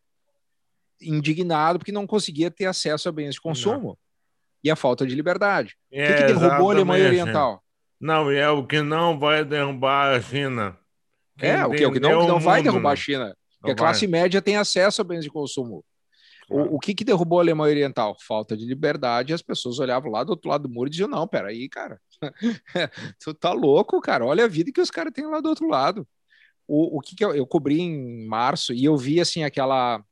indignado 1.00 1.78
porque 1.78 1.90
não 1.90 2.06
conseguia 2.06 2.50
ter 2.50 2.66
acesso 2.66 3.08
a 3.08 3.12
bens 3.12 3.34
de 3.34 3.40
consumo. 3.40 3.88
Não. 3.88 3.98
E 4.62 4.70
a 4.70 4.76
falta 4.76 5.06
de 5.06 5.14
liberdade. 5.14 5.76
É, 5.90 6.04
o 6.04 6.06
que, 6.06 6.14
que 6.14 6.26
derrubou 6.26 6.70
a 6.70 6.74
Alemanha 6.74 7.06
Oriental? 7.06 7.62
Não, 7.98 8.30
é 8.30 8.48
o 8.50 8.66
que 8.66 8.82
não 8.82 9.18
vai 9.18 9.44
derrubar 9.44 10.14
a 10.14 10.20
China. 10.20 10.78
Quem 11.38 11.50
é, 11.50 11.66
o 11.66 11.70
que, 11.70 11.86
o 11.86 11.92
que 11.92 12.00
não, 12.00 12.20
que 12.20 12.28
não 12.28 12.40
vai 12.40 12.62
derrubar 12.62 12.92
a 12.92 12.96
China. 12.96 13.34
Porque 13.64 13.72
a 13.72 13.76
classe 13.76 14.06
média 14.06 14.42
tem 14.42 14.58
acesso 14.58 15.00
a 15.00 15.04
bens 15.04 15.24
de 15.24 15.30
consumo. 15.30 15.82
Claro. 16.46 16.72
O, 16.72 16.76
o 16.76 16.78
que, 16.78 16.94
que 16.94 17.02
derrubou 17.02 17.38
a 17.38 17.42
Alemanha 17.42 17.72
Oriental? 17.72 18.14
Falta 18.20 18.54
de 18.54 18.66
liberdade. 18.66 19.32
As 19.32 19.40
pessoas 19.40 19.78
olhavam 19.78 20.10
lá 20.10 20.22
do 20.22 20.30
outro 20.30 20.50
lado 20.50 20.68
do 20.68 20.68
muro 20.68 20.88
e 20.88 20.90
diziam: 20.90 21.08
Não, 21.08 21.26
peraí, 21.26 21.66
cara, 21.66 21.98
tu 23.18 23.32
tá 23.32 23.52
louco, 23.52 23.98
cara. 24.02 24.26
Olha 24.26 24.44
a 24.44 24.48
vida 24.48 24.70
que 24.70 24.82
os 24.82 24.90
caras 24.90 25.14
têm 25.14 25.26
lá 25.26 25.40
do 25.40 25.48
outro 25.48 25.66
lado. 25.66 26.06
O, 26.68 26.98
o 26.98 27.00
que, 27.00 27.16
que 27.16 27.24
eu, 27.24 27.34
eu 27.34 27.46
cobri 27.46 27.80
em 27.80 28.26
março 28.26 28.74
e 28.74 28.84
eu 28.84 28.98
vi 28.98 29.18
assim 29.18 29.44
aquela 29.44 30.04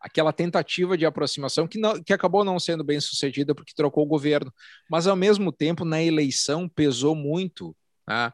aquela 0.00 0.32
tentativa 0.32 0.96
de 0.96 1.04
aproximação 1.04 1.68
que, 1.68 1.78
não, 1.78 2.02
que 2.02 2.14
acabou 2.14 2.42
não 2.42 2.58
sendo 2.58 2.82
bem 2.82 2.98
sucedida 2.98 3.54
porque 3.54 3.74
trocou 3.76 4.04
o 4.04 4.08
governo, 4.08 4.50
mas 4.90 5.06
ao 5.06 5.14
mesmo 5.14 5.52
tempo 5.52 5.84
na 5.84 6.02
eleição 6.02 6.66
pesou 6.66 7.14
muito, 7.14 7.76
né? 8.08 8.32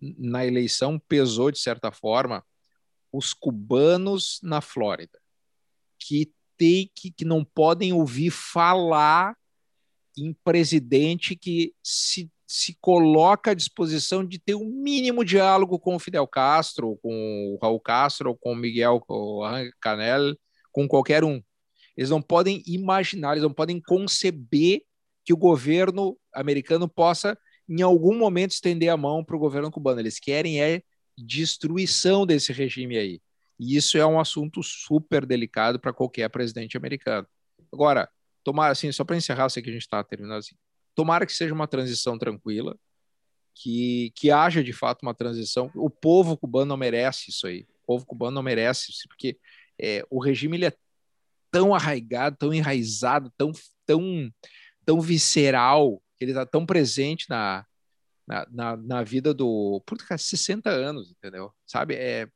na 0.00 0.46
eleição 0.46 0.98
pesou 0.98 1.50
de 1.50 1.58
certa 1.58 1.92
forma 1.92 2.42
os 3.12 3.32
cubanos 3.32 4.38
na 4.42 4.60
Flórida, 4.60 5.18
que 5.98 6.32
tem 6.56 6.90
que, 6.94 7.10
que 7.10 7.24
não 7.24 7.44
podem 7.44 7.92
ouvir 7.92 8.30
falar 8.30 9.36
em 10.16 10.32
presidente 10.44 11.36
que 11.36 11.72
se, 11.82 12.30
se 12.46 12.76
coloca 12.80 13.52
à 13.52 13.54
disposição 13.54 14.24
de 14.24 14.38
ter 14.38 14.54
um 14.54 14.68
mínimo 14.68 15.24
diálogo 15.24 15.78
com 15.78 15.94
o 15.94 15.98
Fidel 15.98 16.26
Castro, 16.26 16.98
com 17.00 17.54
o 17.54 17.58
Raul 17.62 17.80
Castro, 17.80 18.36
com 18.36 18.52
o 18.52 18.56
Miguel 18.56 19.00
Canel, 19.80 20.36
com 20.72 20.88
qualquer 20.88 21.22
um. 21.22 21.40
Eles 21.96 22.10
não 22.10 22.20
podem 22.20 22.62
imaginar, 22.66 23.32
eles 23.32 23.42
não 23.42 23.52
podem 23.52 23.80
conceber 23.80 24.82
que 25.24 25.32
o 25.32 25.36
governo 25.36 26.18
americano 26.32 26.88
possa, 26.88 27.38
em 27.68 27.82
algum 27.82 28.16
momento, 28.16 28.52
estender 28.52 28.88
a 28.88 28.96
mão 28.96 29.24
para 29.24 29.36
o 29.36 29.38
governo 29.38 29.70
cubano. 29.70 30.00
Eles 30.00 30.18
querem 30.18 30.60
é 30.60 30.82
destruição 31.24 32.26
desse 32.26 32.52
regime 32.52 32.96
aí. 32.96 33.20
E 33.58 33.76
isso 33.76 33.98
é 33.98 34.06
um 34.06 34.20
assunto 34.20 34.62
super 34.62 35.26
delicado 35.26 35.80
para 35.80 35.92
qualquer 35.92 36.28
presidente 36.30 36.76
americano. 36.76 37.26
Agora, 37.72 38.08
tomara, 38.44 38.72
assim, 38.72 38.90
só 38.92 39.04
para 39.04 39.16
encerrar, 39.16 39.48
sei 39.48 39.62
que 39.62 39.70
a 39.70 39.72
gente 39.72 39.82
está 39.82 40.02
terminando 40.04 40.38
assim, 40.38 40.56
tomara 40.94 41.26
que 41.26 41.32
seja 41.32 41.52
uma 41.54 41.66
transição 41.66 42.18
tranquila, 42.18 42.76
que, 43.54 44.12
que 44.14 44.30
haja 44.30 44.62
de 44.62 44.72
fato 44.72 45.02
uma 45.02 45.14
transição. 45.14 45.70
O 45.74 45.90
povo 45.90 46.36
cubano 46.36 46.66
não 46.66 46.76
merece 46.76 47.30
isso 47.30 47.46
aí. 47.46 47.66
O 47.82 47.86
povo 47.86 48.06
cubano 48.06 48.32
não 48.32 48.42
merece 48.42 48.90
isso, 48.90 49.08
porque 49.08 49.38
é, 49.80 50.04
o 50.10 50.20
regime 50.20 50.56
ele 50.56 50.66
é 50.66 50.72
tão 51.50 51.74
arraigado, 51.74 52.36
tão 52.36 52.54
enraizado, 52.54 53.32
tão, 53.36 53.52
tão, 53.84 54.32
tão 54.84 55.00
visceral, 55.00 56.02
ele 56.20 56.30
está 56.32 56.46
tão 56.46 56.64
presente 56.64 57.26
na, 57.28 57.64
na, 58.28 58.46
na, 58.50 58.76
na, 58.76 59.02
vida 59.02 59.32
do. 59.32 59.82
Por 59.86 59.98
60 59.98 60.68
anos, 60.68 61.10
entendeu? 61.10 61.50
Sabe? 61.66 61.94
É, 61.94 62.28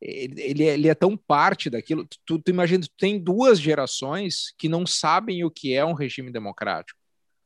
ele, 0.00 0.42
ele, 0.42 0.64
é, 0.64 0.74
ele 0.74 0.88
é 0.88 0.94
tão 0.94 1.16
parte 1.16 1.70
daquilo. 1.70 2.06
Tu, 2.26 2.38
tu 2.40 2.50
imagina, 2.50 2.82
tu 2.82 2.90
tem 2.98 3.22
duas 3.22 3.60
gerações 3.60 4.52
que 4.58 4.68
não 4.68 4.84
sabem 4.84 5.44
o 5.44 5.50
que 5.50 5.72
é 5.72 5.84
um 5.84 5.92
regime 5.92 6.32
democrático. 6.32 6.98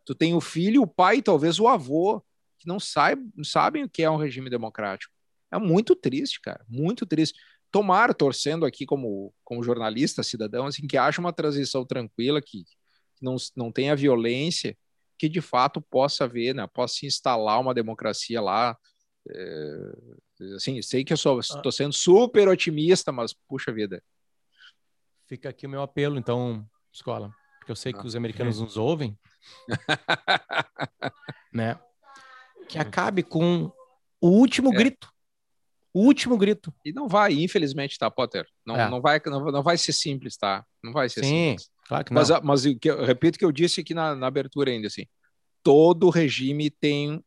Tu 0.04 0.14
tem 0.14 0.34
o 0.34 0.40
filho, 0.40 0.82
o 0.82 0.86
pai, 0.86 1.20
talvez 1.20 1.60
o 1.60 1.68
avô, 1.68 2.24
que 2.58 2.66
não, 2.66 2.80
sai, 2.80 3.16
não 3.36 3.44
sabem 3.44 3.84
o 3.84 3.88
que 3.88 4.02
é 4.02 4.10
um 4.10 4.16
regime 4.16 4.48
democrático. 4.48 5.12
É 5.52 5.58
muito 5.58 5.94
triste, 5.94 6.40
cara, 6.40 6.64
muito 6.68 7.04
triste 7.04 7.38
tomar, 7.70 8.14
torcendo 8.14 8.64
aqui 8.64 8.86
como, 8.86 9.34
como 9.44 9.62
jornalista, 9.62 10.22
cidadão, 10.22 10.66
assim, 10.66 10.86
que 10.86 10.96
haja 10.96 11.20
uma 11.20 11.32
transição 11.32 11.84
tranquila, 11.84 12.40
que, 12.40 12.64
que 12.64 13.22
não, 13.22 13.36
não 13.56 13.72
tenha 13.72 13.96
violência, 13.96 14.76
que 15.18 15.28
de 15.28 15.40
fato 15.40 15.80
possa 15.80 16.24
haver, 16.24 16.54
né, 16.54 16.66
possa 16.66 16.94
se 16.94 17.06
instalar 17.06 17.60
uma 17.60 17.74
democracia 17.74 18.40
lá. 18.40 18.76
É, 19.28 20.54
assim, 20.56 20.80
sei 20.82 21.04
que 21.04 21.12
eu 21.12 21.16
estou 21.16 21.40
ah. 21.40 21.72
sendo 21.72 21.92
super 21.92 22.48
otimista, 22.48 23.12
mas 23.12 23.32
puxa 23.48 23.72
vida. 23.72 24.02
Fica 25.26 25.48
aqui 25.48 25.66
o 25.66 25.70
meu 25.70 25.82
apelo, 25.82 26.18
então, 26.18 26.66
escola, 26.92 27.34
porque 27.58 27.72
eu 27.72 27.76
sei 27.76 27.92
que 27.92 28.00
ah. 28.00 28.04
os 28.04 28.16
americanos 28.16 28.60
nos 28.60 28.76
ouvem, 28.76 29.18
né? 31.52 31.78
Que 32.68 32.78
acabe 32.78 33.22
com 33.22 33.72
o 34.20 34.28
último 34.28 34.72
é. 34.72 34.76
grito 34.76 35.14
o 35.94 36.00
último 36.00 36.36
grito. 36.36 36.74
E 36.84 36.92
não 36.92 37.06
vai, 37.06 37.32
infelizmente, 37.34 37.96
tá, 37.96 38.10
Potter? 38.10 38.44
Não, 38.66 38.76
é. 38.76 38.90
não, 38.90 39.00
vai, 39.00 39.22
não, 39.24 39.44
não 39.52 39.62
vai 39.62 39.78
ser 39.78 39.92
simples, 39.92 40.36
tá? 40.36 40.66
Não 40.82 40.92
vai 40.92 41.08
ser 41.08 41.24
Sim, 41.24 41.50
simples. 41.50 41.70
Claro 41.86 42.04
que 42.04 42.12
não. 42.12 42.20
Mas, 42.20 42.30
mas 42.42 42.64
eu, 42.66 43.04
repito 43.04 43.38
que 43.38 43.44
eu 43.44 43.52
disse 43.52 43.80
aqui 43.80 43.94
na, 43.94 44.14
na 44.14 44.26
abertura 44.26 44.70
ainda, 44.70 44.86
assim. 44.86 45.06
Todo 45.62 46.10
regime 46.10 46.70
tem... 46.70 47.24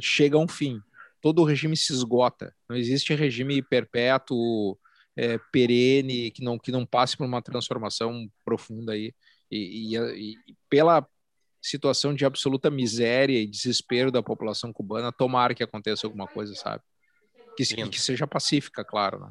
chega 0.00 0.36
a 0.36 0.40
um 0.40 0.48
fim. 0.48 0.80
Todo 1.20 1.44
regime 1.44 1.76
se 1.76 1.92
esgota. 1.92 2.54
Não 2.68 2.76
existe 2.76 3.14
regime 3.14 3.62
perpétuo, 3.62 4.78
é, 5.16 5.38
perene, 5.52 6.30
que 6.30 6.42
não, 6.42 6.58
que 6.58 6.72
não 6.72 6.84
passe 6.86 7.16
por 7.16 7.26
uma 7.26 7.42
transformação 7.42 8.28
profunda 8.44 8.92
aí. 8.92 9.14
E, 9.50 9.94
e, 9.94 10.32
e, 10.32 10.56
pela 10.68 11.06
situação 11.60 12.14
de 12.14 12.24
absoluta 12.24 12.70
miséria 12.70 13.38
e 13.38 13.46
desespero 13.46 14.10
da 14.10 14.22
população 14.22 14.72
cubana, 14.72 15.12
tomara 15.12 15.54
que 15.54 15.62
aconteça 15.62 16.06
alguma 16.06 16.26
coisa, 16.26 16.54
sabe? 16.54 16.82
Que, 17.56 17.64
que 17.64 18.00
seja 18.00 18.26
pacífica, 18.26 18.84
claro. 18.84 19.20
Né? 19.20 19.30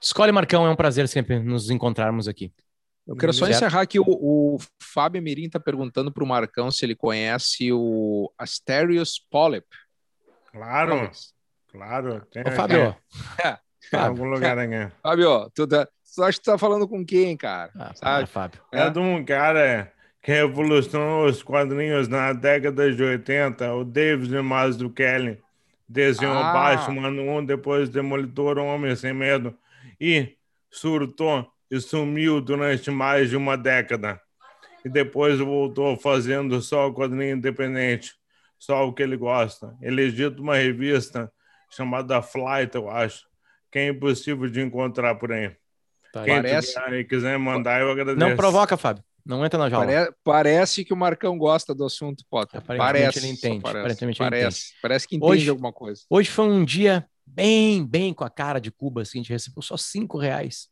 Escolhe, 0.00 0.30
Marcão, 0.30 0.66
é 0.66 0.70
um 0.70 0.76
prazer 0.76 1.08
sempre 1.08 1.40
nos 1.40 1.70
encontrarmos 1.70 2.28
aqui. 2.28 2.52
Eu 3.06 3.16
quero 3.16 3.32
só 3.34 3.46
encerrar 3.46 3.86
que 3.86 4.00
o, 4.00 4.04
o 4.06 4.58
Fábio 4.80 5.22
Mirim 5.22 5.44
está 5.44 5.60
perguntando 5.60 6.10
para 6.10 6.24
o 6.24 6.26
Marcão 6.26 6.70
se 6.70 6.86
ele 6.86 6.94
conhece 6.94 7.70
o 7.70 8.32
Asterios 8.38 9.18
Polyp. 9.30 9.66
Claro, 10.50 11.10
claro. 11.70 12.26
Tem, 12.30 12.42
Ô, 12.46 12.50
Fábio. 12.52 12.96
É, 13.44 13.58
é, 13.92 13.96
algum 13.98 14.24
lugar 14.24 14.58
aqui. 14.58 14.90
Fábio, 15.02 15.50
tu, 15.50 15.66
tá, 15.66 15.86
tu 16.14 16.22
acha 16.22 16.38
que 16.38 16.44
tu 16.44 16.50
tá 16.50 16.56
falando 16.56 16.88
com 16.88 17.04
quem, 17.04 17.36
cara? 17.36 17.70
Ah, 17.76 17.92
Sabe? 17.94 18.26
Fábio. 18.26 18.60
É. 18.72 18.82
é 18.82 18.90
de 18.90 18.98
um 18.98 19.22
cara 19.22 19.92
que 20.22 20.32
revolucionou 20.32 21.26
os 21.26 21.42
quadrinhos 21.42 22.08
na 22.08 22.32
década 22.32 22.90
de 22.90 23.02
80, 23.02 23.74
o 23.74 23.84
David 23.84 24.32
Mazzucchelli. 24.40 25.38
Desenhou 25.86 26.38
ah. 26.38 26.52
Batman 26.52 27.10
1, 27.10 27.44
depois 27.44 27.90
Demolidor 27.90 28.56
Homem 28.56 28.96
Sem 28.96 29.12
Medo. 29.12 29.54
E 30.00 30.38
surtou 30.70 31.46
e 31.74 31.80
sumiu 31.80 32.40
durante 32.40 32.90
mais 32.90 33.30
de 33.30 33.36
uma 33.36 33.56
década. 33.56 34.20
E 34.84 34.88
depois 34.88 35.40
voltou 35.40 35.96
fazendo 35.96 36.60
só 36.60 36.88
o 36.88 36.94
quadrinho 36.94 37.36
independente, 37.36 38.12
só 38.58 38.86
o 38.86 38.92
que 38.92 39.02
ele 39.02 39.16
gosta. 39.16 39.74
Ele 39.80 40.02
edita 40.02 40.40
uma 40.40 40.56
revista 40.56 41.32
chamada 41.70 42.22
Flight, 42.22 42.76
eu 42.76 42.88
acho, 42.88 43.26
que 43.72 43.78
é 43.80 43.88
impossível 43.88 44.48
de 44.48 44.60
encontrar 44.60 45.16
por 45.16 45.32
aí. 45.32 45.50
Tá, 46.12 46.22
Quem 46.22 46.34
parece... 46.36 47.04
quiser 47.08 47.36
mandar, 47.38 47.80
eu 47.80 47.90
agradeço. 47.90 48.18
Não 48.18 48.36
provoca, 48.36 48.76
Fábio. 48.76 49.02
Não 49.26 49.44
entra 49.44 49.58
na 49.58 49.68
jaula. 49.70 49.86
Pare... 49.86 50.14
Parece 50.22 50.84
que 50.84 50.92
o 50.92 50.96
Marcão 50.96 51.36
gosta 51.36 51.74
do 51.74 51.84
assunto, 51.84 52.22
Potter. 52.30 52.60
Aparentemente 52.60 53.02
parece, 53.02 53.18
ele 53.18 53.28
entende. 53.28 53.62
Parece, 53.62 53.80
Aparentemente 53.80 54.18
parece, 54.18 54.38
ele 54.38 54.48
entende. 54.48 54.78
parece 54.82 55.08
que 55.08 55.16
entende 55.16 55.32
hoje, 55.32 55.50
alguma 55.50 55.72
coisa. 55.72 56.02
Hoje 56.08 56.30
foi 56.30 56.44
um 56.44 56.64
dia 56.64 57.04
bem, 57.26 57.84
bem 57.84 58.12
com 58.12 58.22
a 58.22 58.30
cara 58.30 58.60
de 58.60 58.70
Cuba, 58.70 59.00
assim, 59.00 59.18
a 59.18 59.22
gente 59.22 59.32
recebeu 59.32 59.62
só 59.62 59.76
cinco 59.76 60.18
reais 60.18 60.68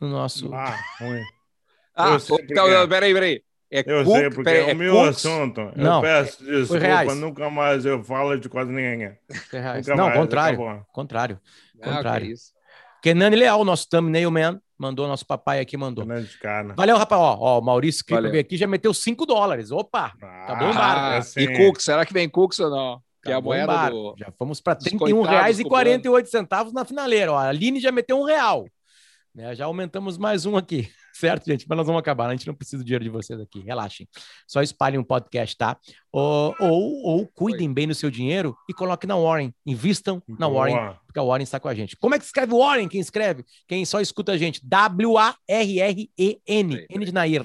no 0.00 0.08
nosso. 0.08 0.52
Ah, 0.54 0.76
ruim. 1.00 1.22
Ah, 1.96 2.16
então, 2.50 2.88
peraí, 2.88 3.12
peraí. 3.12 3.42
É 3.70 3.80
Eu 3.86 4.02
Cook- 4.04 4.16
sei, 4.16 4.30
porque 4.30 4.50
é 4.50 4.70
é 4.70 4.72
o 4.72 4.76
meu 4.76 4.94
Cooks? 4.94 5.08
assunto. 5.26 5.60
Eu 5.60 5.72
Não, 5.76 6.00
peço 6.00 6.42
desculpa, 6.42 6.82
reais. 6.82 7.16
nunca 7.16 7.50
mais 7.50 7.84
eu 7.84 8.02
falo 8.02 8.38
de 8.38 8.48
quase 8.48 8.70
ninguém. 8.72 9.18
Não, 9.94 10.06
mais, 10.06 10.16
contrário. 10.16 10.62
acabou. 10.62 10.86
Contrário. 10.92 11.40
Ah, 11.42 11.84
que 11.88 11.94
contrário. 11.94 12.34
Kenani 13.02 13.36
Leal, 13.36 13.62
nosso 13.64 13.86
thumbnail 13.88 14.30
man, 14.30 14.58
mandou, 14.78 15.06
nosso 15.06 15.26
papai 15.26 15.60
aqui 15.60 15.76
mandou. 15.76 16.06
Valeu, 16.76 16.96
rapaz. 16.96 17.20
Ó, 17.20 17.36
ó, 17.38 17.58
o 17.58 17.62
Maurício 17.62 18.02
Valeu. 18.08 18.30
veio 18.30 18.40
aqui 18.40 18.56
já 18.56 18.66
meteu 18.66 18.94
5 18.94 19.26
dólares. 19.26 19.70
Opa! 19.70 20.14
Ah, 20.22 20.54
bom, 20.54 20.72
Bárbara? 20.72 21.00
Ah, 21.00 21.16
assim, 21.18 21.40
E 21.40 21.56
Cooks, 21.58 21.84
será 21.84 22.06
que 22.06 22.12
vem 22.12 22.28
Cooks 22.28 22.58
ou 22.60 22.70
não? 22.70 23.02
Que 23.22 23.32
é 23.32 23.34
a 23.34 23.40
moeda 23.40 23.64
embora. 23.64 23.90
do. 23.90 24.14
Já 24.18 24.32
fomos 24.38 24.60
para 24.62 24.78
R$ 24.82 24.96
coitados 24.98 25.58
31,48 25.58 26.26
centavos 26.26 26.72
na 26.72 26.84
finaleira. 26.86 27.32
Ó, 27.32 27.36
a 27.36 27.48
Aline 27.48 27.80
já 27.80 27.92
meteu 27.92 28.18
um 28.18 28.24
real. 28.24 28.66
Né, 29.38 29.54
já 29.54 29.66
aumentamos 29.66 30.18
mais 30.18 30.46
um 30.46 30.56
aqui, 30.56 30.90
certo, 31.14 31.46
gente? 31.46 31.64
Mas 31.68 31.78
nós 31.78 31.86
vamos 31.86 32.00
acabar. 32.00 32.26
A 32.28 32.32
gente 32.32 32.48
não 32.48 32.54
precisa 32.54 32.78
do 32.78 32.84
dinheiro 32.84 33.04
de 33.04 33.10
vocês 33.10 33.38
aqui. 33.38 33.60
Relaxem. 33.60 34.08
Só 34.48 34.60
espalhem 34.60 34.98
um 34.98 35.04
podcast, 35.04 35.56
tá? 35.56 35.78
Ou, 36.10 36.56
ou, 36.58 37.02
ou 37.04 37.24
cuidem 37.28 37.72
bem 37.72 37.86
do 37.86 37.94
seu 37.94 38.10
dinheiro 38.10 38.56
e 38.68 38.74
coloquem 38.74 39.06
na 39.06 39.16
Warren. 39.16 39.54
Invistam 39.64 40.20
na 40.26 40.48
boa. 40.48 40.68
Warren, 40.68 40.96
porque 41.06 41.20
a 41.20 41.22
Warren 41.22 41.44
está 41.44 41.60
com 41.60 41.68
a 41.68 41.74
gente. 41.74 41.96
Como 41.96 42.16
é 42.16 42.18
que 42.18 42.24
escreve 42.24 42.52
Warren? 42.52 42.88
Quem 42.88 43.00
escreve? 43.00 43.44
Quem 43.68 43.84
só 43.84 44.00
escuta 44.00 44.32
a 44.32 44.36
gente? 44.36 44.60
W-A-R-R-E-N. 44.66 46.06
N 46.90 47.04
de 47.04 47.12
Nair. 47.12 47.44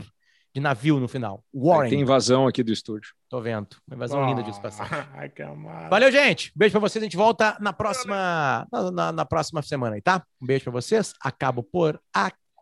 De 0.52 0.60
navio 0.60 1.00
no 1.00 1.08
final. 1.08 1.44
Aí 1.54 1.62
Warren. 1.62 1.90
Tem 1.92 2.02
invasão 2.02 2.48
aqui 2.48 2.64
do 2.64 2.74
estúdio. 2.74 3.12
Tô 3.34 3.42
vendo. 3.42 3.68
Uma 3.88 3.96
invasão 3.96 4.24
linda 4.28 4.44
disso 4.44 4.62
que 5.28 5.42
amado. 5.42 5.90
Valeu, 5.90 6.12
gente. 6.12 6.52
Beijo 6.56 6.74
pra 6.74 6.80
vocês. 6.82 7.02
A 7.02 7.06
gente 7.06 7.18
volta 7.18 7.58
na 7.60 7.74
próxima, 7.74 8.68
na, 8.72 8.92
na- 8.92 9.12
na 9.12 9.26
próxima 9.26 9.60
semana 9.64 9.96
aí, 9.96 10.04
tá? 10.04 10.24
Um 10.40 10.46
beijo 10.46 10.66
pra 10.66 10.72
vocês. 10.74 11.16
Acabo 11.20 11.64
por 11.64 12.00
aqui. 12.14 12.38